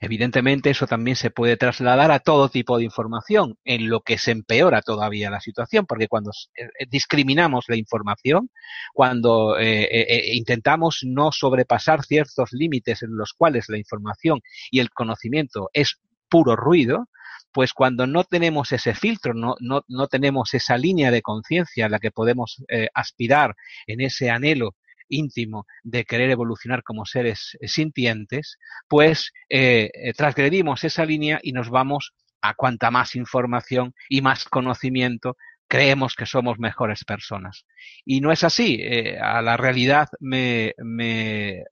Evidentemente, 0.00 0.70
eso 0.70 0.86
también 0.86 1.16
se 1.16 1.30
puede 1.30 1.56
trasladar 1.56 2.10
a 2.10 2.20
todo 2.20 2.48
tipo 2.48 2.78
de 2.78 2.84
información, 2.84 3.56
en 3.64 3.88
lo 3.88 4.00
que 4.00 4.18
se 4.18 4.32
empeora 4.32 4.82
todavía 4.82 5.30
la 5.30 5.40
situación, 5.40 5.86
porque 5.86 6.08
cuando 6.08 6.30
eh, 6.54 6.68
discriminamos 6.88 7.66
la 7.68 7.76
información, 7.76 8.50
cuando 8.94 9.58
eh, 9.58 9.84
eh, 9.84 10.34
intentamos 10.34 11.00
no 11.04 11.32
sobrepasar 11.32 12.04
ciertos 12.04 12.52
límites 12.52 13.02
en 13.02 13.16
los 13.16 13.32
cuales 13.32 13.68
la 13.68 13.78
información 13.78 14.40
y 14.70 14.80
el 14.80 14.90
conocimiento 14.90 15.70
es 15.72 16.00
puro 16.28 16.56
ruido, 16.56 17.08
pues 17.52 17.72
cuando 17.72 18.06
no 18.06 18.22
tenemos 18.22 18.70
ese 18.70 18.94
filtro, 18.94 19.34
no, 19.34 19.56
no, 19.58 19.82
no 19.88 20.06
tenemos 20.06 20.54
esa 20.54 20.76
línea 20.76 21.10
de 21.10 21.22
conciencia 21.22 21.86
a 21.86 21.88
la 21.88 21.98
que 21.98 22.12
podemos 22.12 22.62
aspirar 22.94 23.56
en 23.88 24.00
ese 24.02 24.30
anhelo 24.30 24.76
íntimo 25.10 25.66
de 25.82 26.04
querer 26.04 26.30
evolucionar 26.30 26.82
como 26.82 27.04
seres 27.04 27.56
eh, 27.60 27.68
sintientes, 27.68 28.58
pues 28.88 29.32
eh, 29.50 29.90
eh, 29.92 30.12
transgredimos 30.14 30.84
esa 30.84 31.04
línea 31.04 31.40
y 31.42 31.52
nos 31.52 31.68
vamos 31.68 32.14
a 32.40 32.54
cuanta 32.54 32.90
más 32.90 33.16
información 33.16 33.92
y 34.08 34.22
más 34.22 34.44
conocimiento 34.44 35.36
creemos 35.68 36.14
que 36.14 36.26
somos 36.26 36.58
mejores 36.58 37.04
personas. 37.04 37.64
Y 38.04 38.20
no 38.20 38.32
es 38.32 38.42
así. 38.42 38.82
a 39.22 39.40
la 39.40 39.56
realidad 39.56 40.08
me, 40.18 40.74
me, 40.78 41.62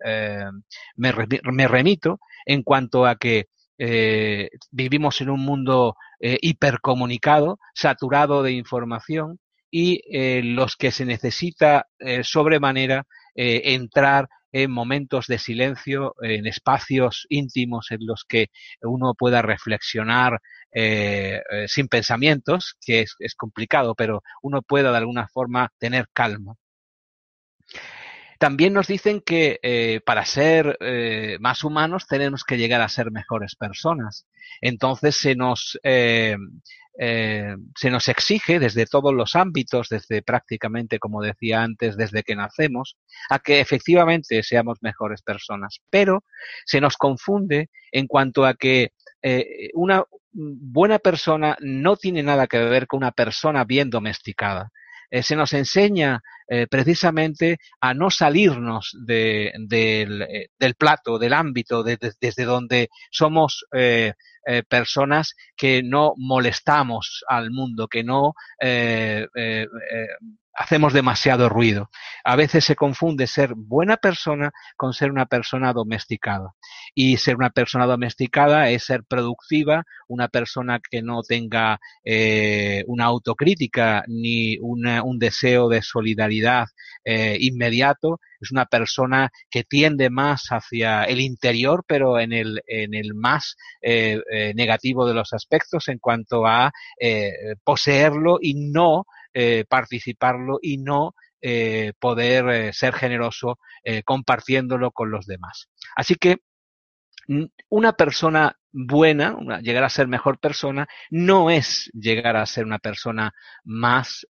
me, 0.94 1.66
remito 1.66 2.20
en 2.46 2.62
cuanto 2.62 3.06
a 3.06 3.16
que 3.16 3.46
vivimos 4.70 5.20
en 5.20 5.30
un 5.30 5.40
mundo 5.40 5.96
hipercomunicado, 6.20 7.58
saturado 7.74 8.44
de 8.44 8.52
información, 8.52 9.40
y 9.68 10.00
los 10.42 10.76
que 10.76 10.92
se 10.92 11.04
necesita 11.04 11.88
sobremanera 12.22 13.04
eh, 13.34 13.74
entrar 13.74 14.28
en 14.50 14.70
momentos 14.70 15.26
de 15.26 15.38
silencio, 15.38 16.14
en 16.22 16.46
espacios 16.46 17.26
íntimos 17.28 17.90
en 17.90 18.06
los 18.06 18.24
que 18.26 18.46
uno 18.80 19.14
pueda 19.14 19.42
reflexionar 19.42 20.40
eh, 20.72 21.42
eh, 21.50 21.68
sin 21.68 21.88
pensamientos, 21.88 22.76
que 22.80 23.02
es, 23.02 23.34
complicado, 23.36 23.94
pero 23.94 24.22
uno 24.42 24.62
pueda 24.62 24.90
de 24.90 24.96
alguna 24.96 25.28
forma 25.28 25.70
tener 25.78 26.08
calma. 26.14 26.54
También 28.38 28.72
nos 28.72 28.86
dicen 28.86 29.20
que 29.20 30.00
para 30.06 30.24
ser 30.24 30.78
más 31.40 31.64
humanos 31.64 32.06
tenemos 32.06 32.44
que 32.44 32.56
llegar 32.56 32.80
a 32.80 32.88
ser 32.88 33.10
mejores 33.10 33.56
personas. 33.56 34.28
Entonces 34.60 35.16
se 35.16 35.34
nos 35.34 35.76
se 36.98 37.90
nos 37.90 38.08
exige 38.08 38.58
desde 38.58 38.84
todos 38.86 39.14
los 39.14 39.36
ámbitos, 39.36 39.88
desde 39.88 40.20
prácticamente, 40.22 40.98
como 40.98 41.22
decía 41.22 41.62
antes, 41.62 41.96
desde 41.96 42.24
que 42.24 42.34
nacemos, 42.34 42.96
a 43.30 43.38
que 43.38 43.60
efectivamente 43.60 44.42
seamos 44.42 44.78
mejores 44.80 45.22
personas. 45.22 45.78
Pero 45.90 46.24
se 46.66 46.80
nos 46.80 46.96
confunde 46.96 47.70
en 47.92 48.06
cuanto 48.06 48.44
a 48.44 48.54
que 48.54 48.92
eh, 49.22 49.70
una 49.74 50.04
buena 50.32 50.98
persona 50.98 51.56
no 51.60 51.96
tiene 51.96 52.22
nada 52.22 52.46
que 52.46 52.58
ver 52.58 52.86
con 52.86 52.98
una 52.98 53.12
persona 53.12 53.64
bien 53.64 53.90
domesticada. 53.90 54.70
Eh, 55.10 55.22
se 55.22 55.36
nos 55.36 55.52
enseña 55.52 56.20
precisamente 56.70 57.58
a 57.78 57.92
no 57.92 58.10
salirnos 58.10 58.96
del, 59.04 59.44
plato, 60.78 61.18
del 61.18 61.34
ámbito, 61.34 61.82
desde 61.82 62.44
donde 62.44 62.88
somos 63.10 63.66
eh, 64.50 64.62
personas 64.62 65.34
que 65.54 65.82
no 65.82 66.14
molestamos 66.16 67.22
al 67.28 67.50
mundo, 67.50 67.86
que 67.86 68.02
no 68.02 68.32
eh, 68.58 69.26
eh, 69.34 69.66
hacemos 70.58 70.92
demasiado 70.92 71.48
ruido. 71.48 71.88
A 72.24 72.34
veces 72.34 72.64
se 72.64 72.74
confunde 72.74 73.28
ser 73.28 73.54
buena 73.54 73.96
persona 73.96 74.50
con 74.76 74.92
ser 74.92 75.12
una 75.12 75.26
persona 75.26 75.72
domesticada. 75.72 76.54
Y 76.96 77.16
ser 77.18 77.36
una 77.36 77.50
persona 77.50 77.86
domesticada 77.86 78.68
es 78.68 78.84
ser 78.84 79.04
productiva, 79.04 79.84
una 80.08 80.26
persona 80.26 80.80
que 80.80 81.00
no 81.00 81.22
tenga 81.22 81.78
eh, 82.04 82.82
una 82.88 83.04
autocrítica 83.04 84.02
ni 84.08 84.58
un 84.58 85.18
deseo 85.20 85.68
de 85.68 85.80
solidaridad 85.80 86.66
eh, 87.04 87.36
inmediato. 87.40 88.20
Es 88.40 88.50
una 88.50 88.66
persona 88.66 89.30
que 89.50 89.62
tiende 89.62 90.10
más 90.10 90.48
hacia 90.50 91.04
el 91.04 91.20
interior, 91.20 91.84
pero 91.86 92.18
en 92.18 92.32
el, 92.32 92.62
en 92.66 92.94
el 92.94 93.14
más 93.14 93.56
eh, 93.80 94.20
negativo 94.56 95.06
de 95.06 95.14
los 95.14 95.32
aspectos 95.32 95.86
en 95.86 95.98
cuanto 95.98 96.46
a 96.46 96.72
poseerlo 97.64 98.38
y 98.40 98.54
no 98.54 99.04
eh, 99.40 99.64
participarlo 99.68 100.58
y 100.60 100.78
no 100.78 101.14
eh, 101.40 101.92
poder 102.00 102.48
eh, 102.48 102.72
ser 102.72 102.92
generoso 102.92 103.60
compartiéndolo 104.04 104.90
con 104.90 105.12
los 105.12 105.26
demás. 105.26 105.68
Así 105.94 106.16
que 106.16 106.38
una 107.68 107.92
persona 107.92 108.56
buena, 108.72 109.36
llegar 109.62 109.84
a 109.84 109.90
ser 109.90 110.08
mejor 110.08 110.40
persona, 110.40 110.88
no 111.10 111.50
es 111.50 111.88
llegar 111.94 112.36
a 112.36 112.46
ser 112.46 112.64
una 112.66 112.80
persona 112.80 113.32
más 113.62 114.26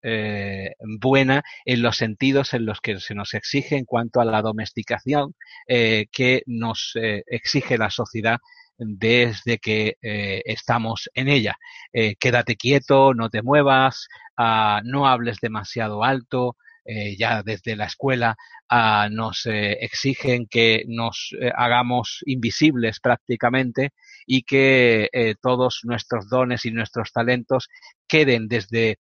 buena 1.01 1.43
en 1.65 1.83
los 1.83 1.97
sentidos 1.97 2.53
en 2.53 2.67
los 2.67 2.81
que 2.81 3.01
se 3.01 3.15
nos 3.15 3.33
exige 3.33 3.77
en 3.77 3.87
cuanto 3.87 4.21
a 4.21 4.27
la 4.27 4.43
domesticación 4.43 5.35
que 5.67 6.43
nos 6.47 6.93
exige 7.27 7.79
la 7.79 7.91
sociedad 7.91 8.39
desde 8.79 9.59
que 9.59 9.97
eh, 10.01 10.43
estamos 10.45 11.11
en 11.15 11.29
ella. 11.29 11.57
Eh, 11.93 12.15
quédate 12.19 12.57
quieto, 12.57 13.13
no 13.15 13.29
te 13.29 13.43
muevas, 13.43 14.09
ah, 14.37 14.81
no 14.85 15.07
hables 15.09 15.39
demasiado 15.41 16.05
alto. 16.05 16.57
Eh, 16.91 17.19
ya 17.19 17.43
desde 17.43 17.77
la 17.77 17.85
escuela 17.85 18.35
ah, 18.71 19.09
nos 19.11 19.45
exigen 19.45 20.47
que 20.47 20.85
nos 20.89 21.37
hagamos 21.55 22.21
invisibles 22.25 22.99
prácticamente 23.01 23.91
y 24.27 24.43
que 24.43 25.35
todos 25.43 25.81
nuestros 25.83 26.31
dones 26.31 26.65
y 26.65 26.71
nuestros 26.71 27.13
talentos 27.13 27.69
queden 28.09 28.49
desde 28.49 29.01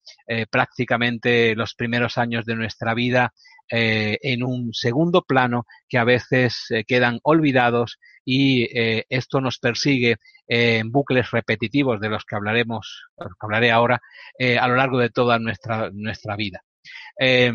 prácticamente 0.50 1.56
los 1.56 1.76
primeros 1.76 2.18
años 2.18 2.46
de 2.46 2.56
nuestra 2.56 2.96
vida 2.96 3.34
en 3.70 4.44
un 4.44 4.74
segundo 4.74 5.24
plano 5.24 5.66
que 5.90 5.98
a 5.98 6.04
veces 6.04 6.68
quedan 6.88 7.20
olvidados 7.24 8.00
y 8.26 8.64
eh, 8.78 9.06
esto 9.10 9.40
nos 9.40 9.60
persigue 9.60 10.18
en 10.48 10.92
bucles 10.92 11.32
repetitivos 11.32 12.02
de 12.02 12.10
los 12.10 12.26
que 12.26 12.36
hablaremos, 12.36 13.06
que 13.18 13.26
hablaré 13.40 13.72
ahora, 13.72 14.02
eh, 14.38 14.58
a 14.58 14.68
lo 14.68 14.76
largo 14.76 14.98
de 14.98 15.12
toda 15.12 15.38
nuestra, 15.40 15.92
nuestra 15.94 16.36
vida. 16.36 16.64
Eh, 17.20 17.54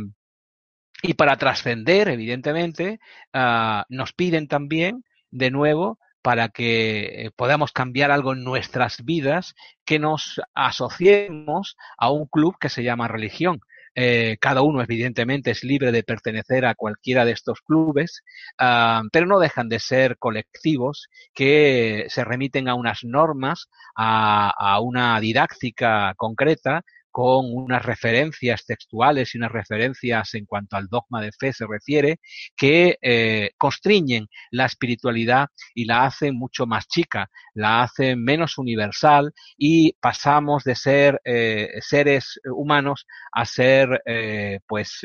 y 1.03 1.14
para 1.14 1.37
trascender, 1.37 2.09
evidentemente, 2.09 3.01
ah, 3.33 3.85
nos 3.88 4.12
piden 4.12 4.46
también, 4.49 5.05
de 5.31 5.51
nuevo, 5.51 5.99
para 6.23 6.51
que 6.51 7.31
podamos 7.37 7.73
cambiar 7.73 8.11
algo 8.11 8.35
en 8.35 8.44
nuestras 8.44 9.05
vidas, 9.05 9.55
que 9.87 9.99
nos 9.99 10.40
asociemos 10.55 11.77
a 11.96 12.11
un 12.11 12.27
club 12.27 12.57
que 12.61 12.68
se 12.68 12.83
llama 12.83 13.09
religión. 13.09 13.61
Eh, 14.03 14.39
cada 14.41 14.63
uno, 14.63 14.81
evidentemente, 14.83 15.51
es 15.51 15.63
libre 15.63 15.93
de 15.93 16.03
pertenecer 16.03 16.65
a 16.65 16.75
cualquiera 16.75 17.27
de 17.27 17.33
estos 17.33 17.61
clubes, 17.61 18.25
ah, 18.59 19.03
pero 19.13 19.27
no 19.27 19.39
dejan 19.39 19.69
de 19.69 19.79
ser 19.79 20.17
colectivos 20.17 21.09
que 21.35 22.07
se 22.09 22.25
remiten 22.25 22.67
a 22.69 22.75
unas 22.77 23.05
normas, 23.05 23.69
a 23.95 24.81
una 24.81 25.21
didáctica 25.21 26.15
concreta, 26.17 26.83
con 27.11 27.46
unas 27.53 27.85
referencias 27.85 28.64
textuales 28.64 29.35
y 29.35 29.38
unas 29.38 29.53
referencias 29.53 30.35
en 30.35 30.46
cuanto 30.46 30.77
al 30.77 30.88
dogma 30.88 31.20
de 31.20 31.33
fe 31.33 31.53
se 31.53 31.66
refiere, 31.66 32.20
que 32.57 32.99
eh, 33.03 33.51
constriñen 33.59 34.29
la 34.51 34.66
espiritualidad 34.66 35.49
y 35.75 35.85
la 35.85 36.05
hacen 36.05 36.37
mucho 36.37 36.66
más 36.66 36.87
chica, 36.87 37.31
la 37.55 37.83
hacen 37.83 38.23
menos 38.23 38.59
universal 38.59 39.33
y 39.57 39.92
pasamos 40.01 40.64
de 40.64 40.75
ser 40.75 41.20
eh, 41.25 41.68
seres 41.81 42.40
humanos 42.44 43.07
a 43.33 43.44
ser 43.44 44.03
eh, 44.07 44.61
pues 44.66 45.01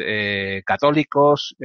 católicos, 0.65 1.55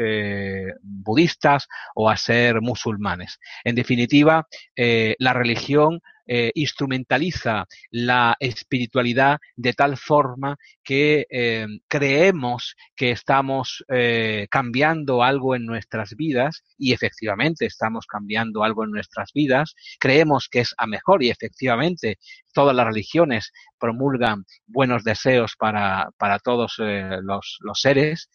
budistas 0.83 1.67
o 1.95 2.09
a 2.09 2.17
ser 2.17 2.61
musulmanes. 2.61 3.39
En 3.65 3.75
definitiva, 3.75 4.47
la 4.77 5.33
religión 5.33 6.01
eh, 6.33 6.53
instrumentaliza 6.55 7.67
la 7.91 8.37
espiritualidad 8.39 9.39
de 9.57 9.73
tal 9.73 9.97
forma 9.97 10.57
que 10.85 11.27
eh, 11.29 11.67
creemos 11.89 12.77
que 12.95 13.11
estamos 13.11 13.85
eh, 13.89 14.47
cambiando 14.49 15.25
algo 15.25 15.57
en 15.57 15.67
nuestras 15.67 16.15
vidas 16.15 16.63
y 16.79 16.93
efectivamente 16.93 17.67
estamos 17.67 18.07
cambiando 18.07 18.63
algo 18.63 18.85
en 18.85 18.93
nuestras 18.93 19.33
vidas, 19.33 19.75
creemos 19.99 20.49
que 20.49 20.61
es 20.61 20.73
a 20.79 20.87
mejor 20.87 21.25
y 21.25 21.31
efectivamente 21.31 22.19
todas 22.53 22.77
las 22.77 22.87
religiones 22.87 23.51
promulgan 23.77 24.45
buenos 24.69 25.03
deseos 25.03 25.57
para, 25.59 26.11
para 26.17 26.39
todos 26.39 26.77
los, 26.79 27.59
los, 27.59 27.81
seres, 27.81 28.31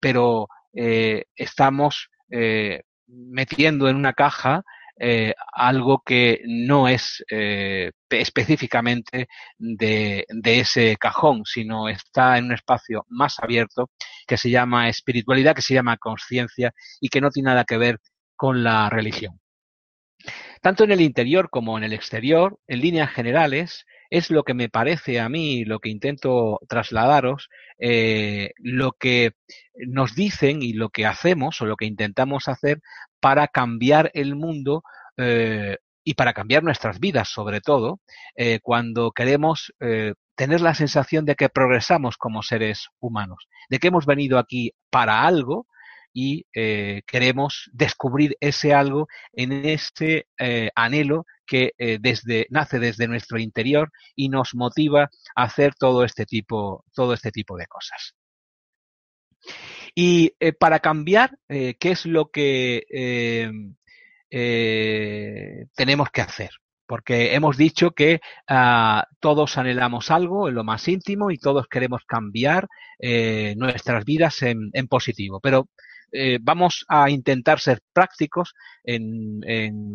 pero 0.00 0.48
estamos 0.72 2.08
metiendo 3.06 3.88
en 3.90 3.96
una 3.96 4.14
caja 4.14 4.62
eh, 5.00 5.34
algo 5.52 6.02
que 6.04 6.40
no 6.46 6.88
es 6.88 7.24
eh, 7.30 7.92
específicamente 8.10 9.28
de, 9.58 10.26
de, 10.28 10.60
ese 10.60 10.96
cajón, 10.96 11.44
sino 11.44 11.88
está 11.88 12.38
en 12.38 12.46
un 12.46 12.52
espacio 12.52 13.04
más 13.08 13.38
abierto 13.40 13.90
que 14.26 14.36
se 14.36 14.50
llama 14.50 14.88
espiritualidad, 14.88 15.54
que 15.54 15.62
se 15.62 15.74
llama 15.74 15.98
conciencia 15.98 16.72
y 17.00 17.08
que 17.08 17.20
no 17.20 17.30
tiene 17.30 17.50
nada 17.50 17.64
que 17.64 17.78
ver 17.78 18.00
con 18.36 18.64
la 18.64 18.90
religión. 18.90 19.40
Tanto 20.60 20.84
en 20.84 20.92
el 20.92 21.00
interior 21.00 21.50
como 21.50 21.78
en 21.78 21.84
el 21.84 21.92
exterior, 21.92 22.58
en 22.66 22.80
líneas 22.80 23.10
generales, 23.10 23.86
es 24.10 24.30
lo 24.30 24.42
que 24.44 24.54
me 24.54 24.68
parece 24.68 25.20
a 25.20 25.28
mí, 25.28 25.64
lo 25.64 25.80
que 25.80 25.90
intento 25.90 26.60
trasladaros, 26.68 27.48
eh, 27.78 28.52
lo 28.58 28.92
que 28.92 29.32
nos 29.86 30.14
dicen 30.14 30.62
y 30.62 30.72
lo 30.72 30.88
que 30.90 31.06
hacemos 31.06 31.60
o 31.60 31.66
lo 31.66 31.76
que 31.76 31.86
intentamos 31.86 32.48
hacer 32.48 32.80
para 33.20 33.48
cambiar 33.48 34.10
el 34.14 34.34
mundo 34.34 34.82
eh, 35.16 35.76
y 36.04 36.14
para 36.14 36.32
cambiar 36.32 36.62
nuestras 36.62 37.00
vidas, 37.00 37.28
sobre 37.28 37.60
todo, 37.60 38.00
eh, 38.34 38.60
cuando 38.62 39.10
queremos 39.12 39.72
tener 40.36 40.60
la 40.60 40.74
sensación 40.74 41.24
de 41.24 41.34
que 41.34 41.48
progresamos 41.48 42.16
como 42.16 42.42
seres 42.42 42.88
humanos, 43.00 43.48
de 43.68 43.78
que 43.78 43.88
hemos 43.88 44.06
venido 44.06 44.38
aquí 44.38 44.72
para 44.90 45.24
algo 45.24 45.66
y 46.14 46.46
queremos 46.52 47.68
descubrir 47.72 48.36
ese 48.40 48.72
algo 48.72 49.08
en 49.32 49.52
ese 49.52 50.26
anhelo 50.74 51.26
que 51.48 51.72
eh, 51.78 51.98
nace 52.50 52.78
desde 52.78 53.08
nuestro 53.08 53.40
interior 53.40 53.90
y 54.14 54.28
nos 54.28 54.54
motiva 54.54 55.10
a 55.34 55.42
hacer 55.42 55.74
todo 55.74 56.04
este 56.04 56.26
tipo, 56.26 56.84
todo 56.94 57.14
este 57.14 57.32
tipo 57.32 57.56
de 57.56 57.66
cosas. 57.66 58.14
Y 59.94 60.34
eh, 60.38 60.52
para 60.52 60.78
cambiar, 60.80 61.38
eh, 61.48 61.76
¿qué 61.80 61.90
es 61.92 62.06
lo 62.06 62.30
que 62.30 62.84
tenemos 65.74 66.10
que 66.10 66.20
hacer? 66.20 66.50
Porque 66.86 67.34
hemos 67.34 67.56
dicho 67.56 67.90
que 67.90 68.20
uh, 68.50 69.02
todos 69.20 69.58
anhelamos 69.58 70.10
algo 70.10 70.48
en 70.48 70.54
lo 70.54 70.64
más 70.64 70.88
íntimo 70.88 71.30
y 71.30 71.38
todos 71.38 71.66
queremos 71.66 72.02
cambiar 72.06 72.68
nuestras 73.56 74.04
vidas 74.04 74.42
en, 74.42 74.70
en 74.72 74.88
positivo. 74.88 75.40
Pero 75.40 75.68
eh, 76.12 76.38
vamos 76.40 76.84
a 76.88 77.10
intentar 77.10 77.60
ser 77.60 77.80
prácticos 77.92 78.54
en, 78.82 79.40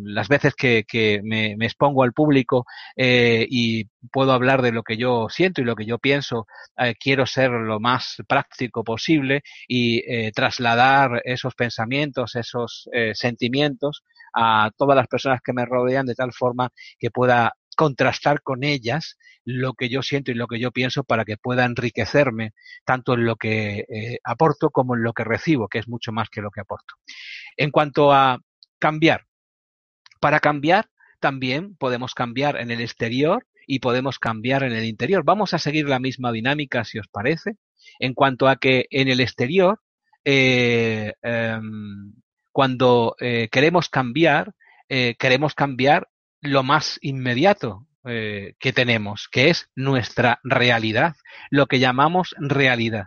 las 0.04 0.28
veces 0.28 0.54
que, 0.54 1.20
me, 1.22 1.52
expongo 1.60 2.02
al 2.02 2.12
público 2.12 2.66
eh, 2.96 3.46
y 3.48 3.84
puedo 4.12 4.32
hablar 4.32 4.62
de 4.62 4.72
lo 4.72 4.82
que 4.82 4.96
yo 4.96 5.28
siento 5.28 5.60
y 5.60 5.64
lo 5.64 5.74
que 5.74 5.86
yo 5.86 5.98
pienso. 5.98 6.46
Eh, 6.76 6.94
quiero 6.98 7.26
ser 7.26 7.50
lo 7.50 7.80
más 7.80 8.16
práctico 8.28 8.84
posible 8.84 9.42
y 9.68 10.30
trasladar 10.32 11.20
esos 11.24 11.54
pensamientos, 11.54 12.36
esos 12.36 12.88
sentimientos 13.14 14.02
a 14.34 14.70
todas 14.76 14.96
las 14.96 15.06
personas 15.06 15.40
que 15.42 15.52
me 15.52 15.64
rodean 15.64 16.06
de 16.06 16.14
tal 16.14 16.32
forma 16.32 16.70
que 16.98 17.10
pueda 17.10 17.54
contrastar 17.74 18.42
con 18.42 18.64
ellas 18.64 19.18
lo 19.44 19.74
que 19.74 19.88
yo 19.88 20.02
siento 20.02 20.30
y 20.30 20.34
lo 20.34 20.46
que 20.46 20.58
yo 20.58 20.72
pienso 20.72 21.04
para 21.04 21.24
que 21.24 21.36
pueda 21.36 21.64
enriquecerme 21.64 22.54
tanto 22.84 23.14
en 23.14 23.24
lo 23.26 23.36
que 23.36 23.84
eh, 23.88 24.18
aporto 24.24 24.70
como 24.70 24.94
en 24.94 25.02
lo 25.02 25.12
que 25.12 25.24
recibo, 25.24 25.68
que 25.68 25.78
es 25.78 25.88
mucho 25.88 26.12
más 26.12 26.28
que 26.30 26.40
lo 26.40 26.50
que 26.50 26.60
aporto. 26.60 26.94
En 27.56 27.70
cuanto 27.70 28.12
a 28.12 28.40
cambiar, 28.78 29.26
para 30.20 30.40
cambiar 30.40 30.88
también 31.20 31.76
podemos 31.76 32.14
cambiar 32.14 32.56
en 32.56 32.70
el 32.70 32.80
exterior 32.80 33.46
y 33.66 33.78
podemos 33.78 34.18
cambiar 34.18 34.62
en 34.62 34.72
el 34.72 34.84
interior. 34.84 35.24
Vamos 35.24 35.54
a 35.54 35.58
seguir 35.58 35.88
la 35.88 35.98
misma 35.98 36.32
dinámica, 36.32 36.84
si 36.84 36.98
os 36.98 37.08
parece, 37.08 37.56
en 37.98 38.14
cuanto 38.14 38.48
a 38.48 38.56
que 38.56 38.86
en 38.90 39.08
el 39.08 39.20
exterior, 39.20 39.80
eh, 40.24 41.14
eh, 41.22 41.60
cuando 42.52 43.16
eh, 43.20 43.48
queremos 43.50 43.88
cambiar, 43.88 44.52
queremos 44.86 45.54
cambiar 45.54 46.08
lo 46.44 46.62
más 46.62 46.98
inmediato 47.00 47.86
eh, 48.04 48.54
que 48.60 48.72
tenemos, 48.72 49.28
que 49.32 49.48
es 49.48 49.70
nuestra 49.74 50.38
realidad, 50.44 51.16
lo 51.50 51.66
que 51.66 51.78
llamamos 51.78 52.34
realidad. 52.38 53.06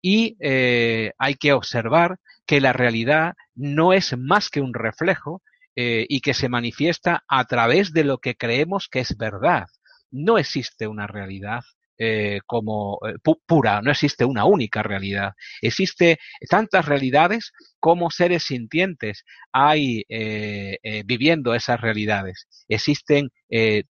Y 0.00 0.36
eh, 0.40 1.12
hay 1.18 1.34
que 1.34 1.52
observar 1.52 2.18
que 2.46 2.60
la 2.60 2.72
realidad 2.72 3.34
no 3.54 3.92
es 3.92 4.16
más 4.16 4.48
que 4.48 4.62
un 4.62 4.72
reflejo 4.72 5.42
eh, 5.76 6.06
y 6.08 6.20
que 6.22 6.32
se 6.32 6.48
manifiesta 6.48 7.22
a 7.28 7.44
través 7.44 7.92
de 7.92 8.02
lo 8.02 8.18
que 8.18 8.34
creemos 8.34 8.88
que 8.88 9.00
es 9.00 9.16
verdad. 9.18 9.66
No 10.10 10.38
existe 10.38 10.88
una 10.88 11.06
realidad 11.06 11.62
eh, 12.02 12.40
como 12.46 12.98
eh, 13.06 13.16
pu 13.22 13.42
pura, 13.46 13.82
no 13.82 13.90
existe 13.90 14.24
una 14.24 14.46
única 14.46 14.82
realidad. 14.82 15.34
Existe 15.60 16.18
tantas 16.48 16.86
realidades 16.86 17.52
como 17.78 18.10
seres 18.10 18.44
sintientes 18.44 19.24
hay 19.52 20.04
eh, 20.08 20.78
viviendo 21.04 21.54
esas 21.54 21.78
realidades. 21.78 22.46
Existen 22.68 23.28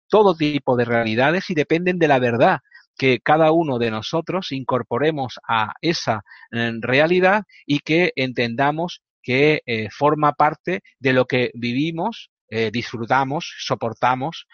todo 0.09 0.35
tipo 0.35 0.77
de 0.77 0.85
realidades 0.87 1.51
y 1.51 1.55
dependen 1.55 1.99
de 2.01 2.09
la 2.09 2.19
verdad 2.19 2.59
que 2.99 3.21
cada 3.21 3.53
uno 3.53 3.79
de 3.79 3.93
nosotros 3.93 4.51
incorporemos 4.51 5.39
a 5.47 5.75
esa 5.81 6.25
realidad 6.51 7.45
y 7.67 7.81
que 7.81 8.13
entendamos 8.17 9.03
que 9.23 9.61
forma 9.93 10.33
parte 10.33 10.81
de 10.99 11.13
lo 11.13 11.27
que 11.27 11.51
vivimos, 11.55 12.31
disfrutamos, 12.73 13.55
soportamos 13.59 14.47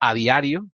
a 0.00 0.14
diario 0.14 0.66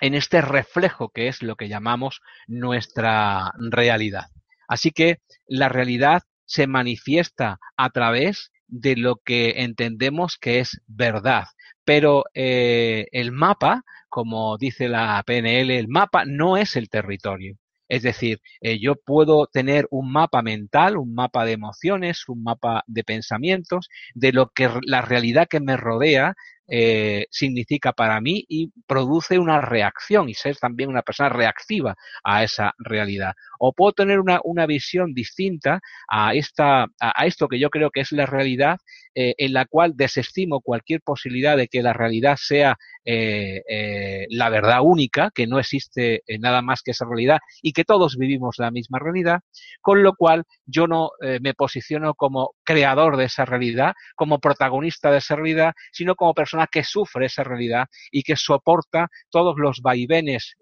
en 0.00 0.14
este 0.14 0.40
reflejo 0.40 1.10
que 1.10 1.28
es 1.28 1.42
lo 1.42 1.56
que 1.56 1.68
llamamos 1.68 2.20
nuestra 2.46 3.52
realidad. 3.58 4.26
Así 4.68 4.90
que 4.90 5.18
la 5.46 5.68
realidad 5.68 6.22
se 6.44 6.66
manifiesta 6.66 7.58
a 7.76 7.90
través 7.90 8.52
de 8.68 8.96
lo 8.96 9.16
que 9.16 9.62
entendemos 9.62 10.38
que 10.38 10.60
es 10.60 10.80
verdad. 10.86 11.44
Pero 11.84 12.24
eh, 12.34 13.06
el 13.12 13.32
mapa, 13.32 13.84
como 14.08 14.56
dice 14.58 14.88
la 14.88 15.22
PNL, 15.24 15.70
el 15.70 15.88
mapa 15.88 16.24
no 16.24 16.56
es 16.56 16.76
el 16.76 16.88
territorio. 16.88 17.56
Es 17.88 18.02
decir, 18.02 18.40
eh, 18.60 18.80
yo 18.80 18.96
puedo 18.96 19.46
tener 19.46 19.86
un 19.90 20.10
mapa 20.10 20.42
mental, 20.42 20.96
un 20.96 21.14
mapa 21.14 21.44
de 21.44 21.52
emociones, 21.52 22.28
un 22.28 22.42
mapa 22.42 22.82
de 22.88 23.04
pensamientos, 23.04 23.88
de 24.14 24.32
lo 24.32 24.50
que 24.50 24.68
la 24.82 25.02
realidad 25.02 25.46
que 25.48 25.60
me 25.60 25.76
rodea 25.76 26.34
eh, 26.68 27.26
significa 27.30 27.92
para 27.92 28.20
mí 28.20 28.44
y 28.48 28.72
produce 28.88 29.38
una 29.38 29.60
reacción 29.60 30.28
y 30.28 30.34
ser 30.34 30.56
también 30.56 30.88
una 30.88 31.02
persona 31.02 31.28
reactiva 31.28 31.94
a 32.24 32.42
esa 32.42 32.74
realidad. 32.78 33.34
O 33.60 33.72
puedo 33.72 33.92
tener 33.92 34.18
una, 34.18 34.40
una 34.42 34.66
visión 34.66 35.14
distinta 35.14 35.80
a, 36.08 36.34
esta, 36.34 36.86
a, 37.00 37.26
esto 37.26 37.46
que 37.46 37.60
yo 37.60 37.70
creo 37.70 37.90
que 37.90 38.00
es 38.00 38.10
la 38.10 38.26
realidad, 38.26 38.78
eh, 39.14 39.34
en 39.38 39.52
la 39.52 39.64
cual 39.64 39.92
desestimo 39.96 40.60
cualquier 40.60 41.00
posibilidad 41.02 41.56
de 41.56 41.68
que 41.68 41.82
la 41.82 41.92
realidad 41.92 42.36
sea 42.38 42.76
eh, 43.04 44.26
la 44.30 44.50
verdad 44.50 44.80
única, 44.82 45.30
que 45.32 45.46
no 45.46 45.60
existe 45.60 46.22
nada 46.40 46.60
más 46.60 46.82
que 46.82 46.90
esa 46.90 47.06
realidad 47.06 47.38
y 47.62 47.72
que 47.72 47.84
todos 47.84 48.16
vivimos 48.18 48.56
la 48.58 48.72
misma 48.72 48.98
realidad, 48.98 49.40
con 49.80 50.02
lo 50.02 50.14
cual 50.14 50.42
yo 50.66 50.86
no 50.88 51.10
me 51.40 51.54
posiciono 51.54 52.14
como 52.14 52.50
creador 52.64 53.16
de 53.16 53.24
esa 53.24 53.44
realidad, 53.44 53.94
como 54.16 54.40
protagonista 54.40 55.12
de 55.12 55.18
esa 55.18 55.36
realidad, 55.36 55.72
sino 55.92 56.16
como 56.16 56.34
persona 56.34 56.55
que 56.66 56.82
sufre 56.82 57.26
esa 57.26 57.44
realidad 57.44 57.86
y 58.10 58.22
que 58.22 58.36
soporta 58.36 59.08
todos 59.30 59.56
los 59.58 59.80
vaivenes 59.82 60.56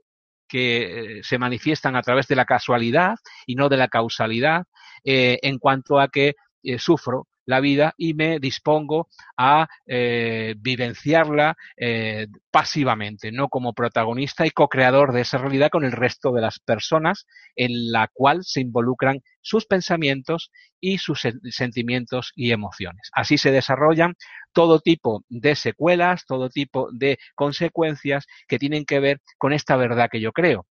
que 0.49 1.19
eh, 1.19 1.21
se 1.23 1.39
manifiestan 1.39 1.97
a 1.97 2.03
través 2.03 2.27
de 2.29 2.37
la 2.37 2.45
casualidad 2.45 3.17
y 3.47 3.55
no 3.55 3.69
de 3.69 3.77
la 3.77 3.89
causalidad, 3.89 4.65
eh, 5.05 5.39
en 5.43 5.59
cuanto 5.59 5.99
a 6.01 6.09
que 6.09 6.35
eh, 6.63 6.79
sufro 6.79 7.29
la 7.47 7.61
vida 7.61 7.95
y 7.97 8.15
me 8.15 8.39
dispongo 8.39 9.09
a 9.37 9.69
eh, 9.87 10.55
vivenciarla 10.59 11.57
eh, 11.77 12.27
pasivamente, 12.51 13.33
no 13.33 13.49
como 13.49 13.73
protagonista 13.73 14.47
y 14.47 14.51
co-creador 14.51 15.13
de 15.13 15.23
esa 15.23 15.39
realidad 15.39 15.71
con 15.71 15.85
el 15.85 15.93
resto 15.93 16.33
de 16.33 16.41
las 16.41 16.59
personas 16.59 17.27
en 17.57 17.93
la 17.93 18.09
cual 18.13 18.41
se 18.45 18.61
involucran 18.61 19.21
sus 19.41 19.67
pensamientos 19.67 20.51
y 20.81 20.99
sus 20.99 21.23
sentimientos 21.51 22.33
y 22.35 22.53
emociones. 22.53 23.11
Así 23.13 23.39
se 23.39 23.51
desarrollan 23.51 24.15
todo 24.53 24.81
tipo 24.81 25.25
de 25.29 25.57
secuelas, 25.57 26.25
todo 26.27 26.49
tipo 26.49 26.89
de 26.93 27.19
consecuencias 27.35 28.27
que 28.49 28.59
tienen 28.59 28.85
que 28.85 29.01
ver 29.01 29.21
con 29.39 29.53
esta 29.53 29.77
verdad 29.77 30.09
que 30.11 30.21
yo 30.21 30.33
creo 30.33 30.67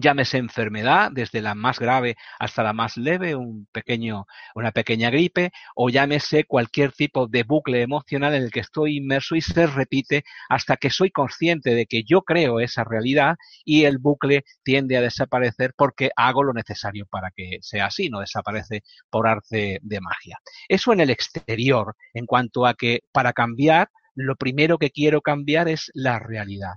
llámese 0.00 0.38
enfermedad, 0.38 1.10
desde 1.12 1.42
la 1.42 1.54
más 1.54 1.78
grave 1.78 2.16
hasta 2.38 2.62
la 2.62 2.72
más 2.72 2.96
leve, 2.96 3.34
un 3.34 3.66
pequeño, 3.72 4.26
una 4.54 4.72
pequeña 4.72 5.10
gripe, 5.10 5.50
o 5.74 5.88
llámese 5.88 6.44
cualquier 6.44 6.92
tipo 6.92 7.26
de 7.26 7.42
bucle 7.42 7.82
emocional 7.82 8.34
en 8.34 8.44
el 8.44 8.50
que 8.50 8.60
estoy 8.60 8.96
inmerso 8.98 9.34
y 9.34 9.40
se 9.40 9.66
repite 9.66 10.24
hasta 10.48 10.76
que 10.76 10.90
soy 10.90 11.10
consciente 11.10 11.74
de 11.74 11.86
que 11.86 12.04
yo 12.04 12.22
creo 12.22 12.60
esa 12.60 12.84
realidad 12.84 13.36
y 13.64 13.84
el 13.84 13.98
bucle 13.98 14.44
tiende 14.62 14.96
a 14.96 15.02
desaparecer 15.02 15.72
porque 15.76 16.10
hago 16.16 16.42
lo 16.42 16.52
necesario 16.52 17.06
para 17.10 17.30
que 17.34 17.58
sea 17.60 17.86
así, 17.86 18.08
no 18.08 18.20
desaparece 18.20 18.82
por 19.10 19.26
arte 19.26 19.78
de 19.82 20.00
magia. 20.00 20.38
Eso 20.68 20.92
en 20.92 21.00
el 21.00 21.10
exterior, 21.10 21.96
en 22.14 22.26
cuanto 22.26 22.66
a 22.66 22.74
que 22.74 23.00
para 23.12 23.32
cambiar, 23.32 23.88
lo 24.14 24.36
primero 24.36 24.78
que 24.78 24.90
quiero 24.90 25.20
cambiar 25.20 25.68
es 25.68 25.90
la 25.94 26.18
realidad 26.18 26.74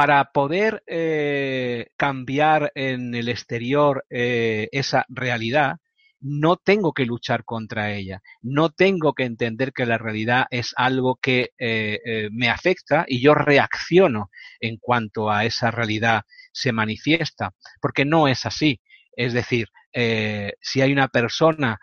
para 0.00 0.32
poder 0.32 0.82
eh, 0.86 1.88
cambiar 1.98 2.72
en 2.74 3.14
el 3.14 3.28
exterior 3.28 4.06
eh, 4.08 4.66
esa 4.72 5.04
realidad, 5.10 5.76
no 6.20 6.56
tengo 6.56 6.94
que 6.94 7.04
luchar 7.04 7.44
contra 7.44 7.92
ella, 7.92 8.22
no 8.40 8.70
tengo 8.70 9.12
que 9.12 9.24
entender 9.24 9.74
que 9.74 9.84
la 9.84 9.98
realidad 9.98 10.46
es 10.48 10.72
algo 10.78 11.18
que 11.20 11.50
eh, 11.58 12.30
me 12.32 12.48
afecta 12.48 13.04
y 13.06 13.20
yo 13.20 13.34
reacciono 13.34 14.30
en 14.58 14.78
cuanto 14.78 15.30
a 15.30 15.44
esa 15.44 15.70
realidad 15.70 16.22
se 16.50 16.72
manifiesta, 16.72 17.52
porque 17.78 18.06
no 18.06 18.26
es 18.26 18.46
así. 18.46 18.80
Es 19.12 19.34
decir, 19.34 19.68
si 19.92 20.80
hay 20.80 20.92
una 20.92 21.08
persona 21.08 21.78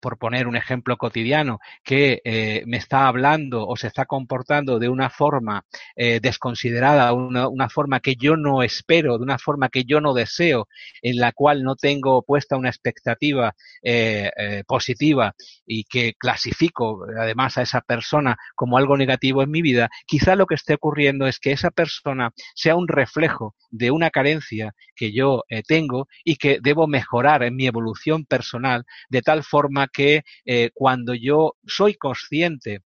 por 0.00 0.18
poner 0.18 0.46
un 0.46 0.56
ejemplo 0.56 0.96
cotidiano, 0.96 1.58
que 1.84 2.20
eh, 2.24 2.62
me 2.66 2.76
está 2.76 3.08
hablando 3.08 3.66
o 3.66 3.76
se 3.76 3.88
está 3.88 4.06
comportando 4.06 4.78
de 4.78 4.88
una 4.88 5.10
forma 5.10 5.64
eh, 5.96 6.20
desconsiderada, 6.20 7.12
una, 7.12 7.48
una, 7.48 7.68
forma 7.68 8.00
que 8.00 8.14
yo 8.16 8.36
no 8.36 8.62
espero, 8.62 9.18
de 9.18 9.24
una 9.24 9.38
forma 9.38 9.68
que 9.68 9.84
yo 9.84 10.00
no 10.00 10.14
deseo, 10.14 10.68
en 11.02 11.16
la 11.16 11.32
cual 11.32 11.62
no 11.62 11.76
tengo 11.76 12.22
puesta 12.22 12.56
una 12.56 12.68
expectativa 12.68 13.54
eh, 13.82 14.30
positiva 14.66 15.34
y 15.66 15.84
que 15.84 16.14
clasifico 16.14 17.04
además 17.18 17.58
a 17.58 17.62
esa 17.62 17.80
persona 17.80 18.36
como 18.54 18.78
algo 18.78 18.96
negativo 18.96 19.42
en 19.42 19.50
mi 19.50 19.62
vida, 19.62 19.90
quizá 20.06 20.36
lo 20.36 20.46
que 20.46 20.54
esté 20.54 20.74
ocurriendo 20.74 21.26
es 21.26 21.38
que 21.38 21.52
esa 21.52 21.70
persona 21.70 22.32
sea 22.54 22.76
un 22.76 22.88
reflejo 22.88 23.54
de 23.70 23.90
una 23.90 24.10
carencia 24.10 24.74
que 24.94 25.12
yo 25.12 25.44
tengo 25.66 26.08
y 26.24 26.36
que 26.36 26.58
debo 26.62 26.86
mejorar 26.86 27.42
en 27.42 27.56
mi 27.56 27.66
evolución 27.66 28.24
personal 28.24 28.84
de 29.10 29.22
tal 29.22 29.42
forma 29.44 29.87
que 29.92 30.22
eh, 30.44 30.70
cuando 30.74 31.14
yo 31.14 31.56
soy 31.66 31.94
consciente 31.94 32.82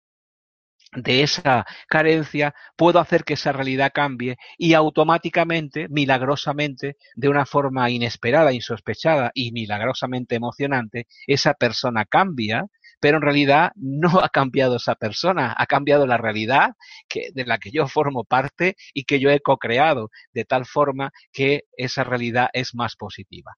de 0.96 1.22
esa 1.22 1.66
carencia, 1.88 2.56
puedo 2.76 3.00
hacer 3.00 3.24
que 3.24 3.34
esa 3.34 3.52
realidad 3.52 3.92
cambie 3.94 4.38
y 4.58 4.74
automáticamente, 4.74 5.88
milagrosamente, 5.90 6.98
de 7.16 7.30
una 7.30 7.46
forma 7.46 7.90
inesperada, 7.92 8.54
insospechada 8.54 9.32
y 9.34 9.52
milagrosamente 9.52 10.36
emocionante, 10.36 11.08
esa 11.28 11.54
persona 11.54 12.06
cambia, 12.06 12.66
pero 13.00 13.18
en 13.18 13.24
realidad 13.24 13.72
no 13.76 14.20
ha 14.20 14.30
cambiado 14.30 14.78
esa 14.78 14.96
persona, 14.96 15.54
ha 15.58 15.66
cambiado 15.68 16.08
la 16.08 16.18
realidad 16.18 16.72
que, 17.08 17.30
de 17.34 17.46
la 17.46 17.60
que 17.60 17.72
yo 17.72 17.88
formo 17.88 18.24
parte 18.24 18.76
y 18.94 19.04
que 19.04 19.20
yo 19.20 19.30
he 19.30 19.42
co-creado, 19.42 20.10
de 20.34 20.46
tal 20.46 20.66
forma 20.66 21.12
que 21.32 21.66
esa 21.78 22.04
realidad 22.04 22.50
es 22.54 22.74
más 22.74 22.96
positiva 22.96 23.54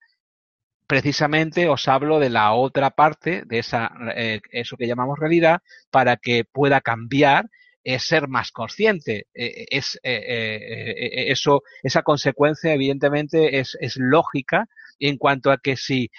precisamente 0.91 1.69
os 1.69 1.87
hablo 1.87 2.19
de 2.19 2.29
la 2.29 2.51
otra 2.51 2.89
parte 2.89 3.43
de 3.45 3.59
esa, 3.59 3.93
eh, 4.13 4.41
eso 4.51 4.75
que 4.75 4.87
llamamos 4.87 5.17
realidad 5.17 5.61
para 5.89 6.17
que 6.17 6.43
pueda 6.43 6.81
cambiar 6.81 7.45
es 7.81 8.03
ser 8.03 8.27
más 8.27 8.51
consciente. 8.51 9.27
Eh, 9.33 9.67
es 9.69 9.97
eh, 10.03 11.25
eso, 11.29 11.61
esa 11.81 12.03
consecuencia, 12.03 12.73
evidentemente, 12.73 13.59
es, 13.59 13.77
es, 13.79 13.95
lógica 13.95 14.65
en 14.99 15.15
cuanto 15.15 15.49
a 15.51 15.59
que 15.59 15.77
si 15.77 16.09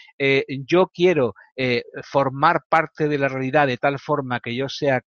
yo 0.66 0.86
quiero 0.86 1.34
formar 2.02 2.62
parte 2.70 3.08
de 3.08 3.18
la 3.18 3.28
realidad 3.28 3.66
de 3.66 3.76
tal 3.76 3.98
forma 3.98 4.40
que 4.40 4.56
yo 4.56 4.70
sea 4.70 5.02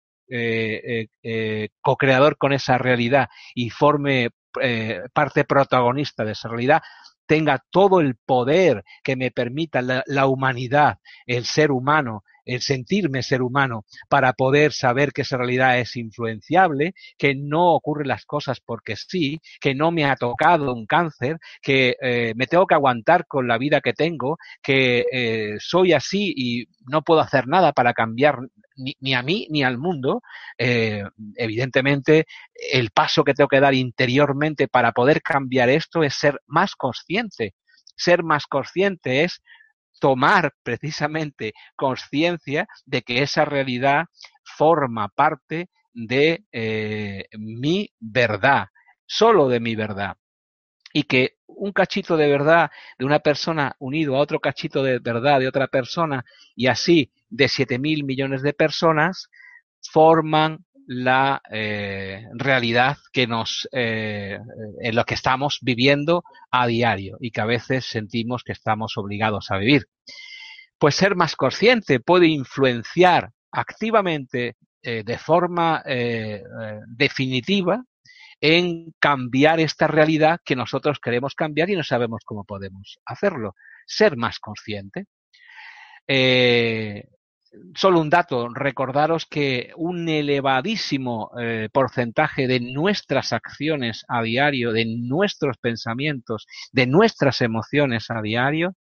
co-creador 1.81 2.37
con 2.37 2.53
esa 2.53 2.79
realidad 2.79 3.29
y 3.55 3.71
forme 3.71 4.31
parte 5.15 5.45
protagonista 5.45 6.25
de 6.25 6.33
esa 6.33 6.49
realidad, 6.49 6.83
tenga 7.27 7.63
todo 7.71 8.01
el 8.01 8.17
poder 8.17 8.85
que 9.03 9.17
me 9.17 9.31
permita 9.31 9.83
la, 9.83 10.03
la, 10.07 10.27
humanidad, 10.27 10.99
el 11.27 11.45
ser 11.45 11.71
humano, 11.71 12.25
el 12.45 12.61
sentirme 12.61 13.23
ser 13.23 13.43
humano, 13.43 13.85
para 14.09 14.33
poder 14.33 14.73
saber 14.73 15.13
que 15.13 15.23
esa 15.23 15.37
realidad 15.37 15.79
es 15.79 15.97
influenciable, 15.97 16.95
que 17.19 17.35
no 17.35 17.73
ocurren 17.75 18.09
las 18.09 18.25
cosas 18.25 18.61
porque 18.61 18.97
sí, 18.97 19.41
que 19.61 19.75
no 19.75 19.91
me 19.91 20.05
ha 20.05 20.17
tocado 20.17 20.73
un 20.73 20.87
cáncer, 20.87 21.39
que 21.61 21.97
eh, 22.01 22.33
me 22.37 22.47
tengo 22.47 22.67
que 22.67 22.75
aguantar 22.75 23.27
con 23.27 23.47
la 23.47 23.59
vida 23.59 23.81
que 23.81 23.93
tengo, 23.93 24.39
que 24.63 25.07
eh, 25.13 25.57
soy 25.59 25.93
así 25.93 26.33
y 26.37 26.67
no 26.91 27.03
puedo 27.03 27.21
hacer 27.21 27.47
nada 27.47 27.73
para 27.73 27.93
cambiar 27.93 28.39
ni, 28.77 29.15
a 29.15 29.23
mí 29.23 29.47
ni 29.51 29.63
al 29.63 29.79
mundo, 29.79 30.23
eh, 30.59 31.03
evidentemente 31.37 32.27
el 32.73 32.91
paso 32.91 33.25
que 33.25 33.35
tengo 33.35 33.49
que 33.49 33.61
dar 33.61 33.75
interiormente 33.75 34.69
para 34.69 34.93
poder 34.93 35.23
cambiar 35.23 35.69
esto 35.69 36.03
es 36.03 36.15
ser 36.15 36.41
más 36.47 36.75
consciente. 36.75 37.55
Ser 37.97 38.23
más 38.23 38.47
consciente 38.47 39.25
es 39.25 39.43
tomar 40.01 40.53
precisamente 40.63 41.53
conciencia 41.77 42.67
de 42.87 43.03
que 43.03 43.23
esa 43.23 43.45
realidad 43.45 44.07
forma 44.43 45.09
parte 45.09 45.69
de 45.93 46.45
eh, 46.51 47.27
mi 47.39 47.91
verdad, 48.01 48.67
solo 49.07 49.49
de 49.49 49.61
mi 49.61 49.77
verdad. 49.77 50.17
Y 50.93 51.05
que 51.05 51.37
un 51.47 51.73
cachito 51.73 52.17
de 52.17 52.29
verdad 52.29 52.71
de 52.99 53.05
una 53.05 53.21
persona 53.21 53.77
unido 53.79 54.17
a 54.17 54.21
otro 54.21 54.41
cachito 54.41 54.83
de 54.83 54.99
verdad 54.99 55.39
de 55.39 55.49
otra 55.49 55.69
persona 55.69 56.25
y 56.57 56.67
así 56.67 57.13
de 57.33 57.49
siete 57.49 57.79
mil 57.79 58.05
millones 58.05 58.43
de 58.43 58.53
personas 58.53 59.29
forman 59.91 60.65
la 60.87 61.41
eh, 61.51 62.27
realidad 62.35 62.99
que 63.13 63.27
nos 63.27 63.69
eh, 63.73 64.39
en 64.81 64.95
lo 64.95 65.05
que 65.05 65.15
estamos 65.15 65.59
viviendo 65.63 66.25
a 66.51 66.67
diario 66.67 67.17
y 67.21 67.31
que 67.31 67.41
a 67.41 67.47
veces 67.47 67.87
sentimos 67.87 68.43
que 68.45 68.53
estamos 68.53 68.97
obligados 68.97 69.51
a 69.51 69.59
vivir. 69.59 69.87
Pues 70.79 70.97
ser 70.97 71.15
más 71.15 71.37
consciente 71.37 72.01
puede 72.01 72.27
influenciar 72.27 73.31
activamente 73.53 74.57
eh, 74.83 75.03
de 75.05 75.19
forma 75.19 75.83
definitiva 76.89 77.85
en 78.41 78.93
cambiar 78.99 79.61
esta 79.61 79.87
realidad 79.87 80.41
que 80.45 80.57
nosotros 80.57 80.99
queremos 80.99 81.35
cambiar 81.37 81.71
y 81.71 81.77
no 81.77 81.85
sabemos 81.85 82.23
cómo 82.25 82.45
podemos 82.45 82.99
hacerlo. 83.07 83.55
Ser 83.87 84.17
más 84.17 84.41
consciente. 84.41 85.07
Solo 87.75 88.01
un 88.01 88.11
dato, 88.11 88.49
recordaros 88.49 89.27
que 89.27 89.73
un 89.77 90.09
elevadísimo 90.09 91.31
eh, 91.39 91.69
porcentaje 91.73 92.47
de 92.47 92.61
nuestras 92.61 93.33
acciones 93.33 94.05
a 94.09 94.23
diario, 94.23 94.73
de 94.73 94.85
nuestros 94.87 95.59
pensamientos, 95.59 96.47
de 96.73 96.87
nuestras 96.87 97.41
emociones 97.41 98.11
a 98.11 98.23
diario, 98.23 98.75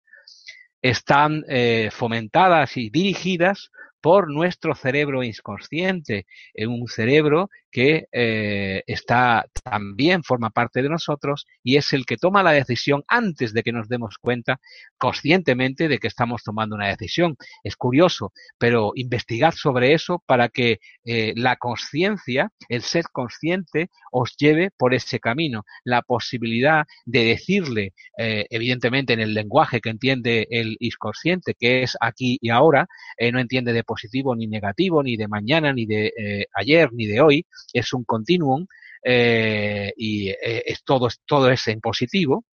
están 0.81 1.43
eh, 1.49 1.89
fomentadas 1.91 2.77
y 2.77 2.89
dirigidas 2.89 3.71
por 4.01 4.31
nuestro 4.31 4.75
cerebro 4.75 5.23
inconsciente, 5.23 6.25
un 6.55 6.87
cerebro 6.87 7.49
que 7.71 8.07
eh, 8.11 8.83
está 8.87 9.45
también 9.63 10.23
forma 10.23 10.49
parte 10.49 10.81
de 10.81 10.89
nosotros 10.89 11.45
y 11.63 11.77
es 11.77 11.93
el 11.93 12.05
que 12.05 12.17
toma 12.17 12.43
la 12.43 12.51
decisión 12.51 13.03
antes 13.07 13.53
de 13.53 13.63
que 13.63 13.71
nos 13.71 13.87
demos 13.87 14.17
cuenta 14.19 14.59
conscientemente 14.97 15.87
de 15.87 15.99
que 15.99 16.07
estamos 16.07 16.43
tomando 16.43 16.75
una 16.75 16.87
decisión. 16.87 17.37
Es 17.63 17.75
curioso, 17.75 18.33
pero 18.57 18.91
investigad 18.95 19.53
sobre 19.53 19.93
eso 19.93 20.23
para 20.25 20.49
que 20.49 20.79
eh, 21.05 21.33
la 21.35 21.57
conciencia, 21.57 22.51
el 22.67 22.81
ser 22.81 23.05
consciente, 23.11 23.89
os 24.11 24.35
lleve 24.37 24.71
por 24.75 24.93
ese 24.93 25.19
camino. 25.19 25.63
La 25.83 26.01
posibilidad 26.01 26.85
de 27.05 27.25
decirle, 27.25 27.93
eh, 28.17 28.45
evidentemente 28.49 29.13
en 29.13 29.19
el 29.19 29.33
lenguaje 29.33 29.81
que 29.81 29.89
entiende 29.89 30.47
el 30.49 30.75
inconsciente, 30.79 31.55
que 31.57 31.83
es 31.83 31.97
aquí 31.99 32.37
y 32.41 32.49
ahora, 32.49 32.87
no 33.31 33.39
entiende 33.39 33.73
de 33.73 33.83
positivo 33.83 34.35
ni 34.35 34.47
negativo, 34.47 35.03
ni 35.03 35.17
de 35.17 35.27
mañana, 35.27 35.73
ni 35.73 35.85
de 35.85 36.47
ayer, 36.53 36.89
ni 36.93 37.05
de 37.05 37.21
hoy, 37.21 37.45
es 37.73 37.93
un 37.93 38.03
continuum 38.03 38.65
eh, 39.03 39.93
y 39.95 40.29
eh, 40.29 40.63
es 40.65 40.83
todo, 40.83 41.07
todo 41.25 41.49
es 41.49 41.67
en 41.67 41.79
positivo, 41.79 42.45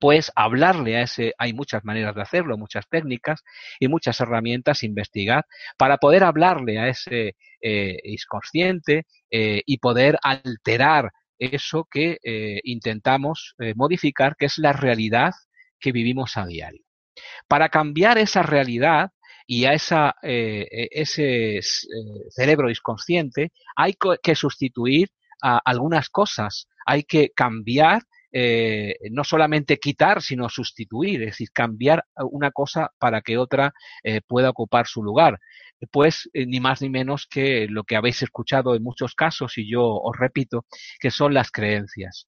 pues 0.00 0.30
hablarle 0.34 0.96
a 0.96 1.02
ese, 1.02 1.32
hay 1.38 1.52
muchas 1.52 1.84
maneras 1.84 2.14
de 2.14 2.22
hacerlo, 2.22 2.58
muchas 2.58 2.86
técnicas 2.88 3.42
y 3.80 3.88
muchas 3.88 4.20
herramientas, 4.20 4.82
investigar, 4.82 5.46
para 5.78 5.96
poder 5.96 6.24
hablarle 6.24 6.78
a 6.78 6.88
ese 6.88 7.36
eh, 7.60 7.98
inconsciente 8.04 9.06
y 9.30 9.78
poder 9.78 10.18
alterar 10.22 11.10
eso 11.38 11.86
que 11.90 12.18
intentamos 12.64 13.54
modificar, 13.76 14.36
que 14.36 14.46
es 14.46 14.56
la 14.56 14.72
realidad 14.72 15.32
que 15.78 15.92
vivimos 15.92 16.36
a 16.38 16.46
diario. 16.46 16.82
Para 17.46 17.68
cambiar 17.68 18.18
esa 18.18 18.42
realidad, 18.42 19.10
y 19.50 19.64
a 19.64 19.72
esa, 19.72 20.14
eh, 20.22 20.88
ese 20.90 21.56
eh, 21.56 21.62
cerebro 22.28 22.68
inconsciente 22.68 23.50
hay 23.74 23.94
que 24.22 24.34
sustituir 24.34 25.08
a 25.42 25.58
algunas 25.64 26.10
cosas, 26.10 26.68
hay 26.84 27.04
que 27.04 27.30
cambiar, 27.30 28.02
eh, 28.30 28.96
no 29.10 29.24
solamente 29.24 29.78
quitar, 29.78 30.20
sino 30.20 30.50
sustituir, 30.50 31.22
es 31.22 31.30
decir, 31.30 31.48
cambiar 31.50 32.04
una 32.30 32.50
cosa 32.50 32.90
para 32.98 33.22
que 33.22 33.38
otra 33.38 33.72
pueda 34.26 34.50
ocupar 34.50 34.86
su 34.86 35.02
lugar. 35.02 35.38
Pues 35.90 36.28
ni 36.34 36.60
más 36.60 36.82
ni 36.82 36.90
menos 36.90 37.26
que 37.26 37.68
lo 37.68 37.84
que 37.84 37.96
habéis 37.96 38.20
escuchado 38.22 38.74
en 38.74 38.82
muchos 38.82 39.14
casos, 39.14 39.56
y 39.56 39.70
yo 39.70 39.82
os 39.82 40.16
repito, 40.18 40.66
que 41.00 41.10
son 41.10 41.32
las 41.32 41.50
creencias. 41.50 42.28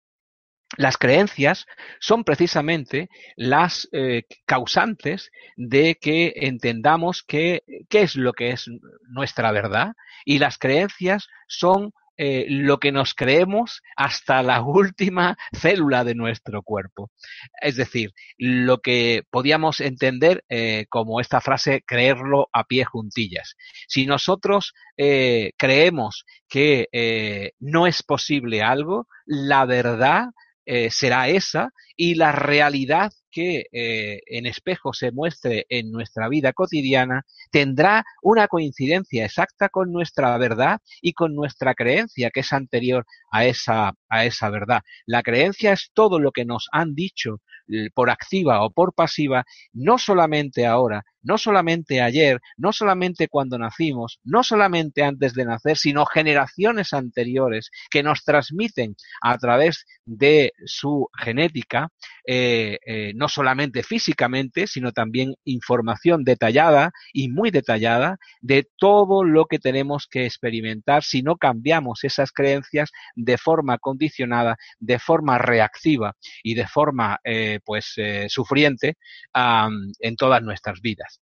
Las 0.78 0.98
creencias 0.98 1.66
son 2.00 2.24
precisamente 2.24 3.10
las 3.36 3.90
eh, 3.92 4.24
causantes 4.46 5.32
de 5.58 5.98
que 6.00 6.34
entendamos 6.36 7.24
qué 7.24 7.64
es 7.90 8.16
lo 8.16 8.34
que 8.34 8.52
es 8.52 8.70
nuestra 9.10 9.52
verdad 9.52 9.94
y 10.26 10.38
las 10.38 10.60
creencias 10.60 11.28
son 11.48 11.92
eh, 12.18 12.46
lo 12.50 12.80
que 12.80 12.92
nos 12.92 13.16
creemos 13.16 13.82
hasta 13.96 14.44
la 14.44 14.62
última 14.64 15.38
célula 15.54 16.04
de 16.04 16.14
nuestro 16.14 16.62
cuerpo. 16.62 17.10
Es 17.62 17.76
decir, 17.76 18.14
lo 18.38 18.78
que 18.80 19.24
podíamos 19.32 19.82
entender 19.82 20.44
eh, 20.50 20.86
como 20.90 21.20
esta 21.20 21.42
frase, 21.42 21.82
creerlo 21.82 22.48
a 22.54 22.66
pie 22.66 22.86
juntillas. 22.86 23.56
Si 23.88 24.06
nosotros 24.06 24.74
creemos 25.58 26.26
que 26.50 27.54
no 27.60 27.88
es 27.88 28.04
posible 28.04 28.62
algo, 28.62 29.08
la 29.26 29.64
verdad 29.64 30.28
será 30.90 31.30
esa 31.30 31.70
y 31.96 32.16
la 32.16 32.32
realidad 32.32 33.12
que 33.32 33.66
eh, 33.72 34.22
en 34.26 34.46
espejo 34.46 34.94
se 34.94 35.12
muestre 35.12 35.66
en 35.70 35.92
nuestra 35.92 36.30
vida 36.30 36.54
cotidiana 36.54 37.26
tendrá 37.52 38.04
una 38.22 38.48
coincidencia 38.48 39.26
exacta 39.26 39.70
con 39.70 39.92
nuestra 39.92 40.38
verdad 40.38 40.80
y 41.02 41.14
con 41.14 41.36
nuestra 41.36 41.74
creencia 41.74 42.32
que 42.32 42.42
es 42.42 42.54
anterior 42.54 43.06
a 43.32 43.46
esa, 43.46 43.94
a 44.10 44.26
esa 44.26 44.50
verdad. 44.50 44.82
La 45.06 45.24
creencia 45.24 45.74
es 45.74 45.92
todo 45.94 46.20
lo 46.20 46.32
que 46.32 46.46
nos 46.46 46.68
han 46.72 46.96
dicho 46.96 47.42
por 47.94 48.10
activa 48.10 48.64
o 48.64 48.72
por 48.72 48.94
pasiva, 48.94 49.46
no 49.74 49.98
solamente 50.00 50.66
ahora, 50.66 51.04
no 51.22 51.38
solamente 51.38 52.02
ayer, 52.02 52.40
no 52.58 52.72
solamente 52.74 53.28
cuando 53.28 53.58
nacimos, 53.58 54.20
no 54.24 54.44
solamente 54.44 55.04
antes 55.04 55.34
de 55.34 55.46
nacer, 55.46 55.78
sino 55.78 56.06
generaciones 56.06 56.94
anteriores 56.94 57.70
que 57.92 58.04
nos 58.04 58.24
transmiten 58.24 58.96
a 59.22 59.38
través 59.38 59.86
de 60.06 60.54
su 60.66 61.10
genética 61.18 61.90
eh, 62.26 62.80
eh, 62.86 63.12
no 63.20 63.28
solamente 63.28 63.84
físicamente, 63.84 64.66
sino 64.66 64.94
también 64.94 65.36
información 65.44 66.24
detallada 66.24 66.92
y 67.14 67.30
muy 67.30 67.52
detallada 67.52 68.18
de 68.40 68.68
todo 68.78 69.26
lo 69.26 69.46
que 69.46 69.60
tenemos 69.60 70.08
que 70.10 70.26
experimentar 70.26 71.04
si 71.04 71.22
no 71.22 71.36
cambiamos 71.36 72.06
esas 72.06 72.32
creencias 72.32 72.92
de 73.16 73.38
forma 73.38 73.78
condicionada, 73.78 74.56
de 74.80 75.00
forma 75.00 75.38
reactiva 75.38 76.16
y 76.42 76.56
de 76.56 76.66
forma 76.66 77.20
eh, 77.26 77.60
pues 77.66 77.94
sufriente 78.30 78.96
en 79.34 80.16
todas 80.16 80.42
nuestras 80.42 80.80
vidas. 80.82 81.20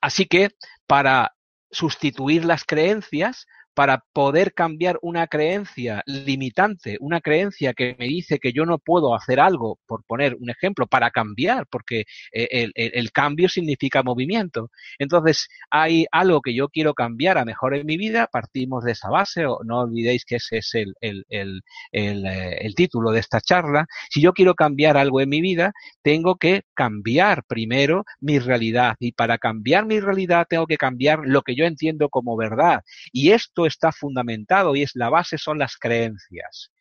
Así 0.00 0.26
que 0.26 0.50
para 0.86 1.32
sustituir 1.70 2.44
las 2.44 2.64
creencias, 2.64 3.46
para 3.74 4.04
poder 4.12 4.52
cambiar 4.52 4.98
una 5.02 5.26
creencia 5.26 6.02
limitante, 6.06 6.96
una 7.00 7.20
creencia 7.20 7.72
que 7.72 7.96
me 7.98 8.06
dice 8.06 8.38
que 8.38 8.52
yo 8.52 8.66
no 8.66 8.78
puedo 8.78 9.14
hacer 9.14 9.40
algo, 9.40 9.78
por 9.86 10.04
poner 10.04 10.36
un 10.38 10.50
ejemplo, 10.50 10.86
para 10.86 11.10
cambiar, 11.10 11.66
porque 11.70 12.04
eh, 12.32 12.70
el, 12.74 13.12
cambio 13.12 13.48
significa 13.48 14.02
movimiento. 14.02 14.70
Entonces, 14.98 15.48
hay 15.70 16.06
algo 16.12 16.40
que 16.40 16.54
yo 16.54 16.68
quiero 16.68 16.94
cambiar 16.94 17.38
a 17.38 17.44
mejor 17.44 17.74
en 17.74 17.86
mi 17.86 17.96
vida, 17.96 18.28
partimos 18.30 18.84
de 18.84 18.92
esa 18.92 19.10
base, 19.10 19.46
o 19.46 19.60
no 19.64 19.80
olvidéis 19.80 20.24
que 20.24 20.36
ese 20.36 20.58
es 20.58 20.74
el, 20.74 20.94
eh, 21.00 21.60
el 21.92 22.74
título 22.74 23.10
de 23.10 23.20
esta 23.20 23.40
charla. 23.40 23.86
Si 24.10 24.20
yo 24.20 24.32
quiero 24.32 24.54
cambiar 24.54 24.96
algo 24.96 25.20
en 25.20 25.28
mi 25.28 25.40
vida, 25.40 25.72
tengo 26.02 26.36
que 26.36 26.62
cambiar 26.74 27.44
primero 27.44 28.04
mi 28.20 28.38
realidad, 28.38 28.96
y 28.98 29.12
para 29.12 29.38
cambiar 29.38 29.86
mi 29.86 30.00
realidad 30.00 30.46
tengo 30.48 30.66
que 30.66 30.76
cambiar 30.76 31.20
lo 31.24 31.42
que 31.42 31.54
yo 31.54 31.64
entiendo 31.64 32.08
como 32.08 32.36
verdad. 32.36 32.82
Y 33.12 33.30
esto 33.30 33.61
está 33.66 33.92
fundamentado 33.92 34.76
y 34.76 34.82
es 34.82 34.92
la 34.94 35.10
base 35.10 35.38
son 35.38 35.58
las 35.58 35.76
creencias. 35.76 36.72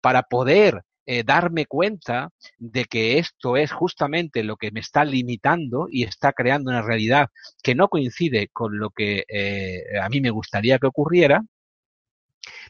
Para 0.00 0.22
poder 0.22 0.82
eh, 1.06 1.22
darme 1.22 1.66
cuenta 1.66 2.30
de 2.58 2.86
que 2.86 3.18
esto 3.18 3.56
es 3.58 3.72
justamente 3.72 4.42
lo 4.42 4.56
que 4.56 4.70
me 4.70 4.80
está 4.80 5.04
limitando 5.04 5.86
y 5.90 6.04
está 6.04 6.32
creando 6.32 6.70
una 6.70 6.82
realidad 6.82 7.28
que 7.62 7.74
no 7.74 7.88
coincide 7.88 8.48
con 8.52 8.78
lo 8.78 8.90
que 8.90 9.24
eh, 9.28 9.82
a 10.02 10.08
mí 10.08 10.20
me 10.22 10.30
gustaría 10.30 10.78
que 10.78 10.86
ocurriera, 10.86 11.42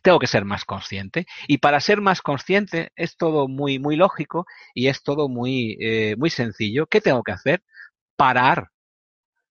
tengo 0.02 0.18
que 0.18 0.26
ser 0.26 0.44
más 0.44 0.64
consciente. 0.64 1.26
Y 1.48 1.58
para 1.58 1.80
ser 1.80 2.00
más 2.00 2.22
consciente 2.22 2.90
es 2.96 3.16
todo 3.16 3.48
muy, 3.48 3.78
muy 3.78 3.96
lógico 3.96 4.46
y 4.74 4.88
es 4.88 5.02
todo 5.02 5.28
muy, 5.28 5.76
eh, 5.80 6.16
muy 6.18 6.30
sencillo. 6.30 6.86
¿Qué 6.86 7.00
tengo 7.00 7.22
que 7.22 7.32
hacer? 7.32 7.62
Parar 8.16 8.70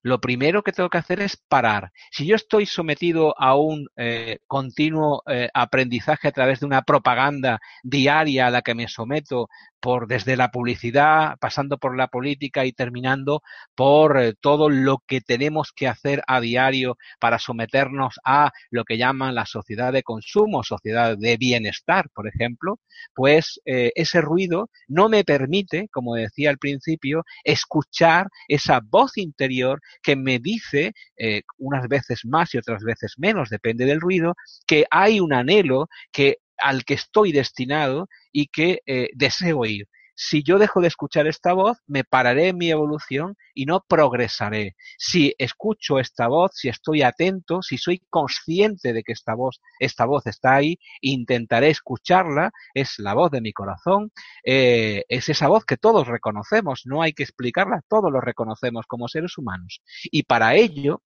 lo 0.04 0.20
primero 0.20 0.64
que 0.64 0.74
tengo 0.74 0.90
que 0.90 0.98
hacer 0.98 1.22
es 1.22 1.38
parar. 1.38 1.92
Si 2.12 2.28
yo 2.28 2.36
estoy 2.36 2.66
sometido 2.66 3.34
a 3.40 3.56
un 3.56 3.88
eh, 3.96 4.40
continuo 4.48 5.24
eh, 5.28 5.50
aprendizaje 5.54 6.28
a 6.28 6.32
través 6.32 6.60
de 6.60 6.66
una 6.66 6.84
propaganda 6.84 7.60
diaria 7.84 8.48
a 8.48 8.52
la 8.52 8.62
que 8.62 8.76
me 8.76 8.88
someto 8.88 9.48
por 9.84 10.08
desde 10.08 10.38
la 10.38 10.50
publicidad, 10.50 11.36
pasando 11.42 11.78
por 11.78 11.98
la 11.98 12.08
política 12.08 12.64
y 12.64 12.72
terminando 12.72 13.42
por 13.76 14.18
eh, 14.18 14.34
todo 14.40 14.70
lo 14.70 15.04
que 15.06 15.20
tenemos 15.20 15.74
que 15.76 15.90
hacer 15.90 16.24
a 16.26 16.40
diario 16.40 16.98
para 17.20 17.38
someternos 17.38 18.16
a 18.24 18.54
lo 18.72 18.86
que 18.86 18.98
llaman 18.98 19.36
la 19.36 19.46
sociedad 19.46 19.92
de 19.92 20.02
consumo, 20.02 20.64
sociedad 20.64 21.18
de 21.18 21.36
bienestar, 21.36 22.10
por 22.14 22.30
ejemplo, 22.30 22.80
pues 23.14 23.60
eh, 23.66 23.92
ese 23.96 24.22
ruido 24.22 24.70
no 24.88 25.10
me 25.10 25.26
permite, 25.26 25.90
como 25.92 26.16
decía 26.16 26.50
al 26.50 26.60
principio, 26.60 27.26
escuchar 27.44 28.28
esa 28.48 28.80
voz 28.82 29.18
interior 29.18 29.82
que 30.02 30.16
me 30.16 30.40
dice, 30.40 30.94
eh, 31.18 31.42
unas 31.58 31.90
veces 31.90 32.22
más 32.24 32.54
y 32.54 32.58
otras 32.58 32.84
veces 32.84 33.16
menos, 33.18 33.50
depende 33.50 33.84
del 33.84 34.00
ruido, 34.00 34.36
que 34.66 34.86
hay 34.90 35.20
un 35.20 35.34
anhelo 35.34 35.90
que 36.14 36.38
al 36.64 36.86
que 36.86 36.96
estoy 36.96 37.32
destinado 37.32 38.08
y 38.32 38.48
que 38.48 38.82
eh, 38.86 39.10
deseo 39.14 39.66
ir. 39.66 39.88
Si 40.16 40.44
yo 40.44 40.60
dejo 40.60 40.80
de 40.80 40.88
escuchar 40.88 41.26
esta 41.26 41.54
voz, 41.54 41.80
me 41.88 42.04
pararé 42.04 42.50
en 42.50 42.58
mi 42.58 42.70
evolución 42.70 43.36
y 43.56 43.66
no 43.66 43.84
progresaré. 43.88 44.76
Si 44.98 45.34
escucho 45.40 45.98
esta 46.00 46.28
voz, 46.28 46.52
si 46.54 46.70
estoy 46.70 47.02
atento, 47.02 47.64
si 47.64 47.80
soy 47.80 48.00
consciente 48.12 48.94
de 48.94 49.02
que 49.02 49.14
esta 49.14 49.34
voz, 49.34 49.60
esta 49.80 50.06
voz 50.06 50.28
está 50.28 50.56
ahí, 50.56 50.78
intentaré 51.02 51.70
escucharla. 51.70 52.52
Es 52.76 53.00
la 53.00 53.16
voz 53.16 53.32
de 53.32 53.42
mi 53.42 53.54
corazón. 53.54 54.12
Eh, 54.46 55.04
es 55.10 55.30
esa 55.30 55.48
voz 55.48 55.66
que 55.66 55.78
todos 55.78 56.08
reconocemos. 56.08 56.84
No 56.86 57.02
hay 57.02 57.14
que 57.14 57.24
explicarla. 57.24 57.82
Todos 57.90 58.12
lo 58.12 58.22
reconocemos 58.22 58.86
como 58.86 59.08
seres 59.08 59.38
humanos. 59.40 59.82
Y 60.04 60.24
para 60.24 60.54
ello 60.56 61.02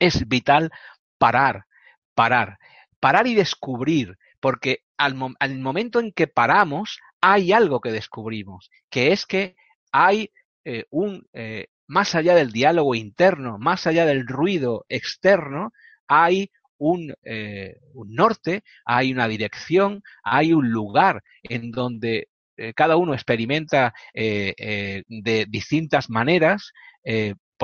es 0.00 0.26
vital 0.26 0.70
parar, 1.18 1.66
parar, 2.14 2.58
parar 3.00 3.26
y 3.26 3.34
descubrir 3.34 4.16
porque 4.44 4.80
al, 4.98 5.14
momento 5.14 6.00
en 6.00 6.12
que 6.12 6.26
paramos 6.26 6.98
hay 7.22 7.52
algo 7.54 7.80
que 7.80 7.90
descubrimos, 7.90 8.70
que 8.90 9.10
es 9.10 9.24
que 9.24 9.56
hay 9.90 10.32
eh, 10.66 10.84
un, 10.90 11.26
eh, 11.32 11.68
más 11.86 12.14
allá 12.14 12.34
del 12.34 12.52
diálogo 12.52 12.94
interno, 12.94 13.56
más 13.56 13.86
allá 13.86 14.04
del 14.04 14.26
ruido 14.26 14.84
externo, 14.90 15.72
hay 16.08 16.50
un, 16.76 17.14
eh, 17.22 17.78
un 17.94 18.14
norte, 18.14 18.64
hay 18.84 19.14
una 19.14 19.28
dirección, 19.28 20.02
hay 20.22 20.52
un 20.52 20.68
lugar 20.68 21.22
en 21.42 21.70
donde 21.70 22.28
cada 22.76 22.96
uno 22.96 23.14
experimenta 23.14 23.94
de 24.14 25.46
distintas 25.48 26.10
maneras 26.10 26.72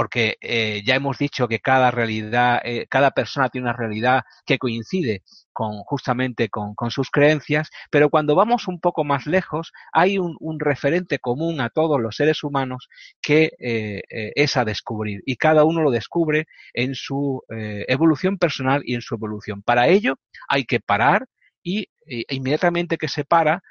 porque 0.01 0.39
eh, 0.41 0.81
ya 0.83 0.95
hemos 0.95 1.19
dicho 1.19 1.47
que 1.47 1.61
cada 1.61 1.91
realidad, 1.91 2.63
eh, 2.65 2.87
cada 2.89 3.11
persona 3.11 3.51
tiene 3.51 3.67
una 3.67 3.77
realidad 3.77 4.23
que 4.47 4.57
coincide 4.57 5.25
con 5.53 5.83
justamente 5.83 6.49
con, 6.49 6.75
sus 6.89 7.11
creencias, 7.11 7.69
pero 7.91 8.09
cuando 8.09 8.35
vamos 8.35 8.67
un 8.67 8.81
poco 8.81 9.05
más 9.05 9.27
lejos 9.27 9.73
hay 9.93 10.17
un, 10.19 10.39
referente 10.59 11.19
común 11.19 11.61
a 11.61 11.69
todos 11.69 12.01
los 12.01 12.17
seres 12.17 12.43
humanos 12.43 12.89
que 13.21 13.53
eh, 13.59 14.01
es 14.09 14.57
a 14.57 14.65
descubrir 14.65 15.21
y 15.27 15.37
cada 15.37 15.65
uno 15.65 15.83
lo 15.83 15.91
descubre 15.91 16.47
en 16.73 16.95
su 16.95 17.43
evolución 17.51 18.39
personal 18.39 18.81
y 18.87 18.95
en 18.95 19.03
su 19.03 19.17
evolución. 19.17 19.61
Para 19.61 19.89
ello 19.89 20.19
hay 20.49 20.65
que 20.65 20.81
parar 20.81 21.27
y 21.63 21.89
inmediatamente 22.07 22.97
que 22.97 23.09
se 23.09 23.27
para 23.27 23.63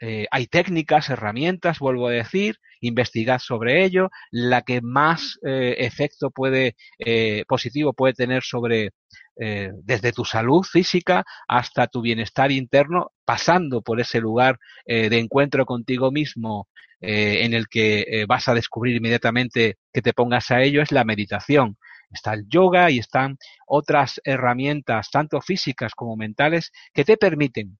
eh, 0.00 0.26
hay 0.30 0.46
técnicas, 0.48 1.10
herramientas, 1.10 1.78
vuelvo 1.78 2.08
a 2.08 2.12
decir, 2.12 2.56
investigad 2.80 3.38
sobre 3.38 3.84
ello. 3.84 4.10
La 4.30 4.62
que 4.62 4.80
más 4.80 5.38
eh, 5.46 5.76
efecto 5.78 6.30
puede, 6.30 6.74
eh, 6.98 7.44
positivo 7.46 7.92
puede 7.92 8.14
tener 8.14 8.42
sobre, 8.42 8.90
desde 9.34 10.12
tu 10.12 10.24
salud 10.24 10.62
física 10.62 11.24
hasta 11.48 11.86
tu 11.86 12.02
bienestar 12.02 12.52
interno, 12.52 13.12
pasando 13.24 13.80
por 13.82 13.98
ese 14.00 14.20
lugar 14.20 14.58
de 14.86 15.18
encuentro 15.18 15.64
contigo 15.64 16.12
mismo 16.12 16.68
en 17.00 17.54
el 17.54 17.66
que 17.68 18.24
vas 18.28 18.46
a 18.48 18.54
descubrir 18.54 18.94
inmediatamente 18.96 19.78
que 19.92 20.02
te 20.02 20.12
pongas 20.12 20.50
a 20.50 20.62
ello, 20.62 20.82
es 20.82 20.92
la 20.92 21.04
meditación. 21.04 21.78
Está 22.10 22.34
el 22.34 22.46
yoga 22.46 22.90
y 22.90 22.98
están 22.98 23.38
otras 23.66 24.20
herramientas, 24.24 25.10
tanto 25.10 25.40
físicas 25.40 25.94
como 25.94 26.16
mentales, 26.16 26.70
que 26.92 27.04
te 27.04 27.16
permiten 27.16 27.78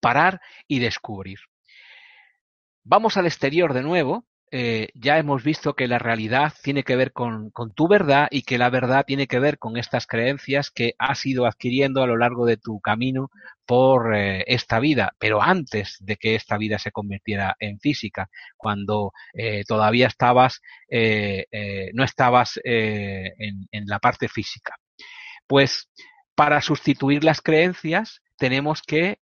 parar 0.00 0.40
y 0.66 0.78
descubrir. 0.78 1.38
Vamos 2.84 3.16
al 3.16 3.26
exterior 3.26 3.74
de 3.74 3.82
nuevo. 3.82 4.24
Eh, 4.52 4.88
ya 4.94 5.18
hemos 5.18 5.44
visto 5.44 5.74
que 5.74 5.86
la 5.86 6.00
realidad 6.00 6.52
tiene 6.64 6.82
que 6.82 6.96
ver 6.96 7.12
con, 7.12 7.52
tu 7.76 7.86
verdad 7.86 8.26
y 8.32 8.42
que 8.42 8.58
la 8.58 8.68
verdad 8.68 9.04
tiene 9.06 9.28
que 9.28 9.38
ver 9.38 9.58
con 9.58 9.76
estas 9.76 10.08
creencias 10.08 10.72
que 10.72 10.94
has 10.98 11.24
ido 11.24 11.46
adquiriendo 11.46 12.02
a 12.02 12.08
lo 12.08 12.16
largo 12.16 12.46
de 12.46 12.56
tu 12.56 12.80
camino 12.80 13.30
por 13.64 14.12
eh, 14.16 14.42
esta 14.48 14.80
vida, 14.80 15.14
pero 15.20 15.40
antes 15.40 15.98
de 16.00 16.16
que 16.16 16.34
esta 16.34 16.58
vida 16.58 16.80
se 16.80 16.90
convirtiera 16.90 17.54
en 17.60 17.78
física, 17.78 18.28
cuando 18.56 19.12
eh, 19.34 19.62
todavía 19.68 20.08
estabas, 20.08 20.60
no 20.90 22.02
estabas 22.02 22.58
en, 22.64 23.68
en 23.70 23.86
la 23.86 24.00
parte 24.00 24.26
física. 24.26 24.74
Pues 25.46 25.88
para 26.34 26.60
sustituir 26.60 27.22
las 27.22 27.40
creencias 27.40 28.20
tenemos 28.36 28.82
que 28.82 29.20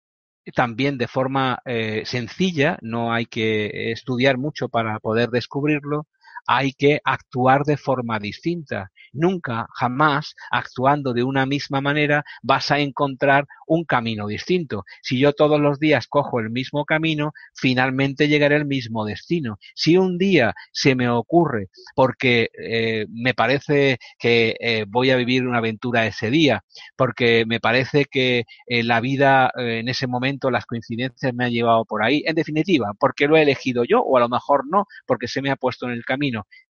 también 0.54 0.98
de 0.98 1.08
forma 1.08 1.60
eh, 1.64 2.02
sencilla, 2.04 2.78
no 2.82 3.12
hay 3.12 3.26
que 3.26 3.92
estudiar 3.92 4.38
mucho 4.38 4.68
para 4.68 4.98
poder 4.98 5.30
descubrirlo, 5.30 6.06
hay 6.46 6.72
que 6.72 7.00
actuar 7.04 7.64
de 7.64 7.76
forma 7.76 8.18
distinta. 8.18 8.90
Nunca, 9.12 9.66
jamás, 9.74 10.34
actuando 10.50 11.12
de 11.12 11.24
una 11.24 11.46
misma 11.46 11.80
manera, 11.80 12.24
vas 12.42 12.70
a 12.70 12.78
encontrar 12.78 13.46
un 13.66 13.84
camino 13.84 14.26
distinto. 14.26 14.84
Si 15.02 15.18
yo 15.18 15.32
todos 15.32 15.60
los 15.60 15.78
días 15.78 16.06
cojo 16.08 16.40
el 16.40 16.50
mismo 16.50 16.84
camino, 16.84 17.32
finalmente 17.54 18.28
llegaré 18.28 18.56
al 18.56 18.66
mismo 18.66 19.04
destino. 19.04 19.58
Si 19.74 19.96
un 19.96 20.18
día 20.18 20.54
se 20.72 20.94
me 20.94 21.08
ocurre, 21.08 21.68
porque 21.94 22.50
eh, 22.58 23.06
me 23.10 23.34
parece 23.34 23.98
que 24.18 24.56
eh, 24.60 24.84
voy 24.88 25.10
a 25.10 25.16
vivir 25.16 25.46
una 25.46 25.58
aventura 25.58 26.06
ese 26.06 26.30
día, 26.30 26.64
porque 26.96 27.44
me 27.46 27.60
parece 27.60 28.06
que 28.06 28.44
eh, 28.66 28.82
la 28.82 29.00
vida 29.00 29.50
en 29.56 29.88
ese 29.88 30.06
momento, 30.06 30.50
las 30.50 30.66
coincidencias 30.66 31.34
me 31.34 31.44
han 31.44 31.52
llevado 31.52 31.84
por 31.84 32.02
ahí, 32.02 32.22
en 32.26 32.34
definitiva, 32.34 32.92
porque 32.98 33.26
lo 33.26 33.36
he 33.36 33.42
elegido 33.42 33.84
yo 33.84 34.00
o 34.00 34.16
a 34.16 34.20
lo 34.20 34.28
mejor 34.28 34.66
no, 34.68 34.86
porque 35.06 35.28
se 35.28 35.42
me 35.42 35.50
ha 35.50 35.56
puesto 35.56 35.86
en 35.86 35.92
el 35.92 36.04
camino, 36.04 36.29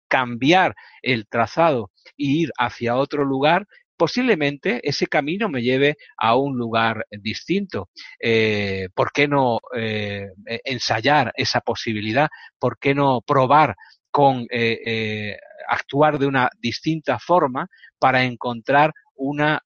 cambiar 0.07 0.75
el 1.01 1.27
trazado 1.27 1.91
e 2.17 2.25
ir 2.25 2.51
hacia 2.57 2.95
otro 2.95 3.25
lugar, 3.25 3.65
posiblemente 3.97 4.87
ese 4.87 5.07
camino 5.07 5.49
me 5.49 5.61
lleve 5.61 5.97
a 6.17 6.35
un 6.35 6.57
lugar 6.57 7.05
distinto. 7.09 7.89
Eh, 8.19 8.89
¿Por 8.93 9.11
qué 9.11 9.27
no 9.27 9.59
eh, 9.75 10.27
ensayar 10.63 11.31
esa 11.35 11.61
posibilidad? 11.61 12.29
¿Por 12.59 12.77
qué 12.79 12.93
no 12.93 13.21
probar 13.21 13.75
con 14.11 14.45
eh, 14.49 15.37
actuar 15.67 16.19
de 16.19 16.27
una 16.27 16.49
distinta 16.59 17.19
forma 17.19 17.67
para 17.99 18.23
encontrar 18.23 18.93
una 19.15 19.61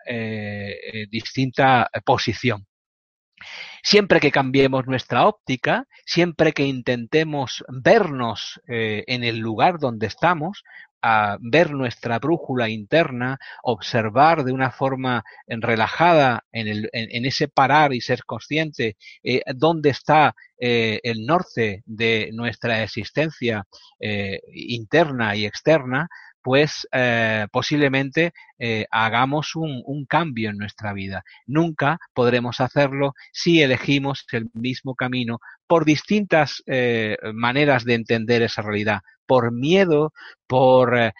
distinta 1.10 1.90
posición? 2.06 2.69
Siempre 3.84 4.20
que 4.20 4.32
cambiemos 4.32 4.88
nuestra 4.88 5.28
óptica, 5.28 5.86
siempre 6.06 6.54
que 6.54 6.66
intentemos 6.66 7.64
vernos 7.70 8.62
eh, 8.68 9.04
en 9.08 9.24
el 9.24 9.38
lugar 9.40 9.80
donde 9.80 10.08
estamos, 10.08 10.64
a 11.02 11.38
ver 11.40 11.72
nuestra 11.72 12.20
brújula 12.20 12.68
interna, 12.68 13.40
observar 13.64 14.44
de 14.44 14.52
una 14.52 14.70
forma 14.70 15.24
relajada 15.48 16.44
en, 16.52 17.26
ese 17.26 17.48
parar 17.48 17.94
y 17.94 18.02
ser 18.02 18.26
consciente 18.26 18.98
eh, 19.24 19.42
dónde 19.56 19.92
está 19.92 20.36
eh, 20.60 21.00
el 21.04 21.26
norte 21.26 21.84
de 21.86 22.32
nuestra 22.34 22.84
existencia 22.84 23.66
interna 24.52 25.38
y 25.38 25.46
externa, 25.46 26.10
pues 26.50 26.88
eh, 26.92 27.46
posiblemente 27.52 28.34
eh, 28.58 28.88
hagamos 28.90 29.56
un, 29.56 30.06
cambio 30.10 30.50
en 30.50 30.58
nuestra 30.58 30.94
vida. 30.94 31.24
Nunca 31.46 32.00
podremos 32.12 32.60
hacerlo 32.60 33.14
si 33.32 33.62
elegimos 33.62 34.26
el 34.32 34.50
mismo 34.56 34.96
camino 34.96 35.42
por 35.68 35.86
distintas 35.86 36.64
eh, 36.66 37.18
maneras 37.36 37.86
de 37.86 37.94
entender 37.94 38.42
esa 38.42 38.64
realidad, 38.64 39.02
por 39.28 39.52
miedo, 39.52 40.12
por 40.48 41.14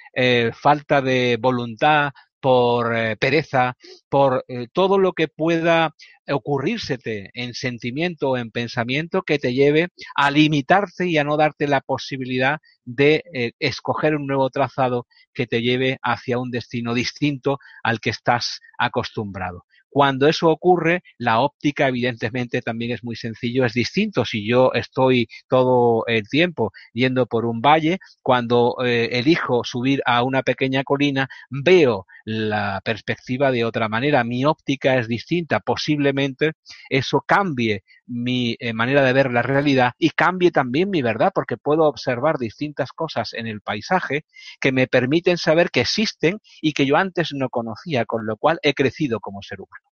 falta 0.54 1.04
de 1.04 1.38
voluntad, 1.40 2.10
por 2.40 2.96
eh, 2.96 3.18
pereza, 3.18 3.76
por 4.10 4.46
eh, 4.48 4.68
todo 4.72 4.98
lo 4.98 5.14
que 5.14 5.28
pueda 5.28 5.94
ocurrírsete 6.32 7.32
en 7.34 7.54
sentimiento 7.54 8.30
o 8.30 8.38
en 8.38 8.52
pensamiento 8.52 9.24
que 9.24 9.40
te 9.40 9.54
lleve 9.54 9.90
a 10.16 10.32
limitarte 10.32 11.08
y 11.08 11.18
a 11.18 11.24
no 11.24 11.38
darte 11.38 11.68
la 11.68 11.82
posibilidad 11.82 12.60
de 12.86 13.24
eh, 13.34 13.52
escoger 13.60 14.16
un 14.16 14.28
nuevo 14.28 14.50
trazado 14.50 15.08
que 15.34 15.48
te 15.48 15.62
lleve 15.62 15.98
hacia 16.04 16.38
un 16.38 16.52
destino 16.52 16.94
distinto 16.94 17.60
al 17.84 18.00
que 18.00 18.12
estás 18.12 18.60
acostumbrado. 18.78 19.66
Cuando 19.90 20.28
eso 20.28 20.50
ocurre, 20.50 21.04
la 21.18 21.40
óptica 21.40 21.88
evidentemente 21.88 22.62
también 22.62 22.92
es 22.92 23.04
muy 23.04 23.16
sencillo, 23.16 23.66
es 23.66 23.74
distinto. 23.74 24.26
Si 24.26 24.48
yo 24.48 24.72
estoy 24.74 25.28
todo 25.48 26.06
el 26.08 26.28
tiempo 26.30 26.72
yendo 26.94 27.26
por 27.26 27.46
un 27.46 27.62
valle, 27.62 28.00
cuando 28.22 28.76
eh, 28.86 29.10
elijo 29.12 29.64
subir 29.64 30.02
a 30.06 30.24
una 30.24 30.44
pequeña 30.44 30.84
colina, 30.84 31.28
veo 31.50 32.06
la 32.26 32.82
perspectiva 32.84 33.52
de 33.52 33.66
otra 33.66 33.90
manera. 33.90 34.24
Mi 34.24 34.46
óptica 34.46 34.98
es 34.98 35.08
distinta. 35.08 35.60
Posiblemente 35.60 36.54
eso 36.90 37.24
cambie 37.26 37.84
mi 38.10 38.58
eh, 38.60 38.74
manera 38.74 39.04
de 39.04 39.14
ver 39.14 39.32
la 39.32 39.44
realidad 39.44 39.94
y 39.98 40.10
cambie 40.10 40.52
también 40.52 40.90
mi 40.90 41.02
verdad, 41.02 41.32
porque 41.34 41.58
puedo 41.58 41.84
observar 41.84 42.38
distintas 42.38 42.92
cosas 42.92 43.34
en 43.34 43.48
el 43.48 43.62
paisaje 43.62 44.26
que 44.60 44.72
me 44.72 44.88
permiten 44.88 45.38
saber 45.38 45.70
que 45.70 45.82
existen 45.82 46.40
y 46.62 46.74
que 46.74 46.86
yo 46.86 46.98
antes 46.98 47.34
no 47.34 47.50
conocía, 47.50 48.06
con 48.06 48.26
lo 48.26 48.36
cual 48.36 48.60
he 48.64 48.74
crecido 48.74 49.20
como 49.20 49.42
ser 49.44 49.60
humano. 49.62 49.86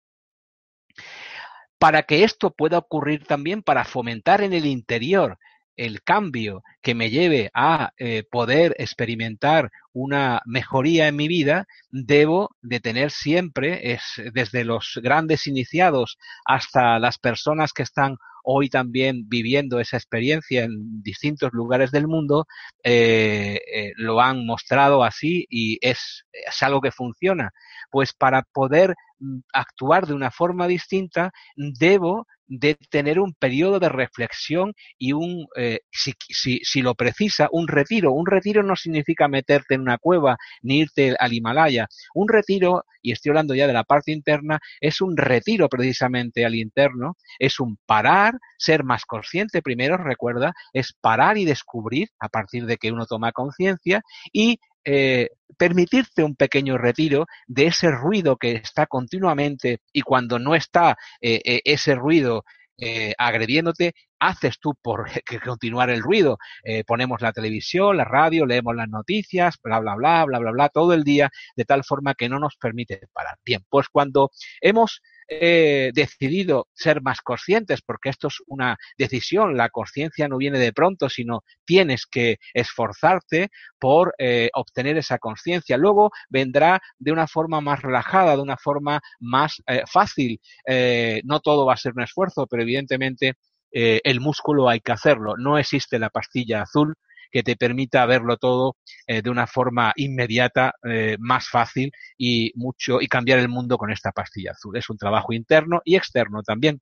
Para 1.78 2.04
que 2.04 2.24
esto 2.24 2.52
pueda 2.52 2.80
ocurrir 2.80 3.26
también, 3.26 3.62
para 3.62 3.86
fomentar 3.86 4.42
en 4.42 4.54
el 4.54 4.66
interior 4.66 5.38
el 5.76 6.02
cambio 6.02 6.64
que 6.82 6.96
me 6.96 7.12
lleve 7.12 7.52
a 7.54 7.92
eh, 7.98 8.24
poder 8.30 8.76
experimentar 8.80 9.70
una 9.98 10.42
mejoría 10.46 11.08
en 11.08 11.16
mi 11.16 11.28
vida, 11.28 11.66
debo 11.90 12.52
de 12.62 12.80
tener 12.80 13.10
siempre, 13.10 13.94
es, 13.94 14.02
desde 14.34 14.64
los 14.64 15.00
grandes 15.02 15.48
iniciados 15.48 16.18
hasta 16.46 17.00
las 17.00 17.18
personas 17.18 17.74
que 17.74 17.84
están 17.84 18.18
hoy 18.50 18.70
también 18.70 19.28
viviendo 19.28 19.80
esa 19.80 19.98
experiencia 19.98 20.64
en 20.64 21.02
distintos 21.02 21.52
lugares 21.52 21.92
del 21.92 22.08
mundo, 22.08 22.46
eh, 22.82 23.60
eh, 23.74 23.92
lo 23.98 24.22
han 24.22 24.46
mostrado 24.46 25.04
así 25.04 25.46
y 25.50 25.78
es, 25.82 26.26
algo 26.62 26.80
que 26.80 26.92
funciona. 26.92 27.52
Pues 27.92 28.14
para 28.14 28.44
poder 28.54 28.96
mm, 29.20 29.40
actuar 29.52 30.08
de 30.08 30.14
una 30.14 30.32
forma 30.32 30.66
distinta, 30.68 31.32
debo 31.58 32.26
de 32.48 32.78
tener 32.90 33.20
un 33.20 33.34
periodo 33.34 33.80
de 33.80 33.90
reflexión 33.90 34.74
y 34.98 35.12
un, 35.12 35.48
eh, 35.58 35.82
si, 35.92 36.14
si, 36.30 36.60
si, 36.64 36.82
lo 36.82 36.96
precisa, 36.96 37.50
un 37.52 37.68
retiro. 37.68 38.14
Un 38.14 38.26
retiro 38.26 38.64
no 38.64 38.78
significa 38.78 39.28
meterte 39.28 39.76
en 39.76 39.82
una 39.88 39.98
cueva 39.98 40.38
ni 40.62 40.80
irte 40.80 41.16
al 41.20 41.34
Himalaya. 41.34 41.88
Un 42.14 42.28
retiro, 42.28 42.84
y 43.02 43.12
estoy 43.12 43.30
hablando 43.30 43.56
ya 43.56 43.68
de 43.68 43.74
la 43.74 43.84
parte 43.84 44.12
interna, 44.12 44.60
es 44.82 45.02
un 45.02 45.18
retiro 45.18 45.70
precisamente 45.70 46.46
al 46.46 46.56
interno, 46.56 47.16
es 47.40 47.60
un 47.60 47.78
parar, 47.86 48.36
ser 48.58 48.84
más 48.84 49.06
consciente 49.06 49.62
primero, 49.62 49.98
recuerda, 49.98 50.54
es 50.74 50.94
parar 51.00 51.38
y 51.38 51.46
descubrir 51.46 52.10
a 52.20 52.30
partir 52.30 52.66
de 52.66 52.78
que 52.78 52.92
uno 52.92 53.06
toma 53.06 53.32
conciencia 53.32 54.02
y 54.32 54.60
eh, 54.90 55.30
permitirte 55.58 56.24
un 56.24 56.36
pequeño 56.36 56.78
retiro 56.78 57.26
de 57.48 57.68
ese 57.68 57.90
ruido 57.92 58.38
que 58.38 58.54
está 58.54 58.86
continuamente 58.86 59.80
y 59.92 60.02
cuando 60.02 60.40
no 60.40 60.56
está 60.56 60.98
eh, 61.20 61.42
eh, 61.44 61.62
ese 61.66 61.96
ruido 61.96 62.46
eh, 62.78 63.14
agrediéndote, 63.18 63.94
haces 64.20 64.60
tú 64.60 64.74
por 64.82 65.06
continuar 65.44 65.90
el 65.90 66.02
ruido. 66.02 66.38
Eh, 66.64 66.84
ponemos 66.86 67.22
la 67.22 67.34
televisión, 67.34 67.98
la 67.98 68.06
radio, 68.06 68.46
leemos 68.46 68.76
las 68.76 68.90
noticias, 68.90 69.56
bla, 69.64 69.80
bla, 69.80 69.96
bla, 69.96 70.26
bla, 70.26 70.40
bla, 70.40 70.52
bla, 70.52 70.70
todo 70.70 70.94
el 70.94 71.04
día, 71.04 71.30
de 71.56 71.66
tal 71.66 71.84
forma 71.84 72.16
que 72.16 72.30
no 72.30 72.40
nos 72.40 72.56
permite 72.58 73.02
parar. 73.14 73.38
Bien, 73.46 73.64
pues 73.70 73.88
cuando 73.90 74.32
hemos 74.62 75.02
he 75.28 75.92
decidido 75.94 76.68
ser 76.74 77.02
más 77.02 77.22
conscientes, 77.22 77.82
porque 77.82 78.10
esto 78.10 78.28
es 78.28 78.38
una 78.48 78.78
decisión, 78.98 79.58
la 79.58 79.70
conciencia 79.70 80.28
no 80.28 80.38
viene 80.38 80.60
de 80.60 80.74
pronto, 80.74 81.10
sino 81.10 81.44
tienes 81.66 82.06
que 82.06 82.38
esforzarte 82.54 83.50
por 83.80 84.14
eh, 84.18 84.50
obtener 84.54 84.98
esa 84.98 85.18
conciencia. 85.20 85.78
Luego 85.78 86.12
vendrá 86.30 86.82
de 86.98 87.12
una 87.12 87.28
forma 87.28 87.62
más 87.62 87.82
relajada, 87.82 88.36
de 88.36 88.42
una 88.42 88.58
forma 88.58 89.02
más 89.20 89.62
eh, 89.68 89.84
fácil. 89.92 90.40
Eh, 90.68 91.22
no 91.26 91.40
todo 91.40 91.66
va 91.66 91.74
a 91.74 91.78
ser 91.78 91.94
un 91.96 92.04
esfuerzo, 92.04 92.48
pero 92.48 92.64
evidentemente 92.64 93.36
eh, 93.72 94.02
el 94.04 94.22
músculo 94.22 94.70
hay 94.70 94.80
que 94.80 94.92
hacerlo. 94.92 95.36
No 95.38 95.58
existe 95.58 96.00
la 96.00 96.10
pastilla 96.10 96.62
azul 96.64 96.96
que 97.32 97.44
te 97.44 97.56
permita 97.56 98.06
verlo 98.06 98.38
todo 98.38 98.78
eh, 99.06 99.22
de 99.22 99.30
una 99.30 99.48
forma 99.48 99.94
inmediata, 99.96 100.74
eh, 100.84 101.18
más 101.20 101.50
fácil 101.50 101.92
y 102.18 102.52
mucho 102.56 103.02
y 103.02 103.08
cambiar 103.08 103.40
el 103.40 103.50
mundo 103.50 103.78
con 103.78 103.92
esta 103.92 104.12
pastilla 104.12 104.52
azul. 104.52 104.78
Es 104.78 104.90
un 104.90 104.98
trabajo 104.98 105.34
interno 105.34 105.82
y 105.84 105.96
externo 105.96 106.44
también 106.44 106.82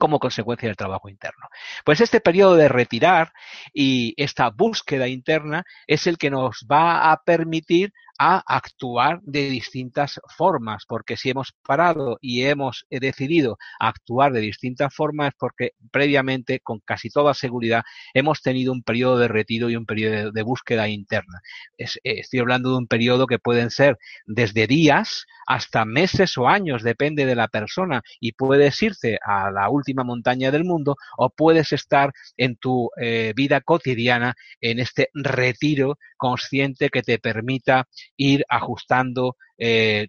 como 0.00 0.18
consecuencia 0.18 0.66
del 0.66 0.76
trabajo 0.76 1.10
interno. 1.10 1.46
Pues 1.84 2.00
este 2.00 2.20
periodo 2.20 2.56
de 2.56 2.68
retirar 2.68 3.32
y 3.74 4.14
esta 4.16 4.48
búsqueda 4.48 5.06
interna 5.08 5.62
es 5.86 6.06
el 6.06 6.16
que 6.16 6.30
nos 6.30 6.66
va 6.70 7.12
a 7.12 7.22
permitir 7.22 7.92
a 8.22 8.42
actuar 8.46 9.22
de 9.22 9.48
distintas 9.48 10.20
formas, 10.36 10.84
porque 10.86 11.16
si 11.16 11.30
hemos 11.30 11.54
parado 11.66 12.18
y 12.20 12.42
hemos 12.42 12.84
decidido 12.90 13.56
actuar 13.78 14.34
de 14.34 14.40
distintas 14.40 14.94
formas 14.94 15.28
es 15.28 15.34
porque 15.38 15.70
previamente, 15.90 16.60
con 16.60 16.80
casi 16.80 17.08
toda 17.08 17.32
seguridad, 17.32 17.82
hemos 18.12 18.42
tenido 18.42 18.72
un 18.72 18.82
periodo 18.82 19.18
de 19.18 19.28
retiro 19.28 19.70
y 19.70 19.76
un 19.76 19.86
periodo 19.86 20.32
de, 20.32 20.42
búsqueda 20.42 20.86
interna. 20.88 21.40
Es, 21.78 21.98
estoy 22.04 22.40
hablando 22.40 22.72
de 22.72 22.76
un 22.76 22.86
periodo 22.86 23.26
que 23.26 23.38
pueden 23.38 23.70
ser 23.70 23.96
desde 24.26 24.66
días 24.66 25.24
hasta 25.46 25.86
meses 25.86 26.36
o 26.36 26.46
años, 26.46 26.82
depende 26.82 27.24
de 27.24 27.34
la 27.34 27.48
persona, 27.48 28.02
y 28.20 28.32
puedes 28.32 28.82
irte 28.82 29.18
a 29.24 29.50
la 29.50 29.70
última 29.70 30.04
montaña 30.04 30.50
del 30.50 30.64
mundo 30.64 30.96
o 31.16 31.30
puedes 31.30 31.72
estar 31.72 32.12
en 32.36 32.56
tu 32.56 32.90
eh, 33.00 33.32
vida 33.34 33.62
cotidiana 33.62 34.34
en 34.60 34.78
este 34.78 35.08
retiro 35.14 35.96
consciente 36.20 36.90
que 36.90 37.02
te 37.02 37.18
permita 37.18 37.88
ir 38.16 38.44
ajustando 38.48 39.36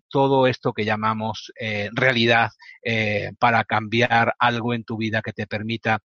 todo 0.10 0.46
esto 0.46 0.74
que 0.74 0.84
llamamos 0.84 1.54
realidad 1.94 2.50
para 3.40 3.64
cambiar 3.64 4.36
algo 4.38 4.74
en 4.74 4.84
tu 4.84 4.98
vida 4.98 5.22
que 5.22 5.32
te 5.32 5.48
permita 5.48 6.00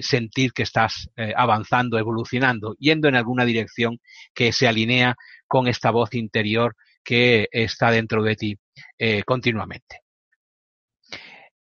sentir 0.00 0.52
que 0.52 0.62
estás 0.62 1.10
avanzando, 1.36 1.98
evolucionando, 1.98 2.76
yendo 2.78 3.08
en 3.08 3.16
alguna 3.16 3.44
dirección 3.44 3.98
que 4.32 4.52
se 4.52 4.68
alinea 4.68 5.16
con 5.48 5.66
esta 5.66 5.90
voz 5.90 6.14
interior 6.14 6.76
que 7.02 7.48
está 7.50 7.90
dentro 7.90 8.22
de 8.22 8.36
ti 8.36 8.58
continuamente. 9.26 10.02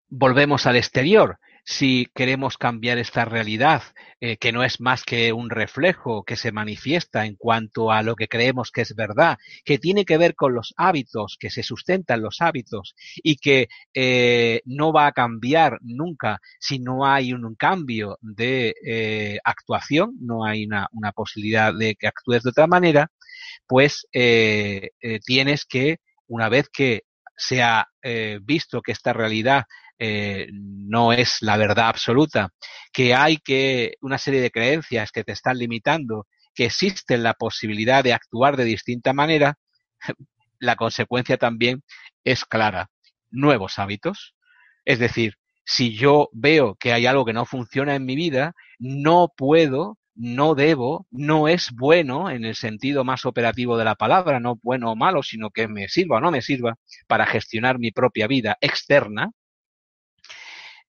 Volvemos 0.09 0.65
al 0.65 0.75
exterior 0.75 1.37
si 1.69 2.07
queremos 2.15 2.57
cambiar 2.57 2.97
esta 2.97 3.25
realidad, 3.25 3.83
eh, 4.21 4.37
que 4.37 4.53
no 4.53 4.63
es 4.63 4.79
más 4.79 5.03
que 5.03 5.33
un 5.33 5.49
reflejo 5.49 6.23
que 6.23 6.37
se 6.37 6.53
manifiesta 6.53 7.25
en 7.25 7.35
cuanto 7.35 7.91
a 7.91 8.03
lo 8.03 8.15
que 8.15 8.29
creemos 8.29 8.71
que 8.71 8.81
es 8.81 8.95
verdad, 8.95 9.37
que 9.65 9.77
tiene 9.77 10.05
que 10.05 10.17
ver 10.17 10.33
con 10.33 10.53
los 10.55 10.73
hábitos, 10.77 11.35
que 11.37 11.49
se 11.49 11.63
sustentan 11.63 12.21
los 12.21 12.39
hábitos 12.39 12.95
y 13.17 13.35
que 13.35 13.67
eh, 13.93 14.61
no 14.63 14.93
va 14.93 15.07
a 15.07 15.11
cambiar 15.11 15.77
nunca 15.81 16.39
si 16.57 16.79
no 16.79 17.05
hay 17.05 17.33
un 17.33 17.53
cambio 17.55 18.17
de 18.21 18.73
eh, 18.85 19.37
actuación, 19.43 20.13
no 20.21 20.45
hay 20.45 20.65
una, 20.65 20.87
una, 20.93 21.11
posibilidad 21.11 21.73
de 21.73 21.95
que 21.95 22.07
actúes 22.07 22.43
de 22.43 22.51
otra 22.51 22.67
manera, 22.67 23.11
pues 23.67 24.07
tienes 25.25 25.65
que, 25.65 25.97
una 26.27 26.47
vez 26.47 26.69
que 26.69 27.03
se 27.35 27.61
ha 27.61 27.89
visto 28.41 28.81
que 28.81 28.93
esta 28.93 29.13
realidad 29.13 29.65
eh, 29.99 30.47
no 30.51 31.13
es 31.13 31.37
la 31.41 31.57
verdad 31.57 31.87
absoluta, 31.87 32.49
que 32.93 33.15
hay 33.15 33.37
que 33.37 33.95
una 34.01 34.17
serie 34.17 34.41
de 34.41 34.51
creencias 34.51 35.11
que 35.11 35.23
te 35.23 35.31
están 35.31 35.57
limitando, 35.57 36.27
que 36.53 36.65
existe 36.65 37.17
la 37.17 37.33
posibilidad 37.33 38.03
de 38.03 38.13
actuar 38.13 38.57
de 38.57 38.65
distinta 38.65 39.13
manera, 39.13 39.57
la 40.59 40.75
consecuencia 40.75 41.37
también 41.37 41.83
es 42.23 42.45
clara. 42.45 42.89
Nuevos 43.29 43.77
hábitos. 43.79 44.35
Es 44.85 44.99
decir, 44.99 45.35
si 45.65 45.95
yo 45.95 46.29
veo 46.31 46.75
que 46.75 46.93
hay 46.93 47.05
algo 47.05 47.25
que 47.25 47.33
no 47.33 47.45
funciona 47.45 47.95
en 47.95 48.05
mi 48.05 48.15
vida, 48.15 48.53
no 48.79 49.33
puedo, 49.35 49.97
no 50.15 50.55
debo, 50.55 51.05
no 51.11 51.47
es 51.47 51.71
bueno 51.73 52.29
en 52.29 52.45
el 52.45 52.55
sentido 52.55 53.03
más 53.03 53.25
operativo 53.25 53.77
de 53.77 53.83
la 53.83 53.95
palabra, 53.95 54.39
no 54.39 54.57
bueno 54.63 54.91
o 54.91 54.95
malo, 54.95 55.23
sino 55.23 55.49
que 55.49 55.67
me 55.67 55.89
sirva 55.89 56.17
o 56.17 56.21
no 56.21 56.31
me 56.31 56.41
sirva 56.41 56.75
para 57.07 57.25
gestionar 57.25 57.79
mi 57.79 57.91
propia 57.91 58.27
vida 58.27 58.57
externa, 58.61 59.31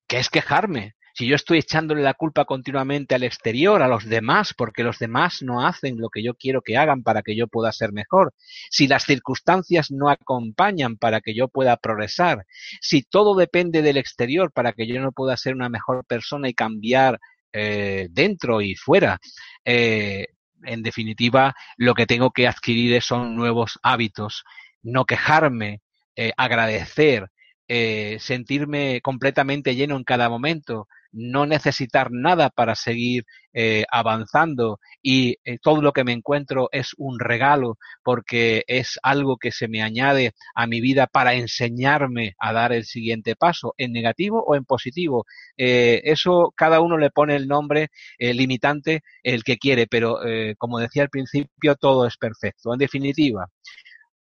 que 0.09 0.19
es 0.19 0.31
quejarme. 0.31 0.95
Si 1.15 1.27
yo 1.27 1.35
estoy 1.35 1.59
echándole 1.59 2.03
la 2.03 2.15
culpa 2.15 2.45
continuamente 2.45 3.17
al 3.17 3.25
exterior, 3.25 3.83
a 3.83 3.89
los 3.89 4.05
demás, 4.05 4.55
porque 4.57 4.85
los 4.85 5.01
demás 5.01 5.43
no 5.43 5.67
hacen 5.67 5.99
lo 5.99 6.11
que 6.11 6.23
yo 6.23 6.35
quiero 6.35 6.63
que 6.63 6.77
hagan 6.77 7.03
para 7.03 7.23
que 7.23 7.37
yo 7.37 7.49
pueda 7.49 7.73
ser 7.73 7.93
mejor, 7.93 8.33
si 8.71 8.87
las 8.87 9.05
circunstancias 9.05 9.91
no 9.91 10.11
acompañan 10.11 10.97
para 10.97 11.21
que 11.21 11.35
yo 11.35 11.49
pueda 11.49 11.77
progresar, 11.77 12.47
si 12.81 13.03
todo 13.03 13.35
depende 13.35 13.83
del 13.83 13.97
exterior 13.97 14.53
para 14.53 14.73
que 14.73 14.87
yo 14.87 15.01
no 15.01 15.11
pueda 15.11 15.37
ser 15.37 15.55
una 15.55 15.69
mejor 15.69 16.05
persona 16.05 16.49
y 16.49 16.55
cambiar 16.55 17.19
eh, 17.53 18.07
dentro 18.13 18.61
y 18.61 18.77
fuera, 18.77 19.19
eh, 19.65 20.29
en 20.63 20.83
definitiva, 20.85 21.53
lo 21.77 21.95
que 21.95 22.07
tengo 22.07 22.31
que 22.31 22.47
adquirir 22.47 23.03
son 23.03 23.35
nuevos 23.35 23.79
hábitos, 23.83 24.45
no 24.83 25.05
quejarme, 25.05 25.81
eh, 26.15 26.33
agradecer, 26.37 27.29
eh, 27.71 28.17
sentirme 28.19 29.03
completamente 29.03 29.75
lleno 29.75 29.97
en 29.97 30.05
cada 30.05 30.31
momento, 30.31 30.89
no 31.13 31.45
necesitar 31.45 32.09
nada 32.11 32.49
para 32.49 32.75
seguir 32.75 33.25
eh, 33.53 33.85
avanzando 33.91 34.79
y 35.03 35.37
eh, 35.45 35.59
todo 35.61 35.83
lo 35.83 35.93
que 35.93 36.05
me 36.05 36.13
encuentro 36.13 36.69
es 36.73 36.93
un 36.97 37.19
regalo 37.19 37.77
porque 38.03 38.65
es 38.69 38.99
algo 39.03 39.37
que 39.37 39.53
se 39.53 39.69
me 39.69 39.83
añade 39.83 40.33
a 40.55 40.67
mi 40.67 40.81
vida 40.81 41.07
para 41.07 41.35
enseñarme 41.35 42.35
a 42.39 42.55
dar 42.55 42.73
el 42.73 42.85
siguiente 42.85 43.37
paso, 43.37 43.75
en 43.77 43.93
negativo 43.93 44.43
o 44.47 44.55
en 44.55 44.65
positivo. 44.65 45.27
eso 45.57 46.53
cada 46.57 46.81
uno 46.81 46.97
le 46.99 47.11
pone 47.11 47.37
el 47.37 47.49
nombre 47.49 47.89
limitante 48.19 49.03
el 49.23 49.45
que 49.45 49.59
quiere, 49.59 49.87
pero 49.87 50.19
como 50.59 50.79
decía 50.79 51.03
al 51.03 51.11
principio, 51.11 51.75
todo 51.77 52.07
es 52.07 52.17
perfecto. 52.17 52.73
En 52.73 52.79
definitiva, 52.79 53.49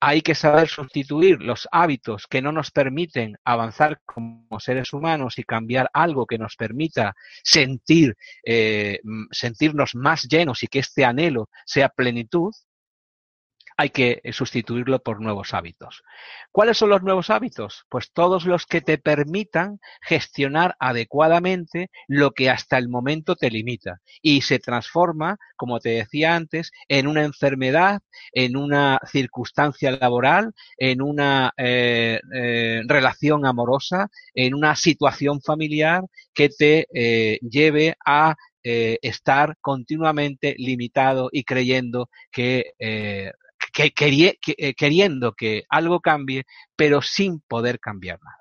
hay 0.06 0.22
que 0.22 0.36
saber 0.36 0.68
sustituir 0.68 1.42
los 1.42 1.66
hábitos 1.72 2.28
que 2.28 2.42
no 2.42 2.52
nos 2.52 2.72
permiten 2.72 3.38
avanzar 3.46 4.02
como 4.04 4.60
seres 4.60 4.92
humanos 4.92 5.40
y 5.40 5.44
cambiar 5.44 5.90
algo 5.94 6.26
que 6.26 6.38
nos 6.38 6.58
permita 6.58 7.16
sentir, 7.42 8.18
eh, 8.46 9.00
sentirnos 9.32 9.96
más 9.96 10.24
llenos 10.24 10.62
y 10.62 10.68
que 10.68 10.80
este 10.80 11.06
anhelo 11.06 11.48
sea 11.66 11.88
plenitud, 11.88 12.52
hay 13.78 13.90
que 13.90 14.22
eh, 14.24 14.34
sustituirlo 14.34 15.02
por 15.02 15.22
nuevos 15.22 15.54
hábitos. 15.54 16.04
¿Cuáles 16.52 16.78
son 16.78 16.90
los 16.90 17.02
nuevos 17.02 17.30
hábitos? 17.30 17.86
Pues 17.90 18.12
todos 18.12 18.46
los 18.46 18.66
que 18.66 18.82
te 18.82 18.98
permitan 18.98 19.80
gestionar 20.02 20.76
adecuadamente 20.80 21.90
lo 22.08 22.32
que 22.32 22.50
hasta 22.50 22.78
el 22.78 22.90
momento 22.90 23.36
te 23.36 23.50
limita 23.50 24.02
y 24.22 24.42
se 24.42 24.60
transforma, 24.60 25.38
como 25.56 25.80
te 25.80 25.90
decía 25.90 26.36
antes, 26.36 26.72
en 26.88 27.08
una 27.08 27.24
enfermedad, 27.24 28.02
en 28.32 28.58
una 28.58 29.00
circunstancia 29.12 29.92
laboral, 29.92 30.54
en 30.78 31.02
una 31.02 31.54
eh, 31.58 32.20
eh, 32.34 32.82
relación 32.88 33.46
amorosa, 33.46 34.10
en 34.34 34.54
una 34.54 34.76
situación 34.76 35.42
familiar 35.42 36.04
que 36.34 36.50
te 36.50 36.88
lleve 37.42 37.96
a 38.06 38.36
estar 38.64 39.58
continuamente 39.60 40.56
limitado 40.58 41.30
y 41.32 41.44
creyendo 41.44 42.10
que 42.32 42.72
que, 43.74 43.94
eh, 44.58 44.74
queriendo 44.76 45.34
que 45.34 45.64
algo 45.70 46.00
cambie, 46.00 46.46
pero 46.76 47.02
sin 47.02 47.42
poder 47.42 47.80
cambiar 47.80 48.20
nada. 48.24 48.38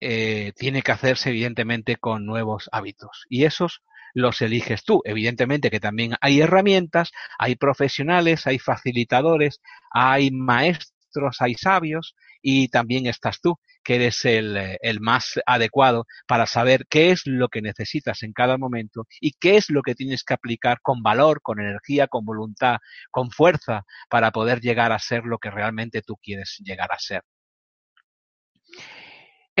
Eh, 0.00 0.52
tiene 0.56 0.82
que 0.82 0.92
hacerse 0.92 1.28
evidentemente 1.28 1.96
con 1.96 2.24
nuevos 2.24 2.70
hábitos 2.72 3.26
y 3.28 3.44
esos 3.44 3.82
los 4.14 4.40
eliges 4.40 4.82
tú. 4.84 5.02
Evidentemente 5.04 5.70
que 5.70 5.78
también 5.78 6.14
hay 6.20 6.40
herramientas, 6.40 7.12
hay 7.38 7.56
profesionales, 7.56 8.46
hay 8.46 8.58
facilitadores, 8.58 9.60
hay 9.92 10.30
maestros, 10.30 10.92
hay 11.40 11.54
sabios 11.54 12.14
y 12.42 12.68
también 12.68 13.06
estás 13.06 13.40
tú 13.40 13.58
que 13.82 13.96
eres 13.96 14.24
el, 14.24 14.56
el, 14.80 15.00
más 15.00 15.40
adecuado 15.46 16.06
para 16.26 16.46
saber 16.46 16.86
qué 16.88 17.10
es 17.10 17.22
lo 17.24 17.48
que 17.48 17.62
necesitas 17.62 18.22
en 18.22 18.32
cada 18.32 18.58
momento 18.58 19.06
y 19.20 19.32
qué 19.32 19.56
es 19.56 19.70
lo 19.70 19.82
que 19.82 19.94
tienes 19.94 20.22
que 20.22 20.34
aplicar 20.34 20.80
con 20.82 21.02
valor, 21.02 21.40
con 21.42 21.60
energía, 21.60 22.06
con 22.06 22.24
voluntad, 22.24 22.76
con 23.10 23.30
fuerza 23.30 23.84
para 24.08 24.30
poder 24.32 24.60
llegar 24.60 24.92
a 24.92 24.98
ser 24.98 25.24
lo 25.24 25.38
que 25.38 25.50
realmente 25.50 26.02
tú 26.02 26.16
quieres 26.22 26.58
llegar 26.62 26.92
a 26.92 26.98
ser. 26.98 27.22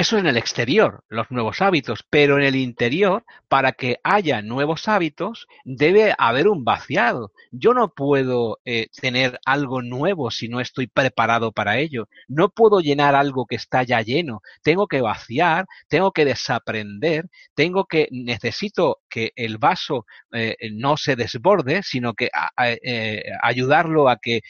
Eso 0.00 0.16
en 0.16 0.26
el 0.26 0.38
exterior, 0.38 1.04
los 1.10 1.30
nuevos 1.30 1.60
hábitos, 1.60 2.06
pero 2.08 2.38
en 2.38 2.44
el 2.44 2.56
interior, 2.56 3.22
para 3.48 3.72
que 3.72 4.00
haya 4.02 4.40
nuevos 4.40 4.88
hábitos, 4.88 5.46
debe 5.66 6.14
haber 6.16 6.48
un 6.48 6.64
vaciado. 6.64 7.32
Yo 7.50 7.74
no 7.74 7.92
puedo 7.92 8.60
eh, 8.64 8.86
tener 8.98 9.38
algo 9.44 9.82
nuevo 9.82 10.30
si 10.30 10.48
no 10.48 10.58
estoy 10.60 10.86
preparado 10.86 11.52
para 11.52 11.76
ello. 11.76 12.08
No 12.28 12.48
puedo 12.48 12.80
llenar 12.80 13.14
algo 13.14 13.44
que 13.44 13.56
está 13.56 13.82
ya 13.82 14.00
lleno. 14.00 14.40
Tengo 14.62 14.86
que 14.86 15.02
vaciar, 15.02 15.66
tengo 15.88 16.12
que 16.12 16.24
desaprender, 16.24 17.28
tengo 17.54 17.84
que, 17.84 18.08
necesito 18.10 19.00
que 19.10 19.32
el 19.36 19.58
vaso 19.58 20.06
eh, 20.32 20.56
no 20.72 20.96
se 20.96 21.14
desborde, 21.14 21.82
sino 21.82 22.14
que 22.14 22.30
eh, 22.82 23.22
ayudarlo 23.42 24.08
a 24.08 24.16
que 24.16 24.40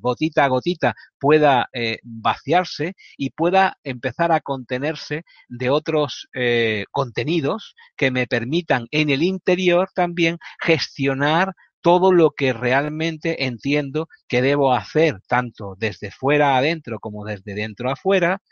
gotita 0.00 0.44
a 0.44 0.48
gotita 0.48 0.94
pueda 1.18 1.68
vaciarse 2.02 2.94
y 3.16 3.30
pueda 3.30 3.78
empezar 3.84 4.32
a 4.32 4.40
contenerse 4.40 5.24
de 5.48 5.70
otros 5.70 6.28
eh, 6.34 6.84
contenidos 6.90 7.74
que 7.96 8.10
me 8.10 8.26
permitan 8.26 8.86
en 8.90 9.10
el 9.10 9.22
interior 9.22 9.88
también 9.94 10.38
gestionar 10.60 11.54
todo 11.80 12.12
lo 12.12 12.32
que 12.32 12.52
realmente 12.52 13.46
entiendo 13.46 14.08
que 14.26 14.42
debo 14.42 14.74
hacer, 14.74 15.20
tanto 15.28 15.74
desde 15.78 16.10
fuera 16.10 16.56
adentro 16.56 16.98
como 16.98 17.24
desde 17.24 17.54
dentro 17.54 17.90
afuera, 17.90 18.42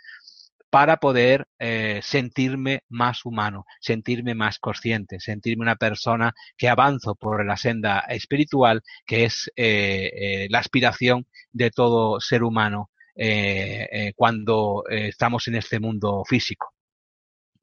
para 0.77 0.99
poder 0.99 1.49
eh, 1.59 2.01
sentirme 2.03 2.83
más 2.91 3.25
humano, 3.25 3.65
sentirme 3.81 4.35
más 4.35 4.59
consciente, 4.59 5.21
sentirme 5.21 5.63
una 5.63 5.77
persona 5.77 6.35
que 6.59 6.69
avanzo 6.69 7.15
por 7.15 7.47
la 7.47 7.57
senda 7.57 8.01
espiritual, 8.01 8.83
que 9.07 9.25
es 9.25 9.51
eh, 9.57 10.47
la 10.51 10.59
aspiración 10.59 11.27
de 11.51 11.71
todo 11.71 12.21
ser 12.21 12.43
humano 12.43 12.91
eh, 13.19 13.89
eh, 13.91 14.13
cuando 14.15 14.85
eh, 14.91 15.09
estamos 15.09 15.49
en 15.49 15.55
este 15.55 15.81
mundo 15.81 16.23
físico 16.29 16.75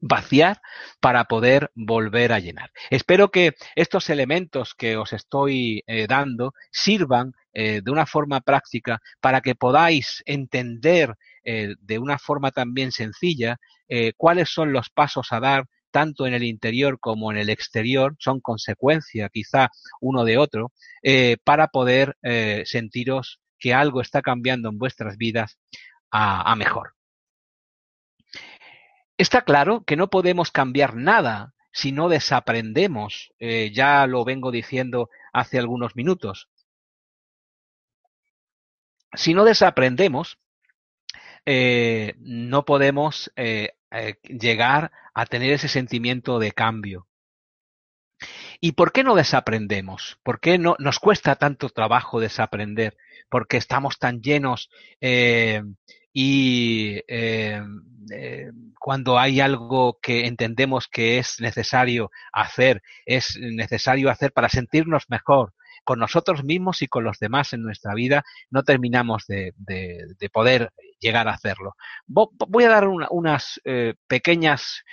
vaciar 0.05 0.61
para 0.99 1.25
poder 1.25 1.71
volver 1.75 2.33
a 2.33 2.39
llenar. 2.39 2.71
Espero 2.89 3.31
que 3.31 3.55
estos 3.75 4.09
elementos 4.09 4.73
que 4.73 4.97
os 4.97 5.13
estoy 5.13 5.83
dando 6.07 6.53
sirvan 6.71 7.33
de 7.53 7.83
una 7.87 8.05
forma 8.05 8.41
práctica 8.41 9.01
para 9.21 9.41
que 9.41 9.55
podáis 9.55 10.21
entender 10.25 11.15
de 11.43 11.99
una 11.99 12.17
forma 12.17 12.51
también 12.51 12.91
sencilla 12.91 13.57
cuáles 14.17 14.49
son 14.49 14.73
los 14.73 14.89
pasos 14.89 15.31
a 15.31 15.39
dar 15.39 15.65
tanto 15.93 16.25
en 16.25 16.33
el 16.33 16.43
interior 16.43 16.99
como 16.99 17.31
en 17.31 17.37
el 17.37 17.49
exterior, 17.49 18.15
son 18.17 18.41
consecuencia 18.41 19.29
quizá 19.29 19.69
uno 20.01 20.25
de 20.25 20.39
otro, 20.39 20.73
eh, 21.03 21.37
para 21.43 21.67
poder 21.67 22.17
eh, 22.23 22.63
sentiros 22.65 23.39
que 23.59 23.75
algo 23.75 24.01
está 24.01 24.23
cambiando 24.23 24.69
en 24.69 24.79
vuestras 24.79 25.17
vidas 25.17 25.59
a, 26.09 26.55
mejor. 26.55 26.95
Está 29.17 29.43
claro 29.43 29.83
que 29.85 29.95
no 29.95 30.09
podemos 30.09 30.51
cambiar 30.51 30.95
nada 30.95 31.53
si 31.71 31.91
no 31.91 32.07
desaprendemos, 32.07 33.33
eh, 33.39 33.71
ya 33.73 34.05
lo 34.07 34.23
vengo 34.23 34.51
diciendo 34.51 35.09
hace 35.33 35.57
algunos 35.57 35.95
minutos. 35.95 36.49
Si 39.13 39.33
no 39.33 39.43
desaprendemos, 39.43 40.39
eh, 41.45 42.13
no 42.19 42.63
podemos 42.63 43.31
eh, 43.35 43.73
llegar 44.23 44.91
a 45.13 45.25
tener 45.25 45.51
ese 45.53 45.67
sentimiento 45.67 46.39
de 46.39 46.51
cambio. 46.51 47.07
¿Y 48.61 48.73
por 48.73 48.91
qué 48.91 49.03
no 49.03 49.15
desaprendemos? 49.15 50.19
¿Por 50.23 50.39
qué 50.39 50.57
no 50.57 50.75
nos 50.79 50.99
cuesta 50.99 51.35
tanto 51.35 51.69
trabajo 51.69 52.19
desaprender? 52.19 52.97
Porque 53.29 53.57
estamos 53.57 53.99
tan 53.99 54.21
llenos 54.21 54.69
y 56.13 57.01
eh, 57.07 57.61
eh, 58.11 58.51
cuando 58.79 59.17
hay 59.17 59.39
algo 59.39 59.97
que 60.01 60.27
entendemos 60.27 60.87
que 60.87 61.17
es 61.17 61.41
necesario 61.41 62.11
hacer, 62.31 62.83
es 63.05 63.37
necesario 63.39 64.11
hacer 64.11 64.31
para 64.31 64.49
sentirnos 64.49 65.05
mejor 65.09 65.53
con 65.83 65.99
nosotros 65.99 66.43
mismos 66.43 66.81
y 66.81 66.87
con 66.87 67.03
los 67.03 67.19
demás 67.19 67.51
en 67.51 67.61
nuestra 67.61 67.93
vida, 67.93 68.23
no 68.49 68.63
terminamos 68.63 69.25
de, 69.27 69.53
de, 69.57 70.29
poder 70.31 70.71
llegar 70.99 71.27
a 71.27 71.33
hacerlo. 71.33 71.73
Voy 72.07 72.63
a 72.63 72.69
dar 72.69 72.87
unas 72.87 73.59
eh, 73.65 73.95
pequeñas 74.07 74.83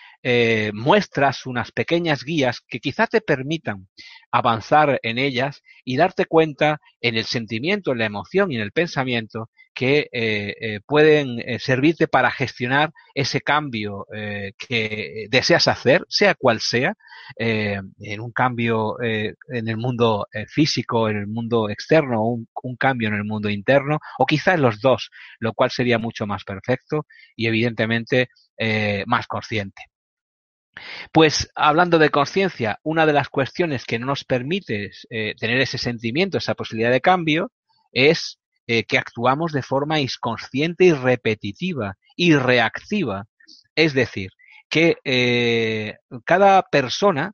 muestras, 0.72 1.46
unas 1.46 1.70
pequeñas 1.70 2.24
guías 2.24 2.60
que 2.66 2.80
quizá 2.80 3.06
te 3.06 3.20
permitan 3.20 3.88
avanzar 4.32 4.98
en 5.02 5.16
ellas 5.16 5.62
y 5.84 5.96
darte 5.96 6.26
cuenta 6.26 6.80
en 7.00 7.16
el 7.16 7.24
sentimiento, 7.24 7.92
en 7.92 7.98
la 7.98 8.06
emoción 8.06 8.50
y 8.50 8.56
en 8.56 8.62
el 8.62 8.72
pensamiento 8.72 9.48
que 9.80 10.10
eh, 10.12 10.54
eh, 10.60 10.80
pueden 10.86 11.40
eh, 11.40 11.58
servirte 11.58 12.06
para 12.06 12.30
gestionar 12.30 12.92
ese 13.14 13.40
cambio 13.40 14.04
que 14.10 15.26
deseas 15.30 15.68
hacer, 15.68 16.04
sea 16.06 16.34
cual 16.34 16.60
sea, 16.60 16.94
en 17.38 18.20
un 18.20 18.30
cambio 18.30 18.96
en 19.00 19.68
el 19.68 19.76
mundo 19.78 20.26
físico, 20.48 21.08
en 21.08 21.16
el 21.16 21.26
mundo 21.26 21.70
externo, 21.70 22.22
un, 22.24 22.76
cambio 22.78 23.08
en 23.08 23.14
el 23.14 23.24
mundo 23.24 23.48
interno, 23.48 24.00
o 24.18 24.26
quizá 24.26 24.52
en 24.54 24.62
los 24.62 24.80
dos, 24.80 25.10
lo 25.38 25.54
cual 25.54 25.70
sería 25.70 25.98
mucho 25.98 26.26
más 26.26 26.44
perfecto 26.44 27.06
y 27.34 27.46
evidentemente 27.46 28.28
más 29.06 29.26
consciente. 29.26 29.82
Pues 31.10 31.50
hablando 31.54 31.98
de 31.98 32.10
conciencia, 32.10 32.78
una 32.82 33.06
de 33.06 33.14
las 33.14 33.30
cuestiones 33.30 33.86
que 33.86 33.98
no 33.98 34.06
nos 34.06 34.24
permite 34.24 34.90
tener 35.08 35.60
ese 35.60 35.78
sentimiento, 35.78 36.36
esa 36.36 36.54
posibilidad 36.54 36.90
de 36.90 37.00
cambio, 37.00 37.50
es 37.92 38.39
eh, 38.72 38.84
que 38.84 38.98
actuamos 38.98 39.50
de 39.50 39.64
forma 39.64 39.98
inconsciente 39.98 40.84
y 40.84 40.92
repetitiva 40.92 41.96
y 42.14 42.36
reactiva. 42.36 43.26
Es 43.74 43.94
decir, 43.94 44.30
que 44.68 44.98
eh, 45.02 45.96
cada 46.24 46.62
persona, 46.62 47.32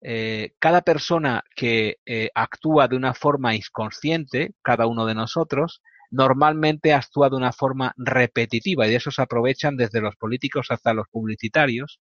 eh, 0.00 0.54
cada 0.58 0.82
persona 0.82 1.44
que 1.54 1.98
actúa 2.34 2.88
de 2.88 2.96
una 2.96 3.14
forma 3.14 3.54
inconsciente, 3.54 4.54
cada 4.60 4.88
uno 4.88 5.06
de 5.06 5.14
nosotros, 5.14 5.82
normalmente 6.14 6.92
actúa 6.92 7.28
de 7.28 7.34
una 7.34 7.52
forma 7.52 7.92
repetitiva 7.96 8.86
y 8.86 8.90
de 8.90 8.96
eso 8.96 9.10
se 9.10 9.20
aprovechan 9.20 9.76
desde 9.76 10.00
los 10.00 10.14
políticos 10.14 10.68
hasta 10.70 10.94
los 10.94 11.08
publicitarios 11.08 12.00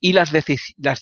y 0.00 0.12
las, 0.12 0.32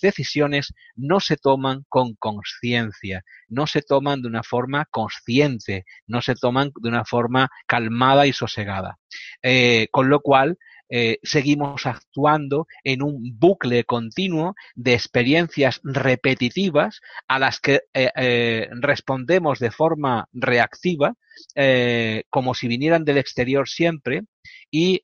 decisiones 0.01 0.73
no 0.95 1.19
se 1.19 1.35
toman 1.35 1.83
con 1.89 2.15
conciencia, 2.15 3.23
no 3.49 3.67
se 3.67 3.81
toman 3.81 4.21
de 4.21 4.29
una 4.29 4.43
forma 4.43 4.85
consciente, 4.89 5.83
no 6.07 6.21
se 6.21 6.35
toman 6.35 6.71
de 6.81 6.87
una 6.87 7.03
forma 7.03 7.49
calmada 7.67 8.27
y 8.27 8.33
sosegada. 8.33 8.97
Eh, 9.41 9.87
con 9.91 10.09
lo 10.09 10.21
cual, 10.21 10.57
eh, 10.89 11.19
seguimos 11.23 11.85
actuando 11.85 12.67
en 12.83 13.01
un 13.01 13.37
bucle 13.39 13.83
continuo 13.83 14.55
de 14.75 14.93
experiencias 14.93 15.79
repetitivas 15.83 17.01
a 17.27 17.39
las 17.39 17.59
que 17.59 17.81
eh, 17.93 18.11
eh, 18.15 18.69
respondemos 18.73 19.59
de 19.59 19.71
forma 19.71 20.27
reactiva, 20.33 21.15
como 22.29 22.53
si 22.53 22.67
vinieran 22.67 23.05
del 23.05 23.17
exterior 23.17 23.67
siempre, 23.67 24.21
y 24.69 25.01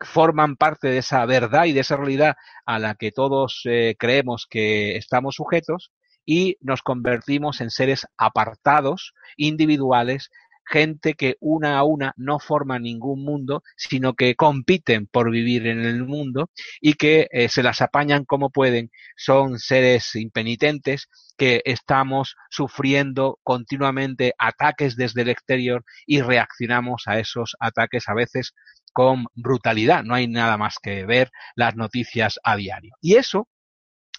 forman 0.00 0.56
parte 0.56 0.88
de 0.88 0.98
esa 0.98 1.24
verdad 1.26 1.66
y 1.66 1.72
de 1.72 1.80
esa 1.80 1.96
realidad 1.96 2.34
a 2.66 2.80
la 2.80 2.96
que 2.96 3.12
todos 3.12 3.62
creemos 3.98 4.46
que 4.50 4.96
estamos 4.96 5.36
sujetos 5.36 5.92
y 6.26 6.56
nos 6.60 6.82
convertimos 6.82 7.60
en 7.60 7.70
seres 7.70 8.06
apartados, 8.16 9.14
individuales, 9.36 10.30
gente 10.68 11.14
que 11.14 11.36
una 11.40 11.78
a 11.78 11.84
una 11.84 12.12
no 12.16 12.38
forma 12.38 12.78
ningún 12.78 13.24
mundo, 13.24 13.62
sino 13.76 14.14
que 14.14 14.34
compiten 14.34 15.06
por 15.06 15.30
vivir 15.30 15.66
en 15.66 15.80
el 15.80 16.04
mundo 16.04 16.50
y 16.80 16.94
que 16.94 17.28
eh, 17.30 17.48
se 17.48 17.62
las 17.62 17.80
apañan 17.80 18.24
como 18.24 18.50
pueden. 18.50 18.90
Son 19.16 19.58
seres 19.58 20.14
impenitentes 20.14 21.08
que 21.36 21.62
estamos 21.64 22.36
sufriendo 22.50 23.38
continuamente 23.42 24.34
ataques 24.38 24.96
desde 24.96 25.22
el 25.22 25.30
exterior 25.30 25.84
y 26.06 26.20
reaccionamos 26.20 27.04
a 27.06 27.18
esos 27.18 27.56
ataques 27.60 28.08
a 28.08 28.14
veces 28.14 28.52
con 28.92 29.26
brutalidad. 29.34 30.04
No 30.04 30.14
hay 30.14 30.28
nada 30.28 30.56
más 30.56 30.76
que 30.82 31.06
ver 31.06 31.30
las 31.54 31.76
noticias 31.76 32.38
a 32.42 32.56
diario. 32.56 32.94
Y 33.00 33.14
eso 33.16 33.48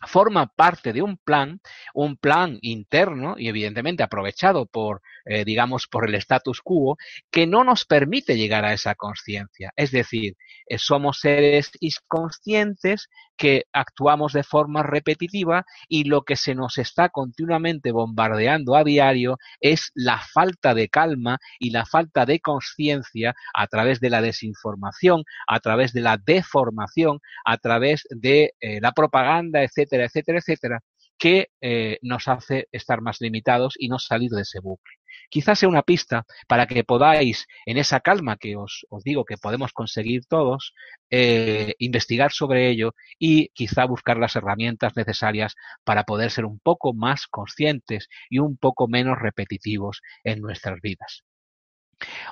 forma 0.08 0.48
parte 0.48 0.94
de 0.94 1.02
un 1.02 1.18
plan, 1.18 1.60
un 1.94 2.18
plan 2.18 2.58
interno 2.62 3.36
y 3.38 3.48
evidentemente 3.48 4.04
aprovechado 4.04 4.66
por, 4.66 5.02
eh, 5.26 5.44
digamos, 5.46 5.88
por 5.88 6.08
el 6.08 6.16
status 6.16 6.62
quo, 6.62 6.98
que 7.32 7.48
no 7.48 7.64
nos 7.64 7.86
permite 7.86 8.38
llegar 8.38 8.66
a 8.66 8.74
esa 8.74 8.96
conciencia. 8.96 9.72
Es 9.76 9.92
decir, 9.92 10.36
eh, 10.68 10.78
somos 10.78 11.20
seres 11.20 11.72
inconscientes 11.80 13.10
que 13.40 13.64
actuamos 13.72 14.34
de 14.34 14.44
forma 14.44 14.84
repetitiva 14.84 15.66
y 15.88 16.04
lo 16.04 16.24
que 16.24 16.36
se 16.36 16.56
nos 16.56 16.78
está 16.78 17.08
continuamente 17.10 17.92
bombardeando 17.92 18.76
a 18.76 18.84
diario 18.84 19.38
es 19.62 19.92
la 19.96 20.20
falta 20.20 20.74
de 20.74 20.90
calma 20.90 21.40
y 21.58 21.72
la 21.72 21.86
falta 21.86 22.26
de 22.26 22.42
conciencia 22.42 23.34
a 23.54 23.68
través 23.68 24.02
de 24.02 24.10
la 24.10 24.22
desinformación, 24.22 25.24
a 25.48 25.60
través 25.62 25.94
de 25.94 26.02
la 26.02 26.18
deformación, 26.18 27.20
a 27.46 27.58
través 27.58 28.06
de 28.10 28.54
eh, 28.60 28.82
la 28.82 28.92
propaganda, 28.92 29.64
etcétera, 29.90 30.06
etcétera, 30.06 30.40
etcétera, 30.40 30.80
que 31.18 31.50
eh, 31.62 32.00
nos 32.02 32.28
hace 32.28 32.68
estar 32.72 33.02
más 33.02 33.22
limitados 33.22 33.76
y 33.78 33.90
no 33.90 34.00
salir 34.00 34.32
de 34.32 34.42
ese 34.44 34.60
bucle 34.60 35.00
quizás 35.30 35.60
sea 35.60 35.70
una 35.70 35.84
pista 35.84 36.26
para 36.48 36.68
que 36.68 36.84
podáis, 36.84 37.48
en 37.66 37.78
esa 37.78 38.00
calma 38.00 38.38
que 38.38 38.56
os, 38.56 38.86
digo 39.04 39.26
que 39.26 39.38
podemos 39.38 39.74
conseguir 39.74 40.26
todos, 40.26 40.74
eh, 41.10 41.76
investigar 41.80 42.32
sobre 42.32 42.70
ello 42.70 42.94
y 43.18 43.50
quizá 43.50 43.86
buscar 43.86 44.18
las 44.18 44.36
herramientas 44.36 44.96
necesarias 44.96 45.56
para 45.84 46.04
poder 46.04 46.32
ser 46.32 46.46
un 46.46 46.60
poco 46.60 46.94
más 46.94 47.28
conscientes 47.28 48.08
y 48.30 48.40
un 48.40 48.58
poco 48.58 48.88
menos 48.88 49.18
repetitivos 49.20 50.02
en 50.24 50.42
nuestras 50.42 50.80
vidas. 50.82 51.24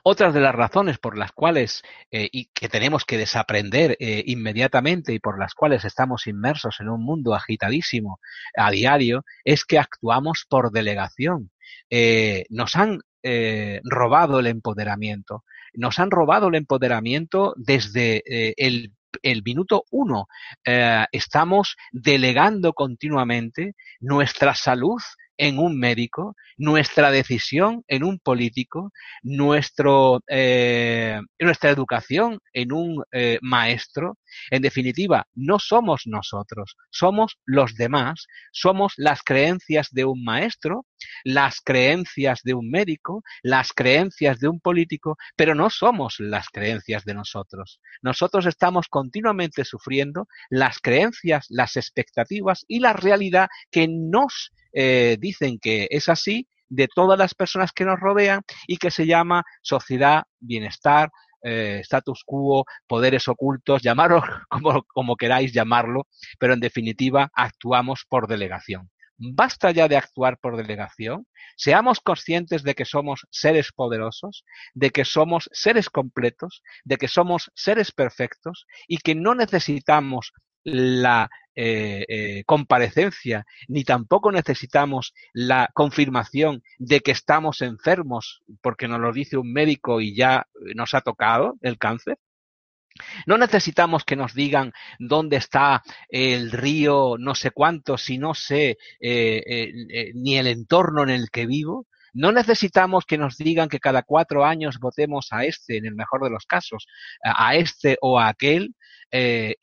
Otras 0.03 0.33
de 0.33 0.39
las 0.39 0.55
razones 0.55 0.97
por 0.97 1.17
las 1.17 1.31
cuales 1.31 1.83
eh, 2.11 2.29
y 2.31 2.45
que 2.53 2.69
tenemos 2.69 3.05
que 3.05 3.17
desaprender 3.17 3.97
eh, 3.99 4.23
inmediatamente 4.25 5.13
y 5.13 5.19
por 5.19 5.39
las 5.39 5.53
cuales 5.53 5.85
estamos 5.85 6.27
inmersos 6.27 6.79
en 6.79 6.89
un 6.89 7.03
mundo 7.03 7.35
agitadísimo 7.35 8.19
a 8.55 8.71
diario 8.71 9.23
es 9.43 9.65
que 9.65 9.79
actuamos 9.79 10.45
por 10.49 10.71
delegación. 10.71 11.51
Eh, 11.89 12.45
nos 12.49 12.75
han 12.75 12.99
robado 13.83 14.39
el 14.39 14.47
empoderamiento. 14.47 15.43
Nos 15.73 15.99
han 15.99 16.11
robado 16.11 16.47
el 16.47 16.55
empoderamiento 16.55 17.53
desde 17.57 18.23
el, 18.55 18.93
minuto 19.43 19.83
uno. 19.91 20.27
estamos 21.11 21.75
delegando 21.91 22.71
continuamente 22.71 23.75
nuestra 23.99 24.55
salud 24.55 25.01
en 25.37 25.59
un 25.59 25.77
médico, 25.79 26.35
nuestra 26.57 27.11
decisión 27.11 27.83
en 27.87 28.03
un 28.03 28.19
político, 28.19 28.91
nuestro, 29.23 30.21
eh, 30.27 31.19
nuestra 31.39 31.69
educación 31.69 32.39
en 32.53 32.71
un 32.71 33.03
eh, 33.11 33.37
maestro. 33.41 34.17
En 34.51 34.61
definitiva, 34.61 35.27
no 35.35 35.59
somos 35.59 36.03
nosotros, 36.05 36.75
somos 36.89 37.37
los 37.45 37.75
demás, 37.75 38.27
somos 38.51 38.93
las 38.97 39.21
creencias 39.23 39.89
de 39.91 40.05
un 40.05 40.23
maestro, 40.23 40.85
las 41.23 41.61
creencias 41.61 42.41
de 42.43 42.53
un 42.53 42.69
médico, 42.69 43.23
las 43.43 43.71
creencias 43.73 44.39
de 44.39 44.47
un 44.47 44.59
político, 44.59 45.17
pero 45.35 45.55
no 45.55 45.69
somos 45.69 46.15
las 46.19 46.47
creencias 46.49 47.05
de 47.05 47.13
nosotros. 47.13 47.79
Nosotros 48.01 48.45
estamos 48.45 48.87
continuamente 48.87 49.63
sufriendo 49.63 50.27
las 50.49 50.79
creencias, 50.79 51.45
las 51.49 51.75
expectativas 51.75 52.65
y 52.67 52.79
la 52.79 52.93
realidad 52.93 53.47
que 53.71 53.87
nos 53.87 54.51
eh, 54.79 55.17
dicen 55.19 55.57
que 55.57 55.87
es 55.89 56.07
así 56.07 56.47
de 56.69 56.87
todas 56.87 57.17
las 57.17 57.33
personas 57.33 57.71
que 57.71 57.83
nos 57.83 57.99
rodean 57.99 58.41
y 58.67 58.77
que 58.77 58.91
se 58.91 59.07
llama 59.07 59.43
sociedad, 59.63 60.21
bienestar, 60.39 61.09
eh, 61.41 61.79
status 61.81 62.21
quo, 62.23 62.63
poderes 62.85 63.27
ocultos, 63.27 63.81
llamarlo 63.81 64.21
como, 64.49 64.83
como 64.83 65.15
queráis 65.15 65.51
llamarlo, 65.51 66.05
pero 66.37 66.53
en 66.53 66.59
definitiva 66.59 67.31
actuamos 67.33 68.05
por 68.07 68.27
delegación. 68.27 68.91
Basta 69.17 69.71
ya 69.71 69.87
de 69.87 69.97
actuar 69.97 70.37
por 70.37 70.55
delegación. 70.57 71.25
Seamos 71.55 71.99
conscientes 71.99 72.61
de 72.61 72.75
que 72.75 72.85
somos 72.85 73.25
seres 73.31 73.71
poderosos, 73.71 74.45
de 74.75 74.91
que 74.91 75.05
somos 75.05 75.49
seres 75.53 75.89
completos, 75.89 76.61
de 76.83 76.97
que 76.97 77.07
somos 77.07 77.49
seres 77.55 77.91
perfectos 77.91 78.67
y 78.87 78.99
que 78.99 79.15
no 79.15 79.33
necesitamos 79.33 80.33
la 80.63 81.29
eh, 81.59 82.05
eh, 82.07 82.43
comparecencia, 82.45 83.43
ni 83.67 83.83
tampoco 83.83 84.31
necesitamos 84.31 85.15
la 85.33 85.71
confirmación 85.73 86.61
de 86.77 86.99
que 86.99 87.09
estamos 87.09 87.63
enfermos 87.63 88.43
porque 88.61 88.87
nos 88.87 88.99
lo 88.99 89.11
dice 89.11 89.37
un 89.37 89.51
médico 89.51 89.99
y 89.99 90.15
ya 90.15 90.45
nos 90.75 90.93
ha 90.93 91.01
tocado 91.01 91.55
el 91.61 91.79
cáncer. 91.79 92.19
No 93.25 93.39
necesitamos 93.39 94.03
que 94.03 94.15
nos 94.15 94.35
digan 94.35 94.71
dónde 94.99 95.37
está 95.37 95.81
el 96.09 96.51
río 96.51 97.15
no 97.17 97.33
sé 97.33 97.49
cuánto, 97.49 97.97
si 97.97 98.19
no 98.19 98.35
sé 98.35 98.77
eh, 98.99 100.11
ni 100.13 100.37
el 100.37 100.45
entorno 100.45 101.01
en 101.01 101.09
el 101.09 101.31
que 101.31 101.47
vivo. 101.47 101.87
No 102.13 102.31
necesitamos 102.31 103.05
que 103.05 103.17
nos 103.17 103.35
digan 103.35 103.67
que 103.67 103.79
cada 103.79 104.03
cuatro 104.03 104.45
años 104.45 104.77
votemos 104.79 105.29
a 105.31 105.43
este, 105.43 105.77
en 105.77 105.87
el 105.87 105.95
mejor 105.95 106.23
de 106.23 106.29
los 106.29 106.45
casos, 106.45 106.85
a 107.23 107.55
este 107.55 107.97
o 107.99 108.19
a 108.19 108.27
aquel, 108.27 108.75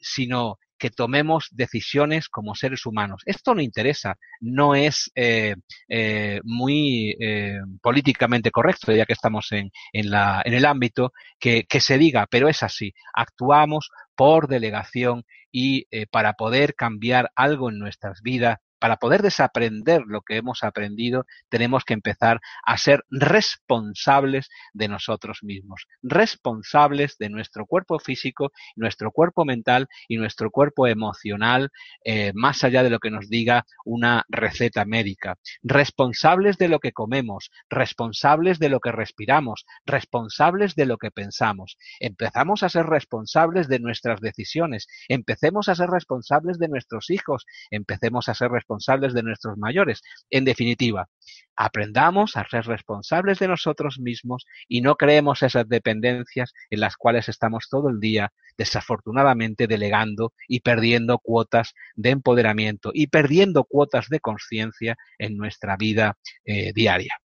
sino 0.01 0.59
que 0.79 0.91
tomemos 0.91 1.49
decisiones 1.53 2.29
como 2.29 2.55
seres 2.55 2.87
humanos. 2.87 3.22
Esto 3.27 3.55
no 3.55 3.61
interesa, 3.61 4.16
no 4.41 4.75
es 4.75 5.11
eh, 5.14 5.55
eh, 5.89 6.41
muy 6.45 7.16
eh, 7.20 7.59
políticamente 7.83 8.51
correcto, 8.51 8.93
ya 8.93 9.07
que 9.07 9.12
estamos 9.12 9.53
en, 9.53 9.70
el 9.93 10.64
ámbito, 10.64 11.12
que, 11.39 11.66
se 11.81 11.99
diga, 11.99 12.27
pero 12.31 12.49
es 12.49 12.62
así. 12.62 12.93
Actuamos 13.12 13.91
por 14.16 14.49
delegación 14.49 15.25
y 15.51 15.87
para 16.07 16.35
poder 16.35 16.75
cambiar 16.75 17.31
algo 17.37 17.70
en 17.70 17.79
nuestras 17.79 18.22
vidas 18.22 18.59
para 18.85 18.99
poder 18.99 19.22
desaprender 19.22 20.03
lo 20.07 20.20
que 20.20 20.37
hemos 20.37 20.62
aprendido, 20.62 21.24
tenemos 21.49 21.87
que 21.87 21.95
empezar 21.95 22.43
a 22.62 22.76
ser 22.76 23.03
responsables 23.09 24.51
de 24.74 24.89
nosotros 24.89 25.39
mismos, 25.41 25.87
responsables 26.03 27.16
de 27.16 27.30
nuestro 27.30 27.64
cuerpo 27.64 27.99
físico, 27.99 28.53
nuestro 28.76 29.11
cuerpo 29.11 29.47
mental 29.47 29.89
y 30.07 30.18
nuestro 30.18 30.51
cuerpo 30.51 30.87
emocional, 30.87 31.70
eh, 32.05 32.32
más 32.35 32.62
allá 32.62 32.82
de 32.82 32.91
lo 32.91 32.99
que 32.99 33.11
nos 33.11 33.30
diga 33.30 33.64
una 33.87 34.26
receta 34.28 34.85
médica, 34.85 35.39
responsables 35.62 36.59
de 36.59 36.68
lo 36.68 36.78
que 36.78 36.93
comemos, 36.93 37.51
responsables 37.70 38.59
de 38.59 38.68
lo 38.68 38.80
que 38.80 38.93
respiramos, 38.93 39.64
responsables 39.87 40.74
de 40.74 40.85
lo 40.85 40.99
que 40.99 41.11
pensamos. 41.11 41.78
Empezamos 42.01 42.62
a 42.62 42.68
ser 42.68 42.85
responsables 42.85 43.66
de 43.66 43.78
nuestras 43.78 44.20
decisiones, 44.20 44.89
empecemos 45.09 45.70
a 45.70 45.74
ser 45.74 45.89
responsables 45.89 46.59
de 46.59 46.68
nuestros 46.68 47.09
hijos, 47.09 47.47
empecemos 47.70 48.28
a 48.28 48.35
ser 48.35 48.51
responsables 48.51 48.74
responsables 48.75 49.14
de 49.14 49.22
nuestros 49.22 49.57
mayores. 49.57 50.03
En 50.31 50.45
definitiva, 50.45 51.09
aprendamos 51.57 52.37
a 52.37 52.47
ser 52.49 52.64
responsables 52.66 53.39
de 53.39 53.49
nosotros 53.49 53.99
mismos 54.01 54.45
y 54.68 54.81
no 54.81 54.97
creemos 54.97 55.43
esas 55.43 55.68
dependencias 55.68 56.53
en 56.70 56.81
las 56.81 56.97
cuales 56.97 57.29
estamos 57.29 57.68
todo 57.70 57.89
el 57.89 58.01
día, 58.01 58.33
desafortunadamente, 58.59 59.66
delegando 59.66 60.33
y 60.49 60.61
perdiendo 60.61 61.18
cuotas 61.18 61.75
de 61.95 62.11
empoderamiento 62.11 62.91
y 62.93 63.07
perdiendo 63.07 63.64
cuotas 63.64 64.09
de 64.09 64.20
conciencia 64.20 64.97
en 65.18 65.37
nuestra 65.37 65.77
vida 65.77 66.16
eh, 66.45 66.72
diaria. 66.75 67.24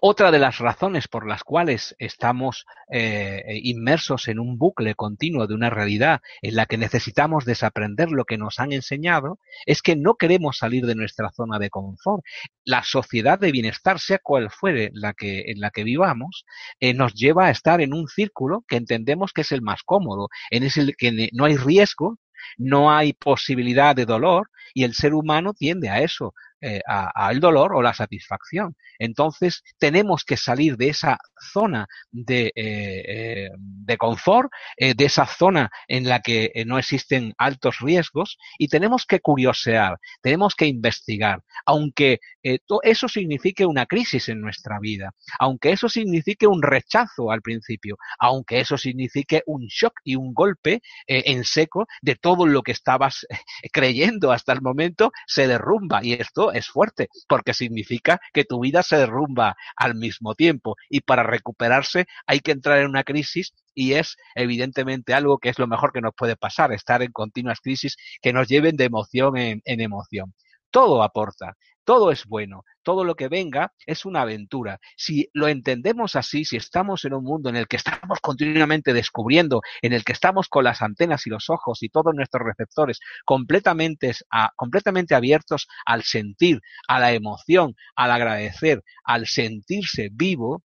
Otra 0.00 0.30
de 0.30 0.38
las 0.38 0.58
razones 0.58 1.08
por 1.08 1.26
las 1.26 1.42
cuales 1.42 1.96
estamos 1.98 2.66
eh, 2.90 3.60
inmersos 3.62 4.28
en 4.28 4.38
un 4.38 4.58
bucle 4.58 4.94
continuo 4.94 5.46
de 5.46 5.54
una 5.54 5.70
realidad 5.70 6.20
en 6.42 6.56
la 6.56 6.66
que 6.66 6.76
necesitamos 6.76 7.44
desaprender 7.44 8.10
lo 8.10 8.24
que 8.24 8.36
nos 8.36 8.60
han 8.60 8.72
enseñado 8.72 9.38
es 9.64 9.80
que 9.80 9.96
no 9.96 10.16
queremos 10.16 10.58
salir 10.58 10.84
de 10.84 10.94
nuestra 10.94 11.30
zona 11.30 11.58
de 11.58 11.70
confort. 11.70 12.22
La 12.64 12.82
sociedad 12.82 13.38
de 13.38 13.52
bienestar, 13.52 13.98
sea 13.98 14.18
cual 14.18 14.50
fuere 14.50 14.90
la 14.92 15.14
que, 15.14 15.44
en 15.46 15.60
la 15.60 15.70
que 15.70 15.84
vivamos, 15.84 16.44
eh, 16.80 16.92
nos 16.92 17.14
lleva 17.14 17.46
a 17.46 17.50
estar 17.50 17.80
en 17.80 17.94
un 17.94 18.08
círculo 18.08 18.64
que 18.68 18.76
entendemos 18.76 19.32
que 19.32 19.42
es 19.42 19.52
el 19.52 19.62
más 19.62 19.82
cómodo, 19.82 20.28
en 20.50 20.64
el 20.64 20.96
que 20.96 21.30
no 21.32 21.44
hay 21.46 21.56
riesgo, 21.56 22.18
no 22.58 22.90
hay 22.90 23.12
posibilidad 23.12 23.96
de 23.96 24.06
dolor 24.06 24.50
y 24.74 24.84
el 24.84 24.94
ser 24.94 25.14
humano 25.14 25.54
tiende 25.54 25.88
a 25.88 26.00
eso, 26.00 26.34
eh, 26.66 26.80
al 26.86 27.40
dolor 27.40 27.74
o 27.74 27.82
la 27.82 27.92
satisfacción. 27.92 28.74
Entonces 28.98 29.62
tenemos 29.78 30.24
que 30.24 30.38
salir 30.38 30.78
de 30.78 30.88
esa 30.88 31.18
zona 31.52 31.86
de, 32.10 32.52
eh, 32.56 33.50
eh, 33.86 33.96
confort, 33.98 34.50
de 34.78 35.04
esa 35.04 35.26
zona 35.26 35.70
en 35.88 36.08
la 36.08 36.20
que 36.20 36.64
no 36.66 36.78
existen 36.78 37.34
altos 37.36 37.80
riesgos 37.80 38.38
y 38.58 38.68
tenemos 38.68 39.04
que 39.04 39.20
curiosear, 39.20 39.98
tenemos 40.22 40.54
que 40.54 40.66
investigar, 40.66 41.42
aunque 41.66 42.18
eso 42.42 43.08
signifique 43.08 43.66
una 43.66 43.84
crisis 43.84 44.28
en 44.30 44.40
nuestra 44.40 44.78
vida, 44.80 45.12
aunque 45.38 45.70
eso 45.70 45.88
signifique 45.88 46.46
un 46.46 46.62
rechazo 46.62 47.30
al 47.30 47.42
principio, 47.42 47.98
aunque 48.18 48.60
eso 48.60 48.78
signifique 48.78 49.42
un 49.46 49.66
shock 49.66 50.00
y 50.02 50.16
un 50.16 50.32
golpe 50.32 50.80
en 51.06 51.44
seco 51.44 51.86
de 52.00 52.16
todo 52.16 52.46
lo 52.46 52.62
que 52.62 52.72
estabas 52.72 53.26
creyendo 53.72 54.32
hasta 54.32 54.52
el 54.52 54.62
momento 54.62 55.12
se 55.26 55.46
derrumba 55.46 56.02
y 56.02 56.14
esto 56.14 56.53
es 56.54 56.68
fuerte, 56.68 57.08
porque 57.28 57.54
significa 57.54 58.20
que 58.32 58.44
tu 58.44 58.60
vida 58.60 58.82
se 58.82 58.96
derrumba 58.96 59.56
al 59.76 59.94
mismo 59.94 60.34
tiempo 60.34 60.76
y 60.88 61.00
para 61.00 61.22
recuperarse 61.22 62.06
hay 62.26 62.40
que 62.40 62.52
entrar 62.52 62.78
en 62.78 62.88
una 62.88 63.04
crisis 63.04 63.52
y 63.74 63.94
es 63.94 64.16
evidentemente 64.34 65.14
algo 65.14 65.38
que 65.38 65.48
es 65.48 65.58
lo 65.58 65.66
mejor 65.66 65.92
que 65.92 66.00
nos 66.00 66.14
puede 66.14 66.36
pasar, 66.36 66.72
estar 66.72 67.02
en 67.02 67.12
continuas 67.12 67.60
crisis 67.60 67.96
que 68.22 68.32
nos 68.32 68.48
lleven 68.48 68.76
de 68.76 68.84
emoción 68.84 69.36
en, 69.36 69.62
en 69.64 69.80
emoción. 69.80 70.34
Todo 70.70 71.02
aporta 71.02 71.56
todo 71.84 72.10
es 72.10 72.26
bueno, 72.26 72.64
todo 72.82 73.04
lo 73.04 73.14
que 73.14 73.28
venga 73.28 73.72
es 73.86 74.04
una 74.04 74.22
aventura. 74.22 74.78
Si 74.96 75.28
lo 75.32 75.48
entendemos 75.48 76.16
así, 76.16 76.44
si 76.44 76.56
estamos 76.56 77.04
en 77.04 77.14
un 77.14 77.24
mundo 77.24 77.48
en 77.50 77.56
el 77.56 77.66
que 77.66 77.76
estamos 77.76 78.20
continuamente 78.20 78.92
descubriendo, 78.92 79.62
en 79.82 79.92
el 79.92 80.04
que 80.04 80.12
estamos 80.12 80.48
con 80.48 80.64
las 80.64 80.82
antenas 80.82 81.26
y 81.26 81.30
los 81.30 81.50
ojos 81.50 81.82
y 81.82 81.88
todos 81.88 82.14
nuestros 82.14 82.46
receptores 82.46 83.00
completamente, 83.24 84.12
completamente 84.56 85.14
abiertos 85.14 85.66
al 85.86 86.02
sentir, 86.02 86.60
a 86.88 87.00
la 87.00 87.12
emoción, 87.12 87.74
al 87.96 88.10
agradecer, 88.10 88.82
al 89.04 89.26
sentirse 89.26 90.08
vivo, 90.12 90.62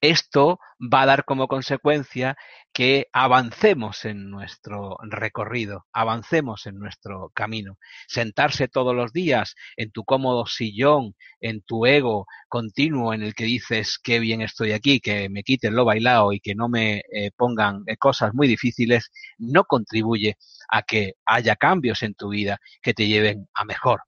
esto 0.00 0.58
va 0.80 1.02
a 1.02 1.06
dar 1.06 1.24
como 1.24 1.48
consecuencia 1.48 2.36
que 2.72 3.08
avancemos 3.12 4.04
en 4.04 4.30
nuestro 4.30 4.96
recorrido, 5.02 5.86
avancemos 5.92 6.66
en 6.66 6.78
nuestro 6.78 7.30
camino. 7.34 7.76
Sentarse 8.08 8.68
todos 8.68 8.94
los 8.94 9.12
días 9.12 9.54
en 9.76 9.90
tu 9.90 10.04
cómodo 10.04 10.46
sillón, 10.46 11.14
en 11.40 11.62
tu 11.62 11.86
ego 11.86 12.26
continuo 12.48 13.12
en 13.14 13.22
el 13.22 13.34
que 13.34 13.44
dices 13.44 13.98
qué 14.02 14.20
bien 14.20 14.42
estoy 14.42 14.72
aquí, 14.72 15.00
que 15.00 15.28
me 15.28 15.42
quiten 15.42 15.74
lo 15.74 15.84
bailado 15.84 16.32
y 16.32 16.40
que 16.40 16.54
no 16.54 16.68
me 16.68 17.02
eh, 17.12 17.30
pongan 17.36 17.82
eh, 17.86 17.96
cosas 17.96 18.34
muy 18.34 18.48
difíciles, 18.48 19.10
no 19.38 19.64
contribuye 19.64 20.36
a 20.68 20.82
que 20.82 21.14
haya 21.26 21.56
cambios 21.56 22.02
en 22.02 22.14
tu 22.14 22.30
vida 22.30 22.58
que 22.82 22.94
te 22.94 23.06
lleven 23.06 23.48
a 23.54 23.64
mejor. 23.64 24.00